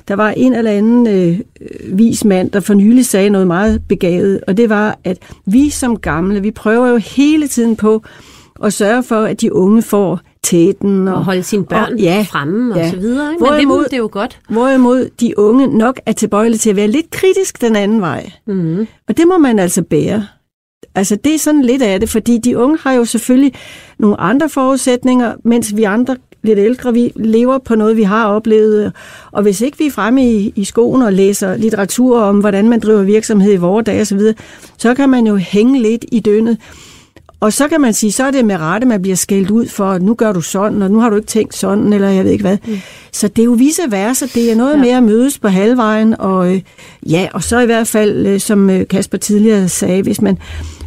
Der 0.07 0.15
var 0.15 0.29
en 0.29 0.55
eller 0.55 0.71
anden 0.71 1.07
øh, 1.07 1.39
vis 1.97 2.25
mand, 2.25 2.51
der 2.51 2.59
for 2.59 2.73
nylig 2.73 3.05
sagde 3.05 3.29
noget 3.29 3.47
meget 3.47 3.81
begavet, 3.87 4.41
og 4.47 4.57
det 4.57 4.69
var, 4.69 4.99
at 5.03 5.17
vi 5.45 5.69
som 5.69 5.97
gamle, 5.97 6.41
vi 6.41 6.51
prøver 6.51 6.87
jo 6.87 6.97
hele 6.97 7.47
tiden 7.47 7.75
på 7.75 8.03
at 8.63 8.73
sørge 8.73 9.03
for, 9.03 9.21
at 9.21 9.41
de 9.41 9.53
unge 9.53 9.81
får 9.81 10.19
tæten. 10.43 11.07
Og, 11.07 11.15
Og 11.15 11.25
holde 11.25 11.43
sine 11.43 11.65
børn 11.65 11.93
og, 11.93 11.99
ja, 11.99 12.25
fremme 12.29 12.73
og 12.73 12.79
ja. 12.79 12.89
så 12.89 12.95
videre. 12.97 13.31
Ikke? 13.31 13.43
Men 13.43 13.53
det, 13.53 13.65
Hvorimod- 13.65 13.83
det 13.83 13.93
er 13.93 13.97
jo 13.97 14.09
godt. 14.11 14.39
Hvorimod 14.49 15.09
de 15.19 15.39
unge 15.39 15.77
nok 15.77 15.99
er 16.05 16.11
tilbøjelige 16.11 16.57
til 16.57 16.69
at 16.69 16.75
være 16.75 16.87
lidt 16.87 17.11
kritisk 17.11 17.61
den 17.61 17.75
anden 17.75 18.01
vej. 18.01 18.31
Mm. 18.47 18.87
Og 19.07 19.17
det 19.17 19.27
må 19.27 19.37
man 19.37 19.59
altså 19.59 19.81
bære. 19.81 20.25
Altså 20.95 21.15
det 21.15 21.35
er 21.35 21.39
sådan 21.39 21.61
lidt 21.61 21.81
af 21.81 21.99
det, 21.99 22.09
fordi 22.09 22.37
de 22.37 22.57
unge 22.57 22.77
har 22.81 22.93
jo 22.93 23.05
selvfølgelig 23.05 23.53
nogle 23.99 24.19
andre 24.19 24.49
forudsætninger, 24.49 25.33
mens 25.43 25.75
vi 25.75 25.83
andre 25.83 26.15
lidt 26.43 26.59
ældre, 26.59 26.93
vi 26.93 27.11
lever 27.15 27.57
på 27.57 27.75
noget, 27.75 27.97
vi 27.97 28.03
har 28.03 28.25
oplevet. 28.27 28.93
Og 29.31 29.41
hvis 29.41 29.61
ikke 29.61 29.77
vi 29.77 29.85
er 29.85 29.91
fremme 29.91 30.31
i, 30.33 30.53
i 30.55 30.63
skoen 30.63 31.01
og 31.01 31.13
læser 31.13 31.57
litteratur 31.57 32.19
om, 32.19 32.39
hvordan 32.39 32.69
man 32.69 32.79
driver 32.79 33.03
virksomhed 33.03 33.53
i 33.53 33.57
vores 33.57 33.85
dage 33.85 34.01
osv., 34.01 34.19
så 34.77 34.93
kan 34.93 35.09
man 35.09 35.27
jo 35.27 35.35
hænge 35.35 35.81
lidt 35.81 36.05
i 36.11 36.19
dønnet. 36.19 36.57
Og 37.41 37.53
så 37.53 37.67
kan 37.67 37.81
man 37.81 37.93
sige, 37.93 38.11
så 38.11 38.23
er 38.23 38.31
det 38.31 38.45
med 38.45 38.57
rette, 38.57 38.87
man 38.87 39.01
bliver 39.01 39.15
skældt 39.15 39.51
ud 39.51 39.67
for, 39.67 39.85
at 39.85 40.01
nu 40.01 40.13
gør 40.13 40.31
du 40.31 40.41
sådan, 40.41 40.81
og 40.81 40.91
nu 40.91 40.99
har 40.99 41.09
du 41.09 41.15
ikke 41.15 41.27
tænkt 41.27 41.55
sådan, 41.55 41.93
eller 41.93 42.09
jeg 42.09 42.23
ved 42.23 42.31
ikke 42.31 42.43
hvad. 42.43 42.57
Mm. 42.67 42.77
Så 43.11 43.27
det 43.27 43.41
er 43.41 43.45
jo 43.45 43.51
vice 43.51 43.81
versa. 43.89 44.25
Det 44.33 44.51
er 44.51 44.55
noget 44.55 44.73
ja. 44.73 44.79
med 44.79 44.89
at 44.89 45.03
mødes 45.03 45.39
på 45.39 45.47
halvvejen, 45.47 46.15
og 46.19 46.53
øh, 46.53 46.61
ja, 47.09 47.27
og 47.33 47.43
så 47.43 47.59
i 47.59 47.65
hvert 47.65 47.87
fald, 47.87 48.25
øh, 48.25 48.39
som 48.39 48.69
øh, 48.69 48.87
Kasper 48.87 49.17
tidligere 49.17 49.69
sagde, 49.69 50.01
hvis 50.01 50.21
man, 50.21 50.37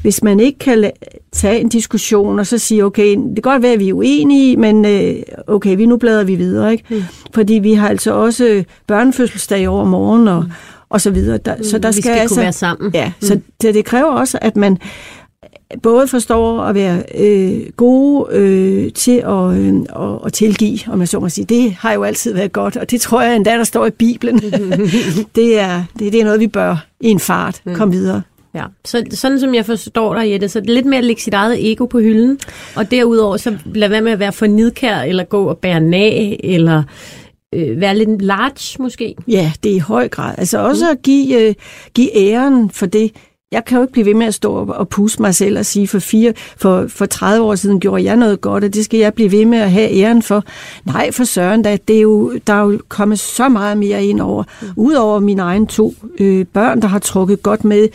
hvis 0.02 0.22
man 0.22 0.40
ikke 0.40 0.58
kan 0.58 0.90
tage 1.32 1.60
en 1.60 1.68
diskussion, 1.68 2.38
og 2.38 2.46
så 2.46 2.58
sige, 2.58 2.84
okay, 2.84 3.16
det 3.16 3.34
kan 3.34 3.52
godt 3.52 3.62
være, 3.62 3.72
at 3.72 3.80
vi 3.80 3.88
er 3.88 3.94
uenige, 3.94 4.56
men 4.56 4.84
øh, 4.84 5.14
okay, 5.46 5.76
vi 5.76 5.86
nu 5.86 5.96
bladrer 5.96 6.24
vi 6.24 6.34
videre, 6.34 6.72
ikke? 6.72 6.84
Mm. 6.90 7.02
Fordi 7.34 7.54
vi 7.54 7.74
har 7.74 7.88
altså 7.88 8.12
også 8.12 8.44
øh, 8.44 8.64
børnefødselsdag 8.86 9.68
over 9.68 9.84
morgen, 9.84 10.28
og, 10.28 10.42
mm. 10.42 10.50
og 10.88 11.00
så 11.00 11.10
videre. 11.10 11.38
Der, 11.38 11.54
så 11.62 11.78
der 11.78 11.88
vi 11.88 11.92
skal, 11.92 12.02
skal 12.02 12.12
altså, 12.12 12.34
kunne 12.34 12.42
være 12.42 12.52
sammen. 12.52 12.90
Ja, 12.94 13.12
så 13.20 13.40
det, 13.62 13.74
det 13.74 13.84
kræver 13.84 14.10
også, 14.10 14.38
at 14.42 14.56
man 14.56 14.78
både 15.82 16.08
forstår 16.08 16.60
at 16.60 16.74
være 16.74 17.02
øh, 17.18 17.70
gode 17.76 18.36
øh, 18.36 18.92
til 18.92 19.18
at, 19.18 19.58
øh, 19.58 19.74
at, 19.96 20.18
at 20.26 20.32
tilgive, 20.32 20.78
om 20.88 21.00
jeg 21.00 21.08
så 21.08 21.20
må 21.20 21.28
sige. 21.28 21.44
Det 21.44 21.72
har 21.72 21.92
jo 21.92 22.02
altid 22.02 22.34
været 22.34 22.52
godt, 22.52 22.76
og 22.76 22.90
det 22.90 23.00
tror 23.00 23.22
jeg 23.22 23.36
endda, 23.36 23.50
der 23.50 23.64
står 23.64 23.86
i 23.86 23.90
Bibelen. 23.90 24.38
det, 25.36 25.60
er, 25.60 25.84
det, 25.98 26.12
det 26.12 26.20
er 26.20 26.24
noget, 26.24 26.40
vi 26.40 26.46
bør 26.46 26.86
i 27.00 27.08
en 27.08 27.20
fart 27.20 27.62
komme 27.74 27.94
videre. 27.94 28.22
Ja, 28.54 28.64
så 28.84 29.04
sådan 29.10 29.40
som 29.40 29.54
jeg 29.54 29.66
forstår 29.66 30.14
dig, 30.14 30.30
Jette, 30.30 30.48
så 30.48 30.58
er 30.58 30.60
det 30.60 30.70
lidt 30.70 30.86
mere 30.86 30.98
at 30.98 31.04
lægge 31.04 31.22
sit 31.22 31.34
eget 31.34 31.72
ego 31.72 31.86
på 31.86 31.98
hylden, 31.98 32.38
og 32.76 32.90
derudover 32.90 33.36
så 33.36 33.58
lad 33.64 33.88
være 33.88 34.02
med 34.02 34.12
at 34.12 34.18
være 34.18 34.32
for 34.32 34.46
nidkær, 34.46 35.00
eller 35.00 35.24
gå 35.24 35.44
og 35.44 35.58
bære 35.58 35.80
nag, 35.80 36.40
eller 36.44 36.82
øh, 37.54 37.80
være 37.80 37.96
lidt 37.96 38.22
large 38.22 38.82
måske. 38.82 39.14
Ja, 39.28 39.52
det 39.62 39.72
er 39.72 39.76
i 39.76 39.78
høj 39.78 40.08
grad. 40.08 40.34
Altså 40.38 40.58
også 40.58 40.90
at 40.90 41.02
give, 41.02 41.40
øh, 41.40 41.54
give 41.94 42.16
æren 42.16 42.70
for 42.70 42.86
det. 42.86 43.12
Jeg 43.52 43.64
kan 43.64 43.76
jo 43.76 43.82
ikke 43.82 43.92
blive 43.92 44.06
ved 44.06 44.14
med 44.14 44.26
at 44.26 44.34
stå 44.34 44.54
og 44.54 44.88
puste 44.88 45.22
mig 45.22 45.34
selv 45.34 45.58
og 45.58 45.66
sige, 45.66 45.88
for, 45.88 45.98
fire, 45.98 46.32
for, 46.56 46.86
for 46.88 47.06
30 47.06 47.46
år 47.46 47.54
siden 47.54 47.80
gjorde 47.80 48.04
jeg 48.04 48.16
noget 48.16 48.40
godt, 48.40 48.64
og 48.64 48.74
det 48.74 48.84
skal 48.84 48.98
jeg 49.00 49.14
blive 49.14 49.32
ved 49.32 49.44
med 49.44 49.58
at 49.58 49.70
have 49.70 49.90
æren 49.90 50.22
for. 50.22 50.44
Nej, 50.84 51.12
for 51.12 51.24
søren 51.24 51.62
da, 51.62 51.78
det 51.88 51.96
er 51.96 52.00
jo, 52.00 52.32
der 52.46 52.52
er 52.52 52.64
jo 52.64 52.80
kommet 52.88 53.18
så 53.18 53.48
meget 53.48 53.78
mere 53.78 54.04
ind 54.04 54.20
over. 54.20 54.44
Udover 54.76 55.20
mine 55.20 55.42
egne 55.42 55.66
to 55.66 55.94
øh, 56.20 56.46
børn, 56.46 56.82
der 56.82 56.88
har 56.88 56.98
trukket 56.98 57.42
godt 57.42 57.64
med, 57.64 57.88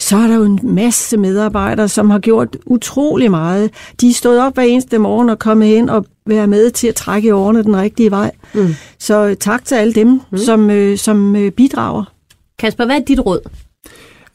så 0.00 0.16
er 0.16 0.26
der 0.26 0.34
jo 0.34 0.42
en 0.44 0.60
masse 0.62 1.16
medarbejdere, 1.16 1.88
som 1.88 2.10
har 2.10 2.18
gjort 2.18 2.56
utrolig 2.66 3.30
meget. 3.30 3.70
De 4.00 4.08
er 4.08 4.12
stået 4.12 4.40
op 4.40 4.54
hver 4.54 4.62
eneste 4.62 4.98
morgen 4.98 5.30
og 5.30 5.38
kommet 5.38 5.68
hen 5.68 5.88
og 5.88 6.06
være 6.26 6.46
med 6.46 6.70
til 6.70 6.86
at 6.86 6.94
trække 6.94 7.28
i 7.28 7.30
årene 7.30 7.62
den 7.62 7.76
rigtige 7.76 8.10
vej. 8.10 8.30
Mm. 8.54 8.74
Så 8.98 9.26
øh, 9.26 9.36
tak 9.36 9.64
til 9.64 9.74
alle 9.74 9.92
dem, 9.92 10.20
mm. 10.30 10.38
som, 10.38 10.70
øh, 10.70 10.98
som 10.98 11.36
øh, 11.36 11.50
bidrager. 11.50 12.04
Kasper, 12.58 12.84
hvad 12.84 12.96
er 12.96 13.04
dit 13.04 13.20
råd? 13.20 13.40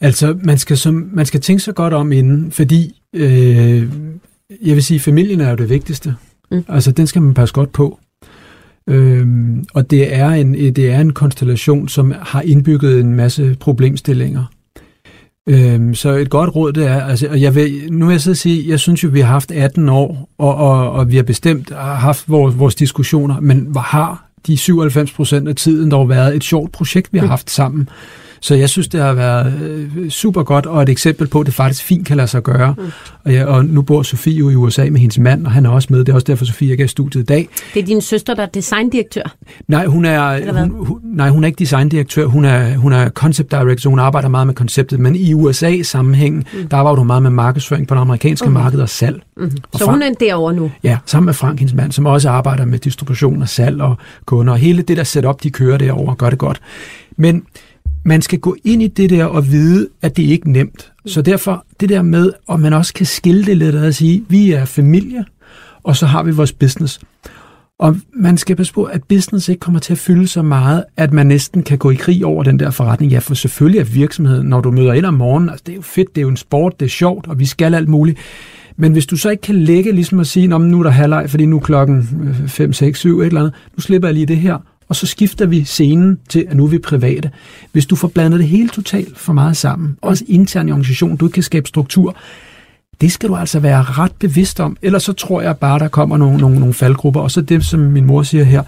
Altså, 0.01 0.37
man 0.43 0.57
skal, 0.57 0.77
som, 0.77 1.09
man 1.13 1.25
skal 1.25 1.41
tænke 1.41 1.63
sig 1.63 1.75
godt 1.75 1.93
om 1.93 2.11
inden, 2.11 2.51
fordi 2.51 3.01
øh, 3.15 3.89
jeg 4.61 4.75
vil 4.75 4.83
sige, 4.83 4.99
familien 4.99 5.41
er 5.41 5.49
jo 5.49 5.55
det 5.55 5.69
vigtigste. 5.69 6.15
Mm. 6.51 6.57
Mm. 6.57 6.63
Altså, 6.67 6.91
den 6.91 7.07
skal 7.07 7.21
man 7.21 7.33
passe 7.33 7.53
godt 7.53 7.71
på. 7.71 7.99
Øhm, 8.89 9.65
og 9.73 9.91
det 9.91 10.15
er, 10.15 10.29
en, 10.29 10.53
det 10.53 10.91
er 10.91 10.99
en 10.99 11.13
konstellation, 11.13 11.87
som 11.87 12.13
har 12.21 12.41
indbygget 12.41 12.99
en 12.99 13.15
masse 13.15 13.57
problemstillinger. 13.59 14.43
Øhm, 15.49 15.95
så 15.95 16.09
et 16.09 16.29
godt 16.29 16.55
råd 16.55 16.73
det 16.73 16.87
er, 16.87 17.03
altså, 17.03 17.27
og 17.27 17.41
jeg 17.41 17.55
vil, 17.55 17.93
nu 17.93 18.05
vil 18.05 18.13
jeg 18.13 18.29
og 18.29 18.37
sige, 18.37 18.69
jeg 18.69 18.79
synes 18.79 19.03
jo, 19.03 19.09
vi 19.09 19.19
har 19.19 19.27
haft 19.27 19.51
18 19.51 19.89
år, 19.89 20.29
og, 20.37 20.55
og, 20.55 20.91
og 20.91 21.11
vi 21.11 21.15
har 21.15 21.23
bestemt 21.23 21.73
haft 21.75 22.29
vores, 22.29 22.59
vores 22.59 22.75
diskussioner, 22.75 23.39
men 23.39 23.75
har 23.75 24.29
de 24.47 24.57
97 24.57 25.11
procent 25.11 25.47
af 25.47 25.55
tiden 25.55 25.91
dog 25.91 26.09
været 26.09 26.35
et 26.35 26.43
sjovt 26.43 26.71
projekt, 26.71 27.13
vi 27.13 27.17
har 27.17 27.27
haft 27.27 27.49
sammen. 27.49 27.89
Så 28.41 28.55
jeg 28.55 28.69
synes, 28.69 28.87
det 28.87 29.01
har 29.01 29.13
været 29.13 29.53
øh, 29.61 30.09
super 30.09 30.43
godt, 30.43 30.65
og 30.65 30.83
et 30.83 30.89
eksempel 30.89 31.27
på, 31.27 31.39
at 31.39 31.45
det 31.45 31.53
faktisk 31.53 31.83
fint 31.83 32.07
kan 32.07 32.17
lade 32.17 32.27
sig 32.27 32.43
gøre. 32.43 32.75
Mm. 32.77 32.83
Og, 33.25 33.33
ja, 33.33 33.45
og 33.45 33.65
nu 33.65 33.81
bor 33.81 34.01
Sofie 34.01 34.33
jo 34.33 34.49
i 34.49 34.55
USA 34.55 34.89
med 34.89 34.99
hendes 34.99 35.19
mand, 35.19 35.45
og 35.45 35.51
han 35.51 35.65
er 35.65 35.69
også 35.69 35.87
med. 35.91 35.99
Det 35.99 36.09
er 36.09 36.13
også 36.13 36.25
derfor, 36.25 36.45
Sofie 36.45 36.71
ikke 36.71 36.81
er 36.81 36.85
i 36.85 36.87
studiet 36.87 37.21
i 37.21 37.25
dag. 37.25 37.47
Det 37.73 37.81
er 37.81 37.85
din 37.85 38.01
søster, 38.01 38.33
der 38.33 38.41
er 38.41 38.47
designdirektør. 38.47 39.35
Nej, 39.67 39.85
hun 39.85 40.05
er, 40.05 40.51
hun, 40.59 40.85
hun, 40.85 40.99
nej, 41.03 41.29
hun 41.29 41.43
er 41.43 41.47
ikke 41.47 41.59
designdirektør. 41.59 42.25
Hun 42.25 42.45
er, 42.45 42.77
hun 42.77 42.93
er 42.93 43.09
concept 43.09 43.51
director. 43.51 43.89
Hun 43.89 43.99
arbejder 43.99 44.27
meget 44.27 44.47
med 44.47 44.55
konceptet. 44.55 44.99
Men 44.99 45.15
i 45.15 45.33
USA-sammenhæng, 45.33 46.47
mm. 46.53 46.67
der 46.67 46.77
arbejder 46.77 46.97
hun 46.97 47.07
meget 47.07 47.23
med 47.23 47.31
markedsføring 47.31 47.87
på 47.87 47.95
det 47.95 48.01
amerikanske 48.01 48.47
mm. 48.47 48.53
marked 48.53 48.79
og 48.79 48.89
salg. 48.89 49.21
Mm. 49.37 49.43
Og 49.43 49.79
så 49.79 49.85
Frank, 49.85 49.95
hun 49.95 50.01
er 50.01 50.13
derovre 50.19 50.53
nu? 50.53 50.71
Ja, 50.83 50.97
sammen 51.05 51.25
med 51.25 51.33
Frank, 51.33 51.59
hendes 51.59 51.73
mand, 51.73 51.91
som 51.91 52.05
også 52.05 52.29
arbejder 52.29 52.65
med 52.65 52.79
distribution 52.79 53.41
og 53.41 53.49
salg 53.49 53.81
og 53.81 53.95
kunder. 54.25 54.53
Og 54.53 54.59
hele 54.59 54.81
det 54.81 54.97
der 54.97 55.03
setup, 55.03 55.43
de 55.43 55.49
kører 55.49 55.77
derovre, 55.77 56.15
gør 56.15 56.29
det 56.29 56.39
godt. 56.39 56.61
Men 57.17 57.43
man 58.07 58.21
skal 58.21 58.39
gå 58.39 58.55
ind 58.63 58.81
i 58.83 58.87
det 58.87 59.09
der 59.09 59.25
og 59.25 59.51
vide, 59.51 59.87
at 60.01 60.17
det 60.17 60.23
ikke 60.23 60.49
er 60.49 60.51
nemt. 60.51 60.91
Så 61.05 61.21
derfor 61.21 61.65
det 61.79 61.89
der 61.89 62.01
med, 62.01 62.31
at 62.49 62.59
man 62.59 62.73
også 62.73 62.93
kan 62.93 63.05
skille 63.05 63.45
det 63.45 63.57
lidt 63.57 63.75
og 63.75 63.93
sige, 63.93 64.23
vi 64.29 64.51
er 64.51 64.65
familie, 64.65 65.25
og 65.83 65.95
så 65.95 66.05
har 66.05 66.23
vi 66.23 66.31
vores 66.31 66.53
business. 66.53 66.99
Og 67.79 67.97
man 68.13 68.37
skal 68.37 68.55
passe 68.55 68.73
på, 68.73 68.83
at 68.83 69.03
business 69.03 69.49
ikke 69.49 69.59
kommer 69.59 69.79
til 69.79 69.93
at 69.93 69.97
fylde 69.97 70.27
så 70.27 70.41
meget, 70.41 70.83
at 70.97 71.13
man 71.13 71.27
næsten 71.27 71.63
kan 71.63 71.77
gå 71.77 71.91
i 71.91 71.95
krig 71.95 72.25
over 72.25 72.43
den 72.43 72.59
der 72.59 72.69
forretning. 72.69 73.11
Ja, 73.11 73.19
for 73.19 73.33
selvfølgelig 73.33 73.79
er 73.79 73.83
virksomheden, 73.83 74.47
når 74.47 74.61
du 74.61 74.71
møder 74.71 74.93
ind 74.93 75.05
om 75.05 75.13
morgenen, 75.13 75.49
altså 75.49 75.63
det 75.65 75.71
er 75.71 75.75
jo 75.75 75.81
fedt, 75.81 76.15
det 76.15 76.21
er 76.21 76.23
jo 76.23 76.29
en 76.29 76.37
sport, 76.37 76.79
det 76.79 76.85
er 76.85 76.89
sjovt, 76.89 77.27
og 77.27 77.39
vi 77.39 77.45
skal 77.45 77.73
alt 77.73 77.89
muligt. 77.89 78.17
Men 78.77 78.91
hvis 78.91 79.05
du 79.05 79.17
så 79.17 79.29
ikke 79.29 79.41
kan 79.41 79.55
lægge 79.55 79.91
ligesom 79.91 80.19
at 80.19 80.27
sige, 80.27 80.47
nu 80.47 80.79
er 80.79 80.83
der 80.83 80.89
halvleg, 80.89 81.29
fordi 81.29 81.45
nu 81.45 81.55
er 81.55 81.61
klokken 81.61 82.07
5, 82.47 82.73
6, 82.73 82.99
7, 82.99 83.19
et 83.19 83.25
eller 83.25 83.41
andet, 83.41 83.53
nu 83.77 83.81
slipper 83.81 84.07
jeg 84.07 84.15
lige 84.15 84.25
det 84.25 84.37
her, 84.37 84.57
og 84.89 84.95
så 84.95 85.05
skifter 85.05 85.45
vi 85.45 85.63
scenen 85.63 86.19
til, 86.29 86.45
at 86.49 86.57
nu 86.57 86.63
er 86.63 86.67
vi 86.67 86.77
private. 86.77 87.31
Hvis 87.71 87.85
du 87.85 87.95
får 87.95 88.07
blandet 88.07 88.39
det 88.39 88.47
hele 88.47 88.69
totalt 88.69 89.17
for 89.17 89.33
meget 89.33 89.57
sammen, 89.57 89.97
også 90.01 90.25
intern 90.27 90.67
i 90.67 90.71
organisationen, 90.71 91.17
du 91.17 91.25
ikke 91.25 91.33
kan 91.33 91.43
skabe 91.43 91.67
struktur, 91.67 92.15
det 93.01 93.11
skal 93.11 93.29
du 93.29 93.35
altså 93.35 93.59
være 93.59 93.83
ret 93.83 94.11
bevidst 94.11 94.59
om. 94.59 94.77
Ellers 94.81 95.03
så 95.03 95.13
tror 95.13 95.41
jeg 95.41 95.57
bare, 95.57 95.79
der 95.79 95.87
kommer 95.87 96.17
nogle, 96.17 96.37
nogle, 96.37 96.59
nogle 96.59 96.73
faldgrupper. 96.73 97.21
Og 97.21 97.31
så 97.31 97.41
det, 97.41 97.65
som 97.65 97.79
min 97.79 98.05
mor 98.05 98.23
siger 98.23 98.43
her, 98.43 98.63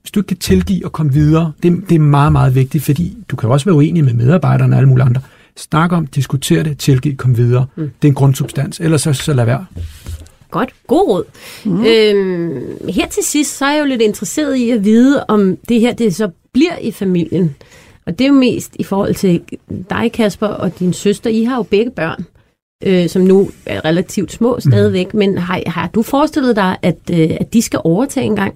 hvis 0.00 0.10
du 0.10 0.20
ikke 0.20 0.28
kan 0.28 0.36
tilgive 0.36 0.84
og 0.84 0.92
komme 0.92 1.12
videre, 1.12 1.52
det, 1.62 1.82
det 1.88 1.94
er 1.94 1.98
meget, 2.00 2.32
meget 2.32 2.54
vigtigt, 2.54 2.84
fordi 2.84 3.16
du 3.28 3.36
kan 3.36 3.50
også 3.50 3.64
være 3.66 3.74
uenig 3.74 4.04
med 4.04 4.12
medarbejderne 4.12 4.74
og 4.74 4.78
alle 4.78 4.88
mulige 4.88 5.04
andre. 5.04 5.20
Snak 5.56 5.92
om, 5.92 6.06
diskuter 6.06 6.62
det, 6.62 6.78
tilgive, 6.78 7.14
kom 7.16 7.36
videre. 7.36 7.66
Mm. 7.76 7.90
Det 8.02 8.08
er 8.08 8.10
en 8.10 8.14
grundsubstans. 8.14 8.80
Ellers 8.80 9.02
så, 9.02 9.12
så 9.12 9.32
lad 9.32 9.44
være. 9.44 9.64
Godt. 10.50 10.74
God 10.86 11.08
råd. 11.08 11.24
Mm. 11.64 11.84
Øhm, 11.84 12.88
her 12.88 13.06
til 13.06 13.22
sidst, 13.22 13.58
så 13.58 13.64
er 13.64 13.72
jeg 13.72 13.80
jo 13.80 13.86
lidt 13.86 14.02
interesseret 14.02 14.56
i 14.56 14.70
at 14.70 14.84
vide, 14.84 15.24
om 15.28 15.56
det 15.68 15.80
her 15.80 15.94
det 15.94 16.14
så 16.14 16.30
bliver 16.52 16.78
i 16.80 16.90
familien. 16.90 17.56
Og 18.06 18.18
det 18.18 18.24
er 18.24 18.28
jo 18.28 18.34
mest 18.34 18.76
i 18.78 18.84
forhold 18.84 19.14
til 19.14 19.40
dig, 19.90 20.12
Kasper, 20.12 20.46
og 20.46 20.78
din 20.78 20.92
søster. 20.92 21.30
I 21.30 21.44
har 21.44 21.56
jo 21.56 21.62
begge 21.62 21.90
børn, 21.90 22.24
øh, 22.84 23.08
som 23.08 23.22
nu 23.22 23.50
er 23.66 23.84
relativt 23.84 24.32
små 24.32 24.52
mhm. 24.52 24.60
stadigvæk. 24.60 25.14
Mm. 25.14 25.18
Men 25.18 25.38
har, 25.38 25.62
har 25.66 25.88
du 25.94 26.02
forestillet 26.02 26.56
dig, 26.56 26.76
at, 26.82 26.98
øh, 27.12 27.30
at 27.40 27.52
de 27.52 27.62
skal 27.62 27.80
overtage 27.84 28.26
en 28.26 28.36
gang? 28.36 28.54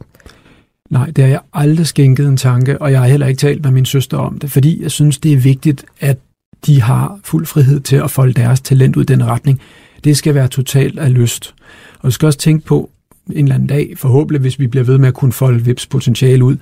Nej, 0.90 1.07
det 1.07 1.24
har 1.24 1.31
jeg 1.31 1.40
aldrig 1.53 1.87
skænket 1.87 2.26
en 2.26 2.37
tanke, 2.37 2.83
og 2.83 2.92
jeg 2.92 3.00
har 3.00 3.07
heller 3.07 3.26
ikke 3.26 3.38
talt 3.38 3.64
med 3.64 3.70
min 3.70 3.85
søster 3.85 4.18
om 4.18 4.38
det, 4.38 4.50
fordi 4.50 4.83
jeg 4.83 4.90
synes, 4.90 5.18
det 5.18 5.33
er 5.33 5.37
vigtigt, 5.37 5.85
at 6.00 6.18
de 6.66 6.83
har 6.83 7.18
fuld 7.24 7.46
frihed 7.46 7.81
til 7.81 7.96
at 7.96 8.11
folde 8.11 8.33
deres 8.33 8.61
talent 8.61 8.96
ud 8.96 9.03
i 9.03 9.07
den 9.07 9.26
retning. 9.26 9.61
Det 10.05 10.17
skal 10.17 10.35
være 10.35 10.49
totalt 10.49 10.99
af 10.99 11.15
lyst. 11.15 11.55
Og 11.99 12.05
du 12.05 12.11
skal 12.11 12.27
også 12.27 12.39
tænke 12.39 12.67
på 12.67 12.91
en 13.33 13.45
eller 13.45 13.55
anden 13.55 13.69
dag, 13.69 13.95
forhåbentlig 13.97 14.41
hvis 14.41 14.59
vi 14.59 14.67
bliver 14.67 14.85
ved 14.85 14.99
med 14.99 15.09
at 15.09 15.15
kunne 15.15 15.33
folde 15.33 15.65
VIPs 15.65 15.87
potentiale 15.87 16.45
ud, 16.45 16.57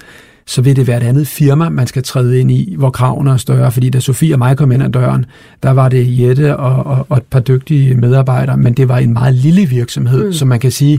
så 0.47 0.63
vil 0.63 0.77
det 0.77 0.87
være 0.87 0.97
et 0.97 1.03
andet 1.03 1.29
firma, 1.29 1.69
man 1.69 1.87
skal 1.87 2.03
træde 2.03 2.41
ind 2.41 2.51
i, 2.51 2.75
hvor 2.79 2.91
kravene 2.91 3.31
er 3.31 3.37
større. 3.37 3.73
Fordi 3.73 3.91
da 3.91 4.01
Sofie 4.01 4.35
og 4.35 4.39
mig 4.39 4.57
kom 4.57 4.73
ind 4.73 4.83
ad 4.83 4.91
døren, 4.91 5.27
der 5.63 5.71
var 5.71 5.89
det 5.89 6.21
Jette 6.21 6.57
og, 6.57 6.87
og, 6.87 7.07
og 7.09 7.17
et 7.17 7.23
par 7.23 7.41
dygtige 7.41 7.95
medarbejdere, 7.95 8.57
men 8.57 8.75
det 8.75 8.89
var 8.89 8.99
en 8.99 9.13
meget 9.13 9.35
lille 9.35 9.67
virksomhed, 9.67 10.27
mm. 10.27 10.33
så 10.33 10.45
man 10.45 10.61
kan 10.61 10.71
sige, 10.71 10.99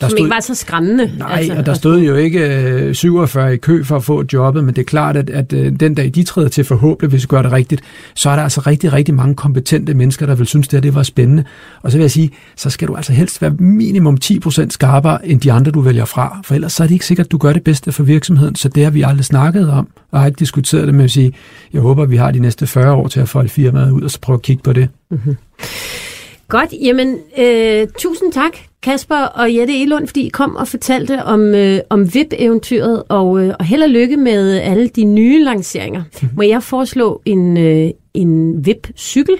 der 0.00 0.08
som 0.08 0.10
stod, 0.10 0.18
ikke 0.18 0.34
var 0.34 0.40
så 0.40 0.54
skræmmende. 0.54 1.12
Nej, 1.18 1.36
altså, 1.36 1.54
og 1.54 1.66
der 1.66 1.74
stod 1.74 2.00
jo 2.00 2.14
ikke 2.14 2.90
47 2.94 3.46
øh, 3.46 3.54
i 3.54 3.56
kø 3.56 3.84
for 3.84 3.96
at 3.96 4.04
få 4.04 4.24
jobbet, 4.32 4.64
men 4.64 4.74
det 4.74 4.80
er 4.80 4.86
klart, 4.86 5.16
at, 5.16 5.30
at 5.30 5.52
øh, 5.52 5.72
den 5.80 5.94
dag 5.94 6.10
de 6.14 6.22
træder 6.22 6.48
til 6.48 6.64
forhåbentlig, 6.64 7.10
hvis 7.10 7.22
vi 7.22 7.26
gør 7.26 7.42
det 7.42 7.52
rigtigt, 7.52 7.82
så 8.14 8.30
er 8.30 8.36
der 8.36 8.42
altså 8.42 8.60
rigtig, 8.60 8.92
rigtig 8.92 9.14
mange 9.14 9.34
kompetente 9.34 9.94
mennesker, 9.94 10.26
der 10.26 10.34
vil 10.34 10.46
synes, 10.46 10.68
det, 10.68 10.76
her, 10.76 10.80
det 10.80 10.94
var 10.94 11.02
spændende. 11.02 11.44
Og 11.82 11.90
så 11.90 11.96
vil 11.96 12.02
jeg 12.02 12.10
sige, 12.10 12.30
så 12.56 12.70
skal 12.70 12.88
du 12.88 12.96
altså 12.96 13.12
helst 13.12 13.42
være 13.42 13.50
minimum 13.50 14.18
10% 14.24 14.70
skarpere 14.70 15.26
end 15.26 15.40
de 15.40 15.52
andre, 15.52 15.70
du 15.70 15.80
vælger 15.80 16.04
fra, 16.04 16.40
for 16.44 16.54
ellers 16.54 16.72
så 16.72 16.82
er 16.82 16.86
det 16.86 16.94
ikke 16.94 17.06
sikkert, 17.06 17.26
at 17.26 17.32
du 17.32 17.38
gør 17.38 17.52
det 17.52 17.64
bedste 17.64 17.92
for 17.92 18.02
virksomheden, 18.02 18.56
så 18.56 18.68
det 18.68 18.84
har 18.84 18.90
vi 18.90 19.02
aldrig 19.02 19.24
snakket 19.24 19.70
om, 19.70 19.88
og 20.10 20.20
har 20.20 20.26
ikke 20.26 20.38
diskuteret 20.38 20.86
det 20.86 20.94
med 20.94 21.04
at 21.04 21.10
sige, 21.10 21.32
jeg 21.72 21.80
håber, 21.80 22.02
at 22.02 22.10
vi 22.10 22.16
har 22.16 22.30
de 22.30 22.38
næste 22.38 22.66
40 22.66 22.92
år 22.92 23.08
til 23.08 23.20
at 23.20 23.28
folde 23.28 23.48
firmaet 23.48 23.90
ud, 23.90 24.02
og 24.02 24.10
så 24.10 24.20
prøve 24.20 24.34
at 24.34 24.42
kigge 24.42 24.62
på 24.62 24.72
det. 24.72 24.88
Mm-hmm. 25.10 25.36
Godt, 26.50 26.74
jamen 26.82 27.18
øh, 27.38 27.88
tusind 27.98 28.32
tak 28.32 28.56
Kasper 28.82 29.16
og 29.16 29.54
Jette 29.54 29.82
Elund, 29.82 30.06
fordi 30.06 30.26
I 30.26 30.28
kom 30.28 30.56
og 30.56 30.68
fortalte 30.68 31.24
om, 31.24 31.54
øh, 31.54 31.78
om 31.90 32.14
VIP-eventyret, 32.14 33.02
og, 33.08 33.42
øh, 33.42 33.54
og 33.58 33.64
held 33.64 33.82
og 33.82 33.88
lykke 33.88 34.16
med 34.16 34.58
alle 34.58 34.88
de 34.88 35.04
nye 35.04 35.44
lanceringer. 35.44 36.02
Mm-hmm. 36.02 36.36
Må 36.36 36.42
jeg 36.42 36.62
foreslå 36.62 37.22
en, 37.24 37.56
øh, 37.56 37.90
en 38.14 38.66
VIP-cykel? 38.66 39.36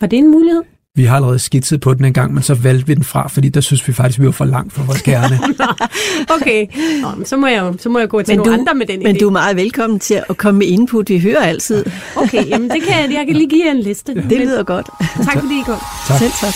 Var 0.00 0.06
det 0.06 0.18
en 0.18 0.30
mulighed? 0.30 0.62
Vi 0.98 1.04
har 1.04 1.16
allerede 1.16 1.38
skitset 1.38 1.80
på 1.80 1.94
den 1.94 2.04
en 2.04 2.12
gang, 2.12 2.34
men 2.34 2.42
så 2.42 2.54
valgte 2.54 2.86
vi 2.86 2.94
den 2.94 3.04
fra, 3.04 3.28
fordi 3.28 3.48
der 3.48 3.60
synes 3.60 3.88
vi 3.88 3.92
faktisk, 3.92 4.20
vi 4.20 4.24
var 4.26 4.32
for 4.32 4.44
langt 4.44 4.72
for 4.72 4.82
vores 4.82 5.02
gerne. 5.02 5.38
okay, 6.36 6.66
Nå, 7.02 7.24
så, 7.24 7.36
må 7.36 7.46
jeg, 7.46 7.72
så 7.78 7.88
må 7.88 7.98
jeg 7.98 8.08
gå 8.08 8.22
til 8.22 8.32
men 8.32 8.38
nogle 8.38 8.52
du, 8.52 8.60
andre 8.60 8.74
med 8.74 8.86
den 8.86 9.02
Men 9.02 9.16
idé. 9.16 9.20
du 9.20 9.26
er 9.26 9.30
meget 9.32 9.56
velkommen 9.56 9.98
til 9.98 10.22
at 10.28 10.36
komme 10.36 10.58
med 10.58 10.66
input, 10.66 11.08
vi 11.08 11.18
hører 11.18 11.40
altid. 11.40 11.84
okay, 12.16 12.48
jamen 12.48 12.70
det 12.70 12.82
kan 12.82 12.92
jeg, 13.02 13.12
jeg 13.12 13.26
kan 13.26 13.36
lige 13.36 13.48
give 13.48 13.64
jer 13.66 13.70
en 13.70 13.80
liste. 13.80 14.12
Ja. 14.16 14.20
Det 14.20 14.38
lyder 14.38 14.62
godt. 14.62 14.86
Tak 15.24 15.40
fordi 15.40 15.58
I 15.60 15.62
kom. 15.66 15.78
Tak. 16.08 16.18
Selv 16.18 16.32
tak. 16.40 16.54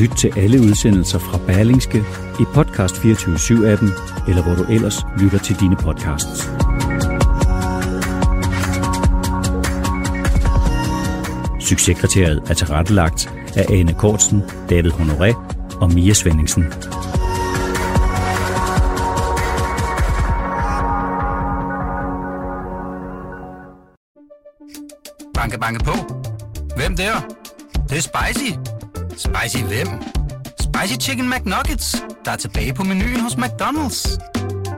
Lyt 0.00 0.10
til 0.10 0.32
alle 0.36 0.60
udsendelser 0.60 1.18
fra 1.18 1.38
Berlingske 1.46 2.04
i 2.40 2.44
Podcast 2.54 2.94
24-7-appen, 2.94 3.90
eller 4.28 4.42
hvor 4.42 4.54
du 4.54 4.72
ellers 4.72 4.98
lytter 5.18 5.38
til 5.38 5.56
dine 5.60 5.76
podcasts. 5.76 6.50
Succeskriteriet 11.72 12.42
er 12.50 12.54
tilrettelagt 12.54 13.32
af 13.56 13.66
Ane 13.70 13.94
Kortsen, 13.94 14.42
David 14.70 14.90
Honoré 14.90 15.34
og 15.80 15.92
Mia 15.92 16.12
Svendingsen. 16.12 16.64
Banke, 25.34 25.58
banke 25.60 25.84
på. 25.84 25.92
Hvem 26.76 26.96
der? 26.96 27.12
Det, 27.72 27.90
det 27.90 27.98
er 27.98 28.00
spicy. 28.00 28.52
Spicy 29.10 29.62
hvem? 29.64 29.88
Spicy 30.60 31.06
Chicken 31.08 31.30
McNuggets, 31.30 32.04
der 32.24 32.30
er 32.30 32.36
tilbage 32.36 32.74
på 32.74 32.82
menuen 32.82 33.20
hos 33.20 33.32
McDonald's. 33.32 34.18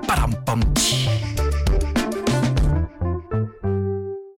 Badum, 0.08 0.34
bom, 0.46 0.62
tji. 0.74 1.13